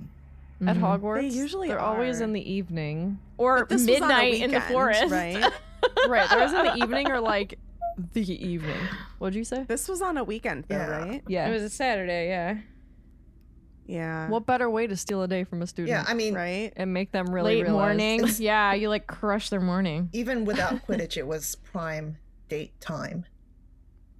[0.68, 0.82] at Mhm.
[0.82, 1.22] Hogwarts.
[1.22, 3.18] They usually They're always in the evening.
[3.38, 5.10] Or But this was on a midnight in the forest.
[5.10, 5.38] right?
[6.10, 6.30] right.
[6.30, 7.58] They're always in the evening or like
[8.12, 8.76] the evening.
[9.20, 9.64] What'd you say?
[9.64, 10.88] This was on a weekend, though, Yeah.
[10.88, 11.24] right?
[11.30, 11.48] Yeah.
[11.48, 12.58] It was a Saturday, yeah.
[13.88, 14.28] Yeah.
[14.30, 15.90] what better way to steal a day from a student?
[15.92, 16.74] Yeah, I mean, right?
[16.76, 18.26] and make them really Late realize- morning.
[18.40, 20.10] yeah, you like crush their morning.
[20.12, 22.18] even without Quidditch, it was prime
[22.50, 23.26] date time.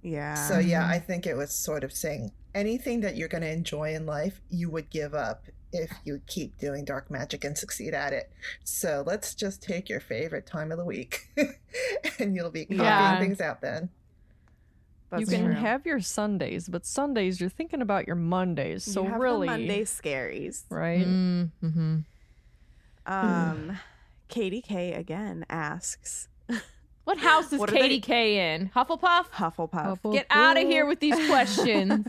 [0.06, 0.34] Yeah.
[0.34, 3.92] So yeah, I think it was sort of saying anything that you're going to enjoy
[3.94, 5.42] in life, you would give up
[5.72, 8.30] if you keep doing dark magic and succeed at it.
[8.62, 11.26] So let's just take your favorite time of the week,
[12.20, 13.18] and you'll be copying Yeah.
[13.18, 13.88] things out then.
[15.18, 15.54] you can true.
[15.54, 18.84] have your Sundays, but Sundays you're thinking about your Mondays.
[18.84, 20.62] So You have the really, Monday scaries.
[20.70, 21.04] right?
[21.06, 21.96] Mm-hmm.
[23.06, 23.78] Um,
[24.28, 26.28] Katie K again asks
[27.06, 28.68] What house is What Katie they- K in?
[28.74, 29.26] Hufflepuff?
[29.30, 30.12] Hufflepuff.
[30.12, 32.08] Get out of here with these questions.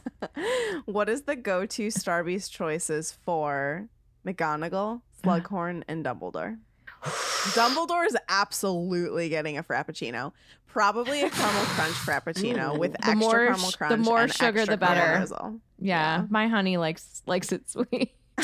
[0.85, 3.87] what is the go-to Starbeast choices for
[4.25, 6.57] McGonagall, Slughorn, and Dumbledore?
[7.03, 10.31] Dumbledore is absolutely getting a frappuccino.
[10.65, 14.03] Probably a caramel crunch frappuccino with The extra more caramel sh- the crunch.
[14.05, 15.17] more and sugar, extra the better.
[15.17, 15.59] drizzle.
[15.79, 18.15] yeah, my honey likes likes it sweet.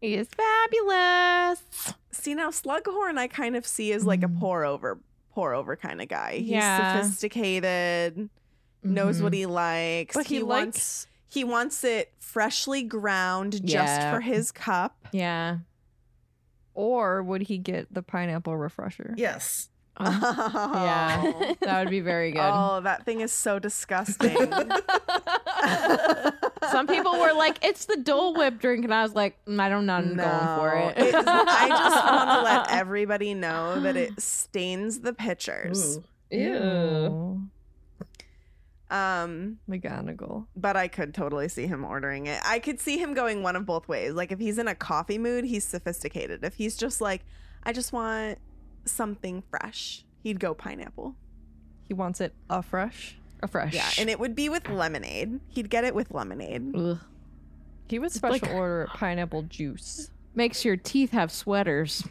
[0.00, 1.62] he is fabulous.
[2.20, 5.00] See now, Slughorn I kind of see as like a pour over,
[5.32, 6.36] pour over kind of guy.
[6.38, 7.00] He's Yeah.
[7.02, 8.28] sophisticated,
[8.82, 9.36] knows what Mhm.
[9.36, 10.16] he likes.
[10.16, 14.12] But he, wants likes he wants it freshly ground just Yeah.
[14.12, 14.96] for his cup.
[15.12, 15.58] Yeah.
[16.72, 19.12] or would he get the pineapple refresher?
[19.16, 19.68] Yes.
[20.00, 21.52] Yeah.
[21.60, 22.40] That would be very good.
[22.40, 24.36] Oh, that thing is so disgusting.
[26.70, 29.68] Some people were like, "It's the Dole Whip drink," and I was like, mm, "I
[29.68, 30.18] don't know, I'm going
[30.58, 35.98] for it." It's- I just want to let everybody know that it stains the pictures.
[35.98, 36.04] Ooh.
[36.36, 37.40] Ew.
[38.90, 40.46] Um, McGonagall.
[40.56, 42.40] but I could totally see him ordering it.
[42.44, 44.14] I could see him going one of both ways.
[44.14, 46.42] Like if he's in a coffee mood, he's sophisticated.
[46.42, 47.24] If he's just like,
[47.62, 48.38] I just want
[48.84, 51.14] something fresh, he'd go pineapple.
[51.86, 53.16] He wants it a fresh.
[53.42, 53.72] A fresh.
[53.74, 55.40] Yeah, and it would be with lemonade.
[55.48, 56.74] He'd get it with lemonade.
[56.76, 56.98] Ugh.
[57.88, 60.10] he would special like- order pineapple juice.
[60.34, 62.06] Makes your teeth have sweaters.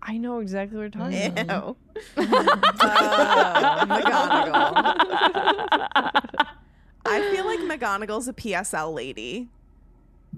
[0.00, 1.42] I know exactly what you're talking Ew.
[1.42, 1.76] about.
[3.80, 4.72] Oh, McGonagall.
[7.06, 9.48] I feel like McGonagall's a PSL lady.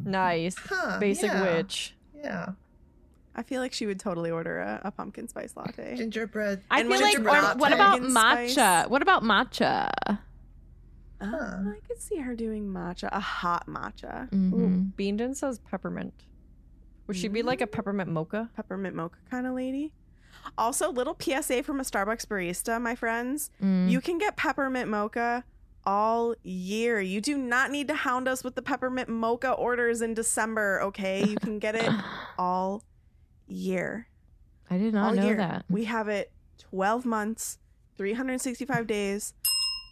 [0.04, 0.56] Nice.
[0.58, 1.42] Huh, Basic yeah.
[1.56, 1.94] witch.
[2.16, 2.48] Yeah.
[3.40, 5.96] I feel like she would totally order a, a pumpkin spice latte.
[5.96, 6.62] Gingerbread.
[6.70, 7.18] I And feel like.
[7.18, 8.50] Or what about matcha?
[8.50, 9.90] spice- What about matcha?
[11.22, 15.30] Uh, I could see her doing matcha, a hot matcha, Mhm.
[15.30, 16.14] Ooh, says peppermint.
[17.06, 18.50] Would she be like a peppermint mocha?
[18.54, 19.92] peppermint mocha kind of lady.
[20.56, 23.50] Also, little PSA from a Starbucks barista, my friends.
[23.62, 23.90] Mm.
[23.90, 25.44] You can get peppermint mocha
[25.84, 27.00] all year.
[27.00, 31.24] You do not need to hound us with the peppermint mocha orders in December, okay?
[31.24, 31.90] You can get it
[32.38, 32.82] all
[33.50, 34.06] year.
[34.70, 35.36] I did not all know year.
[35.36, 35.64] that.
[35.68, 36.30] We have it
[36.70, 37.58] 12 months,
[37.98, 39.34] 365 days,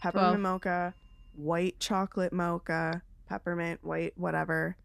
[0.02, 0.40] peppermint Twelve.
[0.40, 0.94] mocha,
[1.36, 4.76] white chocolate mocha, peppermint, white, whatever,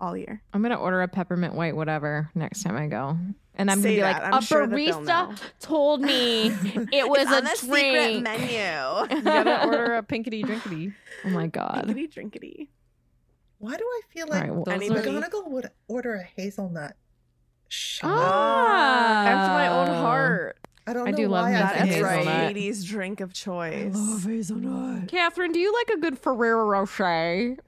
[0.00, 0.42] all year.
[0.54, 3.18] I'm gonna order a peppermint white whatever next time I go,
[3.54, 4.22] and I'm Say gonna be that.
[4.22, 6.46] like, I'm a sure that they'll barista know." told me
[6.92, 8.22] it was It's on a the secret drink.
[8.22, 9.16] menu.
[9.16, 10.94] You gotta order a pinkety drinkety.
[11.26, 11.84] Oh my god.
[11.86, 12.68] Drinkity drinkity.
[13.58, 15.10] Why do I feel All like right, well, Those Anybody?
[15.10, 16.96] McGonagall would order a hazelnut
[17.70, 18.10] shot?
[18.12, 20.56] Ah, After my own heart.
[20.86, 22.26] I don't I know do love why me That think is hazelnut.
[22.26, 22.48] right.
[22.48, 23.94] Katie's drink of choice.
[23.94, 25.08] I love hazelnut.
[25.08, 27.56] Catherine, do you like a good Ferrero Rocher?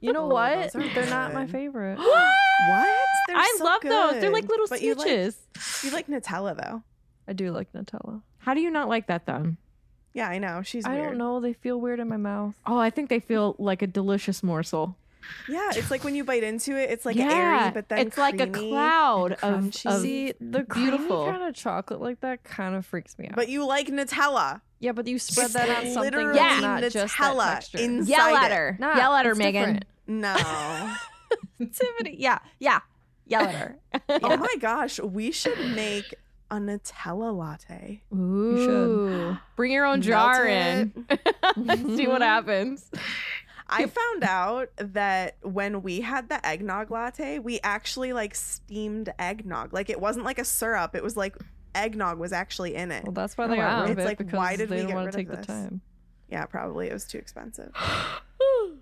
[0.00, 0.72] You know Oh, what?
[0.72, 1.98] those are They're not my favorite.
[2.68, 2.98] What?
[3.28, 4.20] They're I so love those.
[4.20, 5.36] They're like little But you like- stitches.
[5.84, 6.82] You like Nutella though.
[7.28, 8.22] I do like Nutella.
[8.38, 9.54] How do you not like that though?
[10.14, 10.62] Yeah, I know.
[10.62, 11.08] She's I weird.
[11.08, 11.40] don't know.
[11.40, 12.54] They feel weird in my mouth.
[12.64, 14.96] Oh, I think they feel like a delicious morsel.
[15.48, 18.18] Yeah, it's like when you bite into it, it's like yeah, airy, but then it's
[18.18, 19.86] like a cloud of, crunchy.
[19.86, 21.24] of See, the beautiful.
[21.24, 23.36] creamy kind of chocolate like that kind of freaks me out.
[23.36, 24.60] But you like Nutella.
[24.80, 27.78] yeah, but you spread It's that on something literally that's not just that Nutella texture.
[27.78, 28.54] in- Yell inside at it.
[28.54, 28.76] her.
[28.80, 29.62] Nah, Yell at her, Megan.
[29.62, 29.84] different.
[30.08, 30.94] No.
[31.58, 32.80] Tiffany, yeah, yeah,
[33.26, 33.76] yell at her.
[34.08, 36.14] Oh my gosh, we should make
[36.50, 38.02] a Nutella latte.
[38.14, 38.54] Ooh.
[38.56, 39.38] You should.
[39.56, 40.90] Bring your own Melt jar it.
[41.56, 41.96] in.
[41.96, 42.88] See what happens.
[43.68, 49.72] I found out that when we had the eggnog latte, we actually like steamed eggnog.
[49.72, 50.94] Like it wasn't like a syrup.
[50.94, 51.36] It was like
[51.74, 53.02] eggnog was actually in it.
[53.04, 53.82] Well, that's why Oh, they got wow.
[53.82, 55.30] rid of It's it like, why did they we get want rid to of take
[55.30, 55.46] the this?
[55.46, 55.80] time.
[56.28, 57.72] Yeah, probably it was too expensive.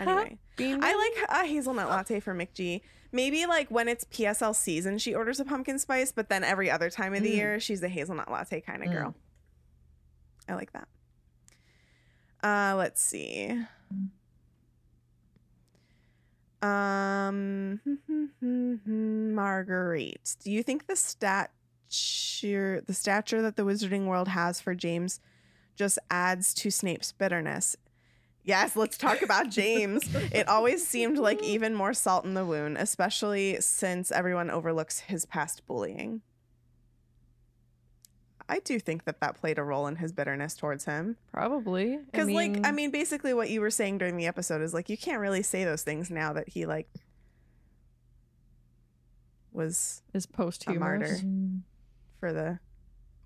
[0.00, 2.80] anyway, I like a hazelnut latte for McG.
[3.12, 6.90] Maybe like when it's PSL season, she orders a pumpkin spice, but then every other
[6.90, 7.36] time of the Mm.
[7.36, 8.92] year, she's a hazelnut latte kind of Mm.
[8.92, 9.14] girl.
[10.48, 10.88] I like that.
[12.42, 13.56] Uh, let's see.
[16.60, 17.80] Um,
[19.34, 25.20] Marguerite, do you think the stature, the stature that the Wizarding World has for James,
[25.76, 27.76] just adds to Snape's bitterness?
[28.44, 30.02] Yes, let's talk about James.
[30.32, 35.26] it always seemed like even more salt in the wound, especially since everyone overlooks his
[35.26, 36.22] past bullying.
[38.48, 41.16] I do think that that played a role in his bitterness towards him.
[41.32, 41.98] Probably.
[42.10, 44.96] Because, like, I mean, basically, what you were saying during the episode is like, you
[44.96, 46.88] can't really say those things now that he, like,
[49.52, 50.80] was is a posthumous.
[50.80, 51.16] martyr
[52.20, 52.58] for the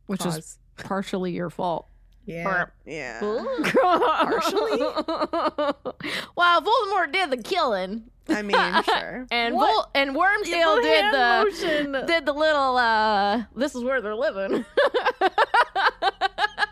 [0.06, 0.36] Which cause.
[0.36, 1.86] is partially your fault.
[2.26, 2.66] Yeah.
[2.84, 3.20] yeah.
[3.20, 4.78] Partially.
[6.36, 9.26] well, Voldemort did the killing, I mean, sure.
[9.30, 9.72] and What?
[9.72, 12.06] Vol- and Wormtail The did the motion.
[12.06, 12.76] did the little.
[12.76, 14.64] uh This is where they're living.
[15.20, 15.30] well,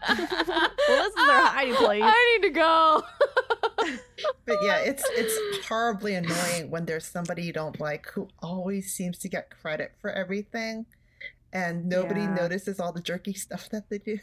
[0.08, 2.02] this is their hiding place.
[2.04, 3.02] I need to go.
[4.46, 9.18] But yeah, it's it's horribly annoying when there's somebody you don't like who always seems
[9.18, 10.86] to get credit for everything,
[11.52, 12.34] and nobody Yeah.
[12.34, 14.18] notices all the jerky stuff that they do.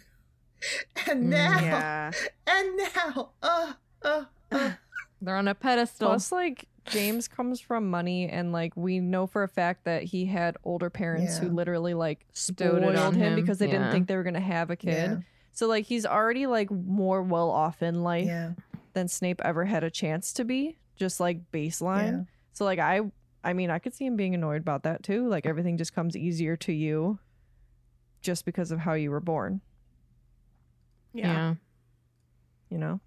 [1.08, 2.12] And Mm, now, Yeah.
[2.48, 3.74] and now, uh,
[4.04, 4.72] uh, uh.
[5.22, 6.10] They're on a pedestal.
[6.10, 10.26] Plus, like James comes from money, and like we know for a fact that he
[10.26, 12.26] had older parents who literally like
[12.56, 15.12] Doted spoiled on him, him, because they didn't think they were gonna have a kid.
[15.12, 15.18] Yeah.
[15.54, 18.54] So like he's already like more well off in life yeah,
[18.94, 22.12] than Snape ever had a chance to be, just like baseline.
[22.12, 22.24] Yeah.
[22.54, 23.02] So like I
[23.44, 25.28] I mean I could see him being annoyed about that too.
[25.28, 27.20] Like everything just comes easier to you
[28.22, 29.62] just because of how you were born,
[31.14, 31.56] Yeah.
[32.70, 33.00] you know?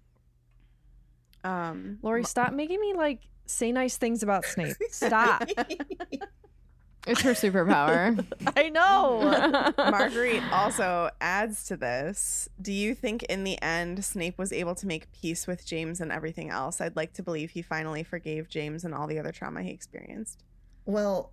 [1.43, 4.75] Um, Lorrie, stop making me like say nice things about Snape.
[4.89, 5.43] Stop.
[7.07, 8.25] it's her superpower.
[8.57, 9.73] I know.
[9.77, 12.49] Marguerite also adds to this.
[12.61, 16.11] Do you think in the end Snape was able to make peace with James and
[16.11, 16.81] everything else?
[16.81, 20.43] I'd like to believe he finally forgave James and all the other trauma he experienced.
[20.85, 21.31] Well,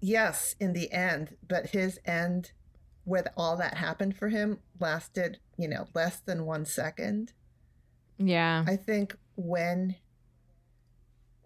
[0.00, 2.52] yes, in the end, but his end,
[3.06, 7.32] with all that happened for him, lasted, you know, less than one second.
[8.18, 8.64] yeah.
[8.66, 9.94] I think when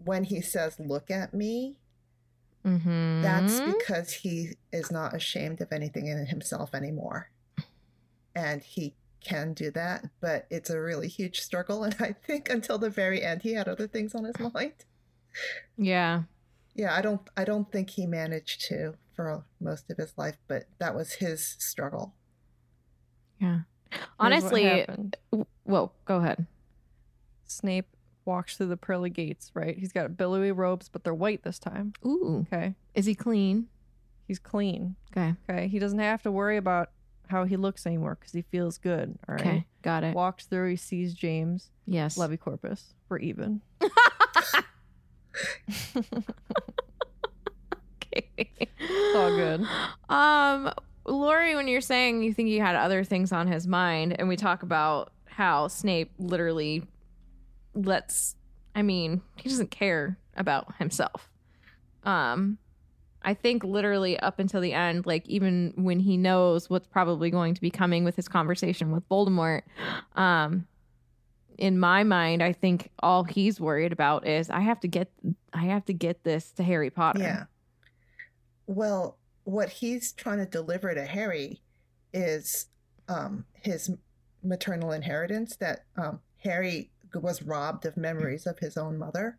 [0.03, 1.77] when he says, "Look at me,"
[2.65, 3.21] Mm-hmm.
[3.23, 7.29] that's because he is not ashamed of anything in himself anymore,
[8.35, 8.93] and he
[9.23, 10.05] can do that.
[10.19, 13.67] But it's a really huge struggle, and I think until the very end, he had
[13.67, 14.73] other things on his mind.
[15.77, 16.23] yeah.
[16.75, 20.65] Yeah, I don't I don't think he managed to for most of his life, but
[20.79, 22.13] that was his struggle.
[23.39, 23.59] Yeah.
[24.19, 25.17] Honestly, happened.
[25.63, 26.45] whoa, go ahead.
[27.45, 27.87] Snape
[28.23, 29.77] walks through the pearly gates, right?
[29.77, 31.93] He's got billowy robes, but they're white this time.
[32.05, 32.45] Ooh.
[32.47, 32.75] Okay.
[32.93, 33.67] Is he clean?
[34.27, 34.95] He's clean.
[35.11, 35.35] Okay.
[35.49, 35.67] Okay.
[35.67, 36.91] He doesn't have to worry about
[37.27, 39.17] how he looks anymore because he feels good.
[39.27, 39.41] All right.
[39.41, 39.65] Okay.
[39.81, 40.15] Got it.
[40.15, 42.17] Walks through, he sees James, Yes.
[42.17, 42.93] Levicorpus.
[43.09, 43.61] We're even.
[48.03, 48.27] okay.
[48.47, 49.65] It's all good.
[50.09, 50.73] Um,
[51.05, 54.35] Lorrie, when you're saying you think he had other things on his mind, and we
[54.35, 56.83] talk about how Snape literally
[57.73, 58.35] lets,
[58.75, 61.29] I mean, he doesn't care about himself.
[62.03, 62.57] Um,
[63.23, 67.53] I think literally up until the end, like even when he knows what's probably going
[67.53, 69.61] to be coming with his conversation with Voldemort,
[70.15, 70.65] um,
[71.57, 75.11] in my mind, I think all he's worried about is I have to get,
[75.53, 77.21] I have to get this to Harry Potter.
[77.21, 77.43] Yeah.
[78.67, 81.61] Well, what he's trying to deliver to Harry
[82.13, 82.67] is
[83.07, 83.91] um, his
[84.43, 89.37] maternal inheritance that um, Harry was robbed of memories of his own mother.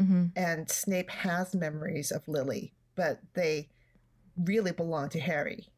[0.00, 0.26] Mm-hmm.
[0.36, 3.68] And Snape has memories of Lily, but they
[4.36, 5.68] really belong to Harry.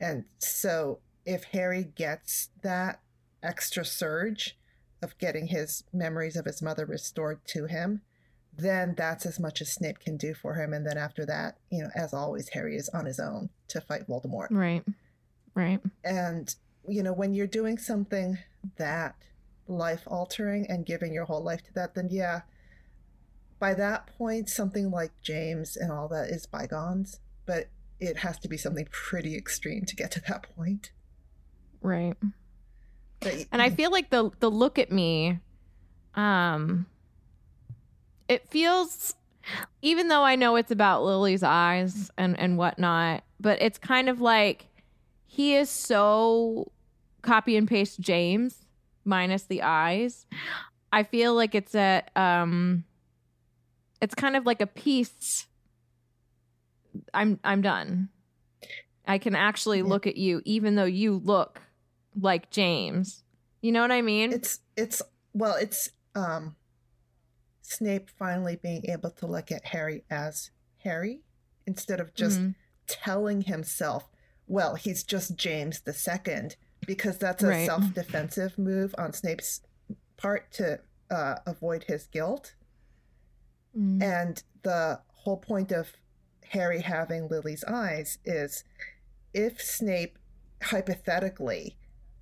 [0.00, 3.00] And so if Harry gets that
[3.42, 4.56] extra surge
[5.02, 8.02] of getting his memories of his mother restored to him,
[8.56, 10.72] then that's as much as Snape can do for him.
[10.72, 14.08] And then after that, you know, as always, Harry is on his own to fight
[14.08, 14.48] Voldemort.
[14.50, 14.84] Right.
[15.54, 15.80] Right.
[16.04, 16.52] And,
[16.88, 18.38] you know, when you're doing something
[18.76, 19.14] that
[19.68, 22.42] life altering and giving your whole life to that, then yeah,
[23.60, 27.20] by that point, something like James and all that is bygones.
[27.46, 27.68] But
[28.00, 30.90] it has to be something pretty extreme to get to that point.
[31.80, 32.16] Right.
[33.52, 35.38] And I feel like the the look at me,
[36.14, 36.86] um,
[38.28, 39.14] it feels,
[39.82, 44.20] even though I know it's about Lily's eyes and and whatnot, but it's kind of
[44.20, 44.66] like
[45.26, 46.70] he is so
[47.22, 48.64] copy and paste James
[49.04, 50.26] minus the eyes.
[50.92, 52.84] I feel like it's a um,
[54.00, 55.46] it's kind of like a piece.
[57.12, 58.08] I'm I'm done.
[59.06, 59.84] I can actually Yeah.
[59.84, 61.62] look at you, even though you look
[62.20, 63.22] like James.
[63.60, 64.32] You know what I mean?
[64.32, 65.02] it's it's
[65.34, 66.56] well, it's um
[67.62, 70.50] Snape finally being able to look at Harry as
[70.84, 71.20] Harry
[71.66, 72.54] instead of just Mhm.
[72.86, 74.08] telling himself,
[74.46, 77.66] well, he's just James the second, because that's a Right.
[77.66, 79.60] self defensive move on Snape's
[80.16, 80.80] part to
[81.10, 82.54] uh, avoid his guilt.
[83.76, 84.02] Mm.
[84.02, 85.92] And the whole point of
[86.50, 88.64] Harry having Lily's eyes is
[89.34, 90.18] if Snape
[90.62, 91.78] hypothetically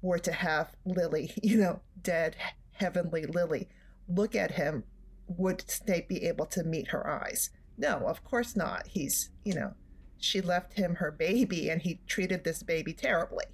[0.06, 2.36] were to have Lily, you know, dead
[2.72, 3.68] heavenly Lily,
[4.08, 4.84] look at him,
[5.28, 7.50] would Snape be able to meet her eyes?
[7.78, 8.86] No, of course not.
[8.86, 9.74] He's, you know,
[10.18, 13.44] she left him her baby and he treated this baby terribly.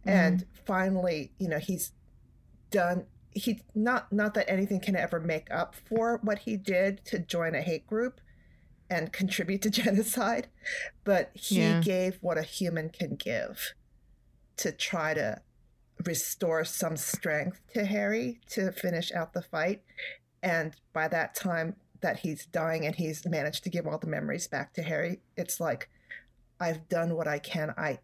[0.00, 0.08] Mm-hmm.
[0.08, 1.92] And finally, you know, he's
[2.70, 7.18] done he not not that anything can ever make up for what he did to
[7.18, 8.20] join a hate group
[8.88, 10.48] and contribute to genocide,
[11.04, 11.80] but he Yeah.
[11.80, 13.74] gave what a human can give
[14.58, 15.40] to try to
[16.04, 19.82] restore some strength to Harry to finish out the fight.
[20.42, 24.46] And by that time that he's dying and he's managed to give all the memories
[24.46, 25.88] back to Harry, it's like,
[26.60, 27.74] I've done what I can.
[27.76, 27.98] I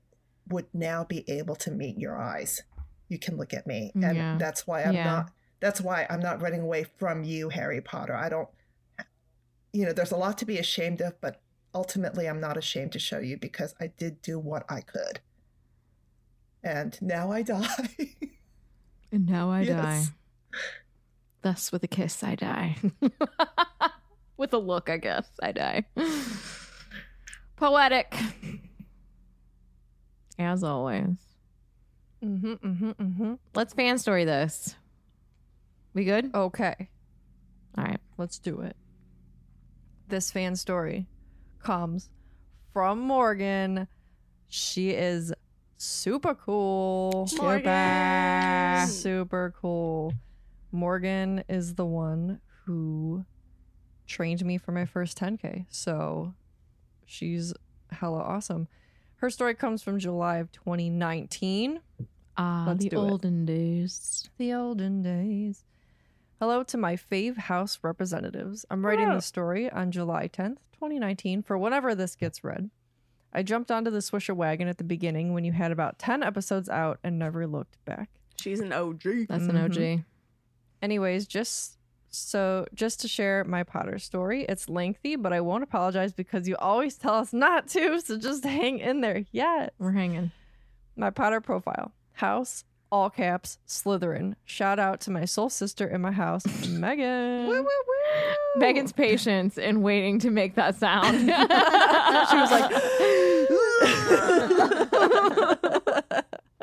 [0.48, 2.62] would now be able to meet your eyes.
[3.08, 3.92] You can look at me.
[3.94, 4.36] Mm, and Yeah.
[4.38, 5.04] that's why I'm Yeah.
[5.04, 8.16] not that's why I'm not running away from you, Harry Potter.
[8.16, 8.48] I don't
[9.72, 11.40] you know, there's a lot to be ashamed of, but
[11.74, 15.20] ultimately I'm not ashamed to show you because I did do what I could.
[16.64, 17.86] And now I die.
[19.10, 19.76] And now I Yes.
[19.76, 20.04] die.
[21.42, 22.76] Thus, with a kiss, I die.
[24.36, 25.84] with a look, I guess, I die.
[27.56, 28.16] Poetic.
[30.38, 31.16] As always.
[32.24, 33.34] Mm-hmm, mm-hmm, mm-hmm.
[33.54, 34.76] Let's fan story this.
[35.94, 36.30] We good?
[36.34, 36.88] Okay,
[37.76, 37.98] All right.
[38.16, 38.76] let's do it.
[40.08, 41.06] This fan story
[41.62, 42.08] comes
[42.72, 43.88] from Morgan.
[44.48, 45.34] She is
[45.82, 47.28] super cool.
[47.38, 48.86] Morgan.
[48.86, 50.14] Super cool.
[50.70, 53.24] Morgan is the one who
[54.06, 55.66] trained me for my first 10K.
[55.68, 56.34] So
[57.04, 57.52] she's
[57.90, 58.68] hella awesome.
[59.16, 61.80] Her story comes from July of 2019.
[62.36, 63.00] Ah, Let's the do it.
[63.10, 64.30] olden days.
[64.38, 65.64] The olden days.
[66.40, 68.64] Hello to my fave house representatives.
[68.70, 72.70] I'm writing the story on July 10th, 2019, for whenever this gets read.
[73.32, 76.68] I jumped onto the Swisher wagon at the beginning when you had about 10 episodes
[76.68, 78.10] out and never looked back.
[78.40, 79.26] She's an OG.
[79.28, 79.64] That's an Mhm.
[79.98, 80.04] OG.
[80.82, 81.78] Anyways, just
[82.10, 86.56] so just to share my Potter story, it's lengthy, but I won't apologize because you
[86.56, 89.24] always tell us not to, so just hang in there.
[89.32, 89.70] Yes.
[89.78, 90.30] We're hanging.
[90.96, 91.92] My Potter profile.
[92.14, 94.34] House, all caps, Slytherin.
[94.44, 97.66] Shout out to my soul sister in my house, Megan.
[98.56, 101.18] Megan's patience in waiting to make that sound.
[102.30, 102.70] she was like,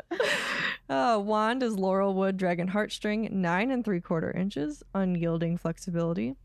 [0.88, 6.36] uh, wand is laurel wood, Dragon Heartstring, nine and three quarter inches, unyielding flexibility.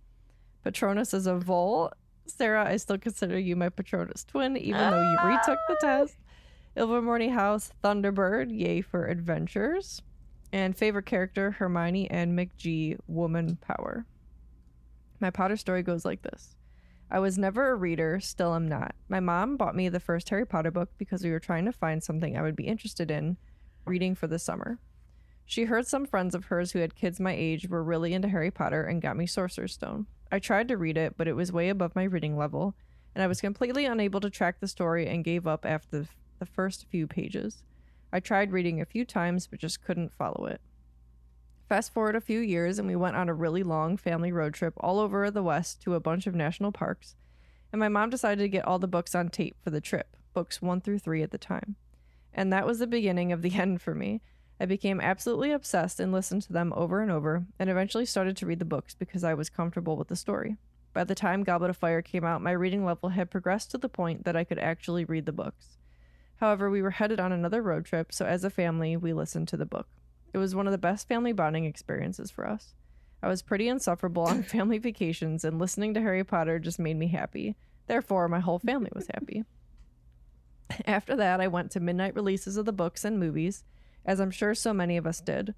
[0.64, 1.92] Patronus is a vole.
[2.26, 6.18] Sarah, I still consider you my Patronus twin, even though you retook the test.
[6.76, 10.02] Ilvermorny House, Thunderbird, yay for adventures.
[10.52, 14.06] And favorite character, Hermione and McG, woman power.
[15.20, 16.56] My Potter story goes like this.
[17.10, 18.96] I was never a reader, still am not.
[19.10, 22.04] My mom bought me the first Harry Potter book because we were trying to find
[22.04, 23.38] something I would be interested in
[23.86, 24.80] reading for the summer.
[25.46, 28.50] She heard some friends of hers who had kids my age were really into Harry
[28.50, 30.08] Potter and got me Sorcerer's Stone.
[30.32, 32.74] I tried to read it, but it was way above my reading level,
[33.14, 36.08] and I was completely unable to track the story and gave up after the,
[36.40, 37.64] the first few pages.
[38.12, 40.62] I tried reading a few times, but just couldn't follow it.
[41.68, 44.74] Fast forward a few years, and we went on a really long family road trip
[44.78, 47.16] all over the West to a bunch of national parks.
[47.72, 50.62] And my mom decided to get all the books on tape for the trip, books
[50.62, 51.76] one through three at the time.
[52.34, 54.22] And that was the beginning of the end for me.
[54.60, 58.46] I became absolutely obsessed and listened to them over and over, and eventually started to
[58.46, 60.58] read the books because I was comfortable with the story.
[60.94, 63.90] By the time Goblet of Fire came out, my reading level had progressed to the
[63.90, 65.78] point that I could actually read the books.
[66.38, 69.58] However, we were headed on another road trip, so as a family, we listened to
[69.58, 69.88] the book.
[70.34, 72.74] It was one of the best family bonding experiences for us.
[73.24, 77.08] I was pretty insufferable on family vacations, and listening to Harry Potter just made me
[77.08, 77.56] happy.
[77.88, 79.46] Therefore, my whole family was happy.
[80.86, 83.64] After that, I went to midnight releases of the books and movies,
[84.06, 85.56] as I'm sure so many of us did.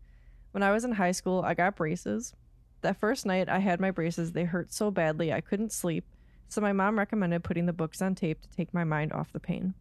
[0.51, 2.33] When I was in high school, I got braces.
[2.81, 6.05] That first night I had my braces, they hurt so badly I couldn't sleep,
[6.47, 9.39] so my mom recommended putting the books on tape to take my mind off the
[9.39, 9.73] pain.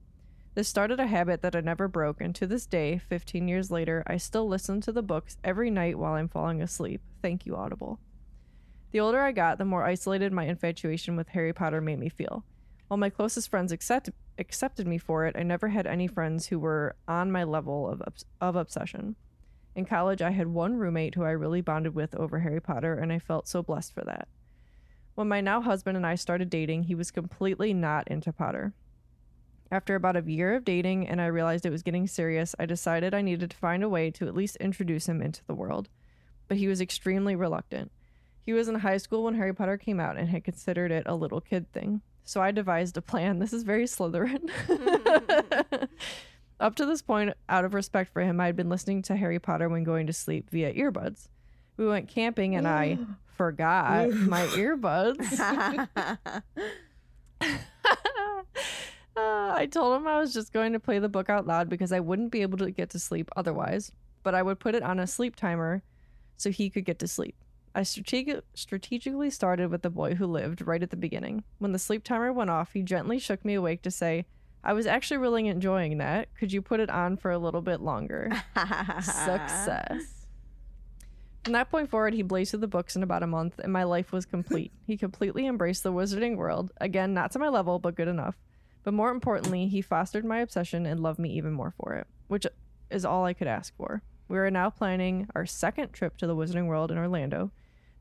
[0.57, 4.03] This started a habit that I never broke, and to this day, 15 years later,
[4.07, 7.03] I still listen to the books every night while I'm falling asleep.
[7.21, 8.01] Thank you, Audible.
[8.91, 12.43] The older I got, the more isolated my infatuation with Harry Potter made me feel.
[12.89, 14.09] While my closest friends accept-
[14.39, 18.03] accepted me for it, I never had any friends who were on my level of,
[18.41, 19.17] of obsession.
[19.75, 23.13] In college, I had one roommate who I really bonded with over Harry Potter, and
[23.13, 24.27] I felt so blessed for that.
[25.17, 28.73] When my now husband and I started dating, he was completely not into Potter.
[29.71, 33.15] After about a year of dating and I realized it was getting serious, I decided
[33.15, 35.89] I needed to find a way to at least introduce him into the world.
[36.49, 37.91] But he was extremely reluctant.
[38.41, 41.17] He was in high school when Harry Potter came out and had considered it a
[41.17, 42.03] little kid thing.
[42.25, 43.39] So I devised a plan.
[43.41, 44.51] This is very Slytherin.
[46.61, 49.39] Up to this point, out of respect for him, I had been listening to Harry
[49.39, 51.29] Potter when going to sleep via earbuds.
[51.77, 52.99] We went camping and I
[53.37, 55.23] forgot my earbuds.
[59.17, 61.91] Uh, I told him I was just going to play the book out loud because
[61.93, 64.99] I wouldn't be able to get to sleep otherwise, but I would put it on
[64.99, 65.83] a sleep timer
[66.37, 67.35] so he could get to sleep.
[67.75, 71.45] I strategi- strategically started with the boy who lived right at the beginning.
[71.59, 74.27] When the sleep timer went off, he gently shook me awake to say,
[74.65, 76.35] I was actually really enjoying that.
[76.35, 78.31] Could you put it on for a little bit longer?
[79.01, 80.03] Success.
[81.45, 83.85] From that point forward, he blazed through the books in about a month, and my
[83.85, 84.73] life was complete.
[84.87, 86.73] he completely embraced the wizarding world.
[86.81, 88.37] Again, not to my level, but good enough.
[88.87, 92.47] But more importantly, he fostered my obsession and loved me even more for it, which
[92.89, 94.01] is all I could ask for.
[94.29, 97.51] We are now planning our second trip to the Wizarding World in Orlando.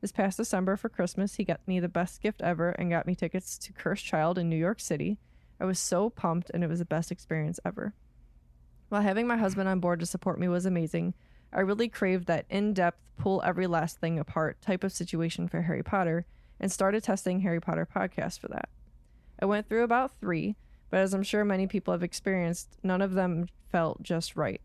[0.00, 3.16] This past December for Christmas, he got me the best gift ever and got me
[3.16, 5.18] tickets to Cursed Child in New York City.
[5.58, 7.92] I was so pumped, and it was the best experience ever.
[8.88, 11.14] While having my husband on board to support me was amazing,
[11.52, 15.62] I really craved that in depth, pull every last thing apart type of situation for
[15.62, 16.26] Harry Potter
[16.60, 18.68] and started testing Harry Potter podcasts for that.
[19.42, 20.54] I went through about three,
[20.90, 24.60] but as I'm sure many people have experienced, none of them felt just right.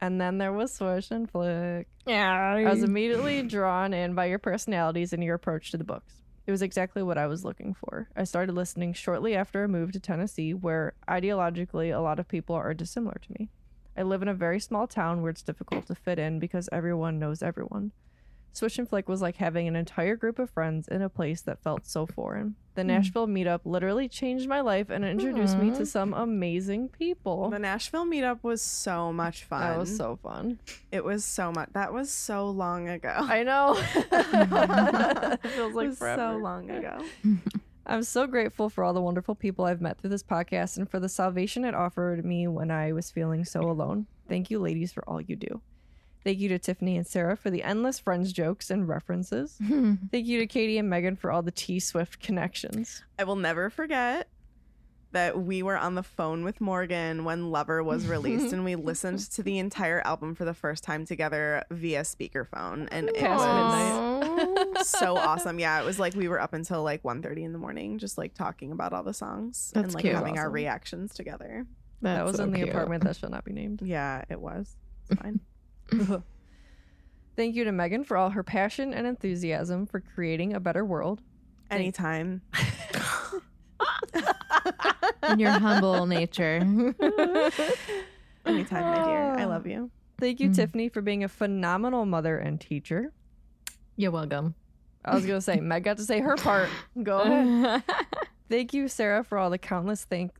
[0.00, 1.88] And then there was Swish and Flick.
[2.06, 2.54] Yeah.
[2.56, 6.14] I was immediately drawn in by your personalities and your approach to the books.
[6.46, 8.08] It was exactly what I was looking for.
[8.14, 12.54] I started listening shortly after I moved to Tennessee, where ideologically a lot of people
[12.54, 13.48] are dissimilar to me.
[13.96, 17.18] I live in a very small town where it's difficult to fit in because everyone
[17.18, 17.92] knows everyone.
[18.56, 21.62] Swish and Flick was like having an entire group of friends in a place that
[21.62, 22.54] felt so foreign.
[22.74, 22.88] The hmm.
[22.88, 25.84] Nashville meetup literally changed my life and introduced me to hmm.
[25.84, 27.50] some amazing people.
[27.50, 29.60] The Nashville meetup was so much fun.
[29.60, 30.58] That was so fun.
[30.90, 31.68] It was so much.
[31.74, 33.14] That was so long ago.
[33.14, 33.76] I know.
[33.94, 36.32] it feels It like was forever.
[36.32, 37.04] so long ago.
[37.86, 40.98] I'm so grateful for all the wonderful people I've met through this podcast and for
[40.98, 44.06] the salvation it offered me when I was feeling so alone.
[44.28, 45.60] Thank you, ladies, for all you do.
[46.26, 49.58] Thank you to Tiffany and Sarah for the endless friends jokes and references.
[49.62, 53.04] Thank you to Katie and Megan for all the T Swift connections.
[53.16, 54.26] I will never forget
[55.12, 59.20] that we were on the phone with Morgan when Lover was released and we listened
[59.30, 63.44] to the entire album for the first time together via speakerphone and it Past
[64.74, 65.60] was so awesome.
[65.60, 68.34] Yeah, it was like we were up until like 1:30 in the morning just like
[68.34, 70.16] talking about all the songs and like cute.
[70.16, 71.68] having our reactions together.
[72.02, 72.70] that was so in the cute.
[72.70, 73.80] apartment that shall not be named.
[73.84, 74.74] Yeah, it was.
[75.08, 75.38] It's fine.
[77.36, 81.20] Thank you to Megan for all her passion and enthusiasm for creating a better world.
[81.70, 82.40] Anytime.
[85.28, 86.56] in your humble nature.
[88.46, 89.34] Anytime, my dear.
[89.36, 89.90] I love you.
[90.18, 90.54] Thank you, mm.
[90.54, 93.12] Tiffany, for being a phenomenal mother and teacher.
[93.96, 94.54] You're welcome.
[95.04, 96.68] I was gonna say Meg got to say her part.
[97.02, 97.82] Go ahead.
[98.48, 100.32] Thank you, Sarah, for all the countless thank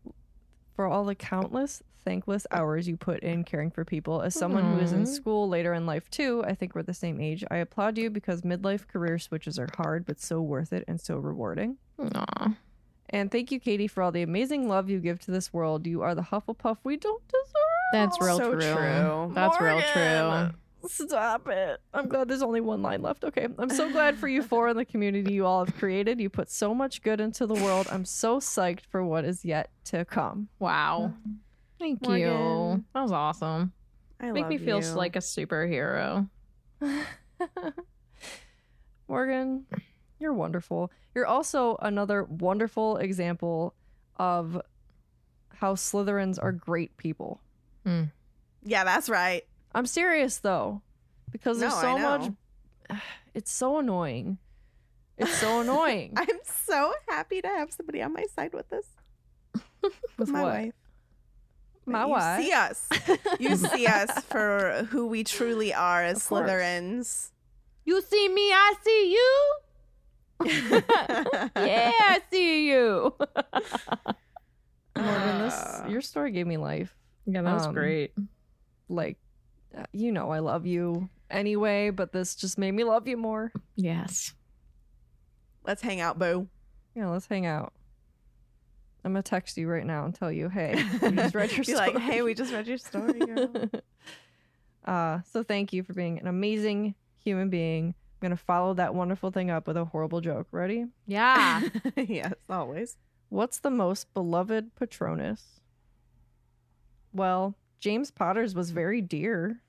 [0.74, 4.23] for all the countless thankless hours you put in caring for people.
[4.23, 5.12] As someone who is in mm-hmm.
[5.12, 7.45] school later in life too, I think we're the same age.
[7.51, 11.16] I applaud you because midlife career switches are hard but so worth it and so
[11.16, 11.78] rewarding.
[11.99, 12.55] Aw.
[13.11, 15.87] And thank you, Katie, for all the amazing love you give to this world.
[15.87, 17.93] You are the Hufflepuff we don't deserve.
[17.93, 18.61] That's real So true.
[18.61, 19.33] true.
[19.35, 20.51] That's real true.
[20.89, 21.81] Stop it.
[21.93, 23.24] I'm glad there's only one line left.
[23.24, 23.49] Okay.
[23.59, 26.20] I'm so glad for you four and the community you all have created.
[26.20, 27.89] You put so much good into the world.
[27.91, 30.49] I'm so psyched for what is yet to come.
[30.61, 31.12] Wow.
[31.12, 31.33] Mm-hmm.
[31.78, 32.85] Thank you.
[32.94, 33.73] That was awesome.
[34.20, 34.90] I Make love me feel you.
[34.93, 36.28] like a superhero.
[39.09, 39.66] Morgan,
[40.19, 40.90] you're wonderful.
[41.15, 43.74] You're also another wonderful example
[44.16, 44.61] of
[45.55, 47.40] how Slytherins are great people.
[47.85, 48.05] Hmm.
[48.65, 49.43] Yeah, that's right.
[49.74, 50.82] I'm serious though,
[51.31, 53.01] because there's No, I so much.
[53.35, 54.39] It's so annoying.
[55.19, 56.15] It's so annoying.
[56.16, 58.86] I'm so happy to have somebody on my side with this.
[60.16, 60.53] With my what?
[60.53, 60.74] wife.
[61.87, 62.43] My you wife.
[62.45, 62.89] see us.
[63.39, 66.51] You see us for who we truly are as Of course.
[66.51, 67.31] Slytherins.
[67.85, 69.55] You see me, I see you.
[70.85, 73.15] yeah, I see you.
[74.97, 76.95] Morgan, this Uh, your story gave me life.
[77.27, 78.13] Yeah, that was Um, great.
[78.89, 79.19] Like,
[79.77, 83.53] uh, you know, I love you anyway, but this just made me love you more.
[83.77, 84.33] Yes.
[85.65, 86.49] Let's hang out, boo.
[86.95, 87.73] Yeah, let's hang out.
[89.07, 91.73] I'm gonna text you right now and tell you, hey, we just read your Be
[91.74, 91.93] story.
[91.93, 93.51] like, hey, we just read your story, girl.
[94.85, 97.87] Uh, so thank you for being an amazing human being.
[97.89, 100.47] I'm gonna follow that wonderful thing up with a horrible joke.
[100.53, 100.87] Ready?
[101.09, 101.62] Yeah.
[101.97, 102.97] yes, always.
[103.28, 105.61] What's the most beloved Patronus?
[107.12, 109.61] Well, James Potter's was very dear.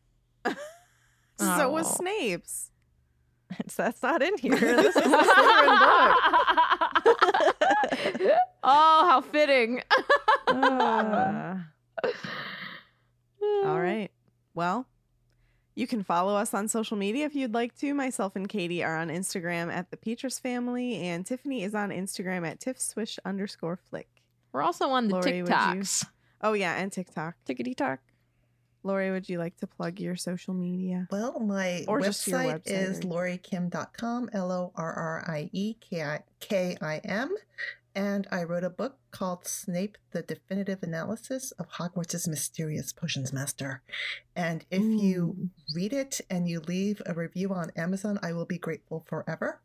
[1.39, 1.95] So was Oh.
[1.95, 2.69] Snape's.
[3.59, 4.55] It's, that's not in here.
[4.59, 6.57] This is a Slytherin book.
[8.63, 9.81] oh, how fitting.
[10.49, 11.57] Uh,
[13.65, 14.09] all right.
[14.55, 14.87] Well,
[15.75, 17.93] you can follow us on social media if you'd like to.
[17.93, 22.47] Myself and Katie are on Instagram at the Petrus Family, and Tiffany is on Instagram
[22.47, 24.07] at tiffswish underscore flick.
[24.53, 26.05] We're also on the Lorrie, would you- TikToks.
[26.41, 27.35] Oh yeah, and TikTok.
[27.47, 27.99] Tickety tock.
[28.87, 31.07] Lorrie, would you like to plug your social media?
[31.11, 35.75] Well, my Or website, website is or- lorriekim.com, L O R R I E
[36.39, 37.35] K I M.
[37.93, 43.81] And I wrote a book called Snape, The Definitive Analysis of Hogwarts' Mysterious Potions Master.
[44.35, 48.59] And if you read it and you leave a review on Amazon, I will be
[48.59, 49.61] grateful forever.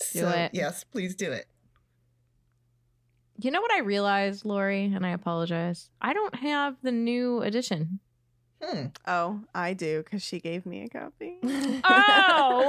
[0.00, 0.52] so, it.
[0.54, 1.46] yes, please do it.
[3.38, 5.90] You know what I realized, Lorrie, and I apologize.
[6.00, 7.98] I don't have the new edition.
[8.62, 8.86] Hmm.
[9.08, 11.36] Oh, I do because she gave me a copy.
[11.42, 11.48] oh,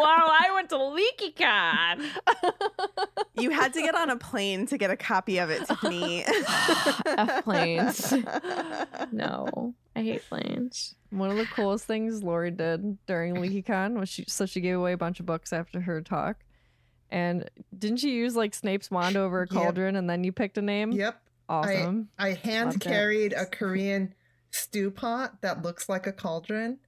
[0.02, 0.32] wow!
[0.40, 2.06] I went to LeakyCon.
[3.36, 6.24] you had to get on a plane to get a copy of it, Tiffany.
[7.06, 8.14] F planes.
[9.12, 10.96] No, I hate planes.
[11.12, 14.94] One of the coolest things Lorrie did during LeakyCon was she so she gave away
[14.94, 16.38] a bunch of books after her talk.
[17.12, 17.48] And
[17.78, 19.50] didn't she use like Snape's wand over a Yep.
[19.52, 20.92] cauldron and then you picked a name?
[20.92, 21.22] Yep.
[21.48, 22.10] Awesome.
[22.18, 22.82] I Loved hand it.
[22.82, 24.16] carried a Korean
[24.54, 26.80] stew pot that looks like a cauldron.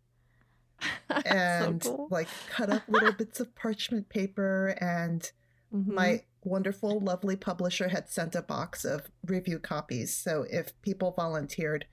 [1.25, 2.07] and cool.
[2.11, 5.31] like cut up little bits of parchment paper and
[5.73, 5.87] Mhm.
[5.87, 11.85] my wonderful lovely publisher had sent a box of review copies so if people volunteered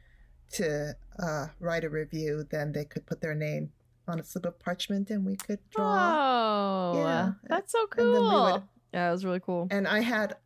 [0.53, 3.73] to uh, write a review then they could put their name
[4.07, 7.33] on a slip of parchment and we could draw Oh, Yeah.
[7.45, 8.53] that's so and then we cool.
[8.53, 8.63] would
[8.93, 9.69] Yeah, it was really cool.
[9.71, 10.37] and i had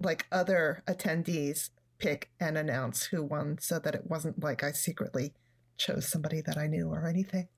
[0.00, 5.32] like other attendees pick and announce who won so that it wasn't like i secretly
[5.76, 7.48] chose somebody that i knew or anything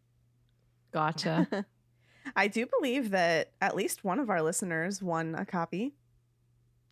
[0.96, 1.66] Gotcha.
[2.36, 5.94] I do believe that at least one of our listeners won a copy.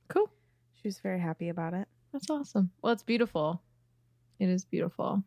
[0.09, 0.31] Cool.
[0.75, 1.89] She was very happy about it.
[2.13, 2.71] That's awesome.
[2.83, 3.63] Well, it's beautiful.
[4.39, 5.25] It is beautiful.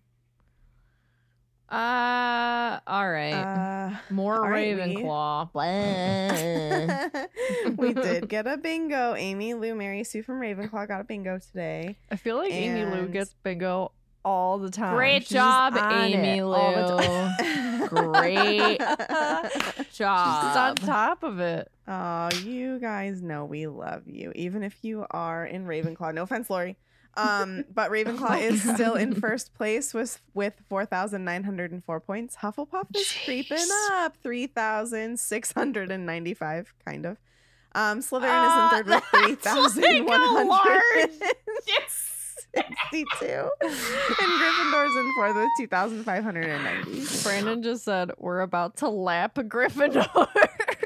[1.70, 3.34] Uh, all right.
[3.34, 5.52] Uh, More all right, we- Ravenclaw.
[7.68, 7.74] Blah.
[7.78, 9.16] we did get a bingo.
[9.16, 11.98] Amy, Lou, Mary, Sue from Ravenclaw got a bingo today.
[12.10, 13.92] I feel like Amy Lou gets bingo
[14.24, 14.96] all the time.
[14.96, 17.88] Great She's job, Amy it all the Lou.
[18.12, 18.82] Great
[19.92, 21.72] She's on top of it.
[21.88, 26.14] Oh, you guys know we love you, even if you are in Ravenclaw.
[26.14, 26.76] No offense, Lorrie.
[27.18, 31.84] Um, but Ravenclaw is still in first place with with four thousand nine hundred and
[31.84, 32.38] four points.
[32.38, 37.18] Hufflepuff is creeping up, three thousand six hundred and ninety five, kind of.
[37.76, 41.12] Um, Slytherin Uh, is in third with three thousand one hundred
[42.56, 47.04] sixty-two, and Gryffindor's in fourth with two thousand five hundred and ninety.
[47.24, 50.28] Brandon just said we're about to lap a Gryffindor.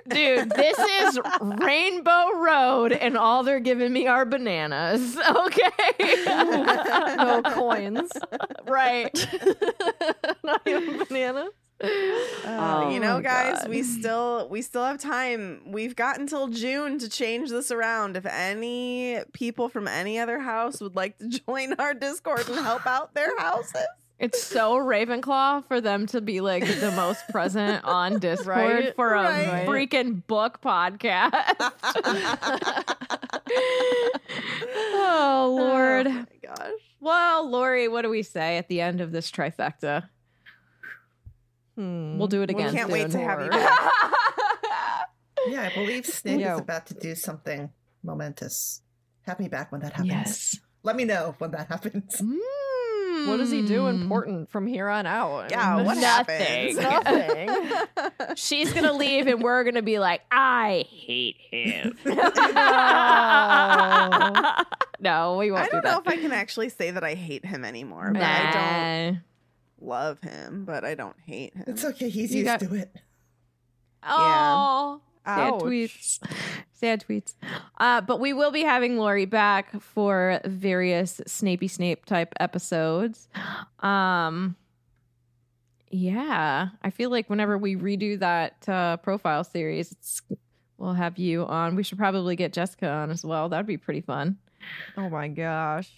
[0.08, 5.18] Dude, this is Rainbow Road, and all they're giving me are bananas.
[5.32, 5.72] Okay.
[7.18, 8.10] no coins.
[8.68, 9.14] right.
[10.44, 11.50] Not even bananas.
[11.84, 11.88] Uh,
[12.46, 13.70] Oh you know, my guys, God.
[13.70, 15.62] we still we still have time.
[15.66, 18.18] We've got until June to change this around.
[18.18, 22.86] If any people from any other house would like to join our Discord and help
[22.86, 23.88] out their houses,
[24.22, 28.96] It's so Ravenclaw for them to be like the most present on Discord Right?
[28.96, 29.68] for a Right.
[29.68, 31.32] freaking book podcast.
[34.94, 36.08] oh, Lord.
[36.08, 36.72] Oh my gosh.
[37.00, 40.08] Well, Lorrie, what do we say at the end of this trifecta?
[41.76, 42.18] Hmm.
[42.20, 42.74] We'll do it We again.
[42.76, 43.80] can't wait to have you back.
[45.48, 46.54] yeah i believe snape Yeah.
[46.54, 47.72] is about to do something
[48.04, 48.84] momentous
[49.24, 50.60] have me back when that happens Yes.
[50.84, 52.22] let me know when that happens
[53.28, 53.90] What does he do Mm.
[54.02, 55.46] important from here on out?
[55.46, 56.76] I Yeah, mean, what Nothing.
[56.78, 56.78] happens?
[56.78, 58.36] Nothing.
[58.36, 62.16] She's gonna leave, and we're gonna be like, "I hate him." no,
[65.00, 66.02] no, we won't I don't do know that.
[66.02, 68.52] if I can actually say that I hate him anymore, but I
[69.12, 69.20] don't
[69.80, 71.66] love him, but I don't hate him.
[71.68, 72.92] it's okay he's You used got- to it
[74.04, 75.00] Oh,
[75.36, 75.62] sad Ouch.
[75.62, 76.20] tweets.
[76.74, 77.36] Sad tweets.
[77.78, 83.30] Uh, but we will be having Lorrie back for various Snapey Snape type episodes.
[83.80, 84.56] Um,
[85.90, 90.22] yeah, I feel like whenever we redo that uh, profile series, it's,
[90.78, 91.76] we'll have you on.
[91.76, 93.50] We should probably get Jessica on as well.
[93.50, 94.38] That'd be pretty fun.
[94.98, 95.92] Oh my gosh.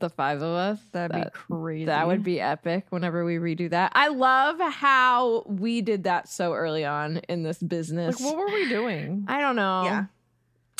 [0.00, 0.80] The five of us.
[0.92, 1.84] That'd That- be crazy.
[1.86, 3.92] That would be epic whenever we redo that.
[3.94, 8.20] I love how we did that so early on in this business.
[8.20, 9.24] like, what were we doing?
[9.28, 9.84] I don't know.
[9.84, 10.04] Yeah.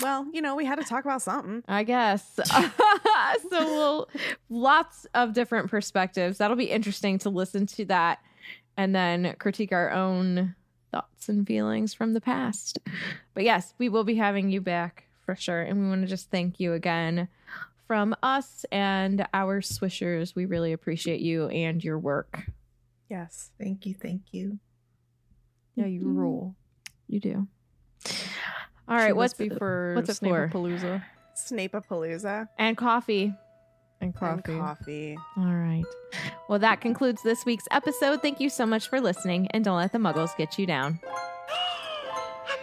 [0.02, 1.62] Well, you know, we had to talk about something.
[1.68, 2.38] I guess.
[2.44, 4.08] so we'll
[4.48, 6.38] lots of different perspectives.
[6.38, 8.18] That'll be interesting to listen to that
[8.76, 10.54] and then critique our own
[10.90, 12.78] thoughts and feelings from the past.
[13.34, 15.62] But yes, we will be having you back for sure.
[15.62, 17.28] And we want to just thank you again
[17.86, 20.34] from us and our swishers.
[20.34, 22.50] We really appreciate you and your work.
[23.10, 23.50] Yes.
[23.60, 24.58] Thank you, thank you.
[25.74, 26.16] Yeah, you mm-hmm.
[26.16, 26.56] rule.
[27.08, 27.48] You do.
[28.88, 30.48] All right, She what's must be for what's it for?
[30.52, 31.02] Palooza
[31.36, 33.34] Snapapalooza And coffee.
[34.00, 34.52] and coffee.
[34.52, 35.18] and coffee.
[35.36, 35.84] All right.
[36.48, 38.20] Well, that concludes this week's episode.
[38.20, 41.00] Thank you so much for listening, and don't let the muggles get you down.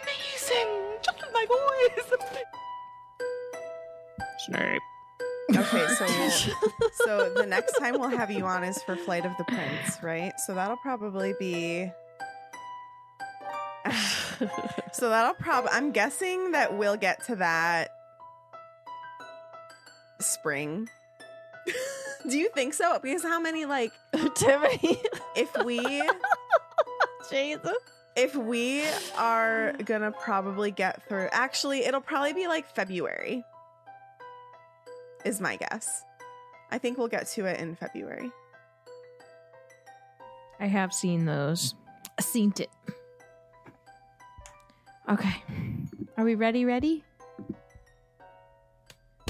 [0.03, 0.67] Amazing!
[1.01, 2.19] Just my voice.
[4.45, 4.81] Snape.
[5.59, 6.31] Okay, so we'll,
[7.05, 10.31] so the next time we'll have you on is for Flight of the Prince, right?
[10.45, 11.91] So that'll probably be.
[14.93, 15.71] so that'll probably.
[15.73, 17.89] I'm guessing that we'll get to that
[20.21, 20.87] spring.
[22.29, 22.97] Do you think so?
[23.01, 23.91] Because how many like
[24.35, 25.01] Timmy.
[25.35, 25.79] if we
[27.29, 27.75] Jesus.
[28.15, 28.85] if we
[29.17, 33.43] are gonna probably get through actually it'll probably be like february
[35.25, 36.03] is my guess
[36.71, 38.31] i think we'll get to it in february
[40.61, 41.73] I have seen those.
[42.19, 42.69] Seen it.
[45.09, 45.41] Okay.
[46.17, 46.65] Are we ready?
[46.65, 47.01] Ready?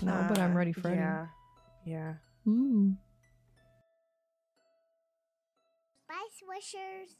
[0.01, 1.27] No, but I'm Uh, ready for yeah
[1.85, 2.13] yeah
[2.47, 2.95] Ooh.
[6.07, 7.13] Bye, Swishers.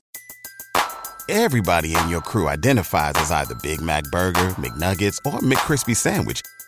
[1.30, 6.42] Everybody in your crew identifies as either Big Mac Burger, McNuggets, or McCrispy Sandwich.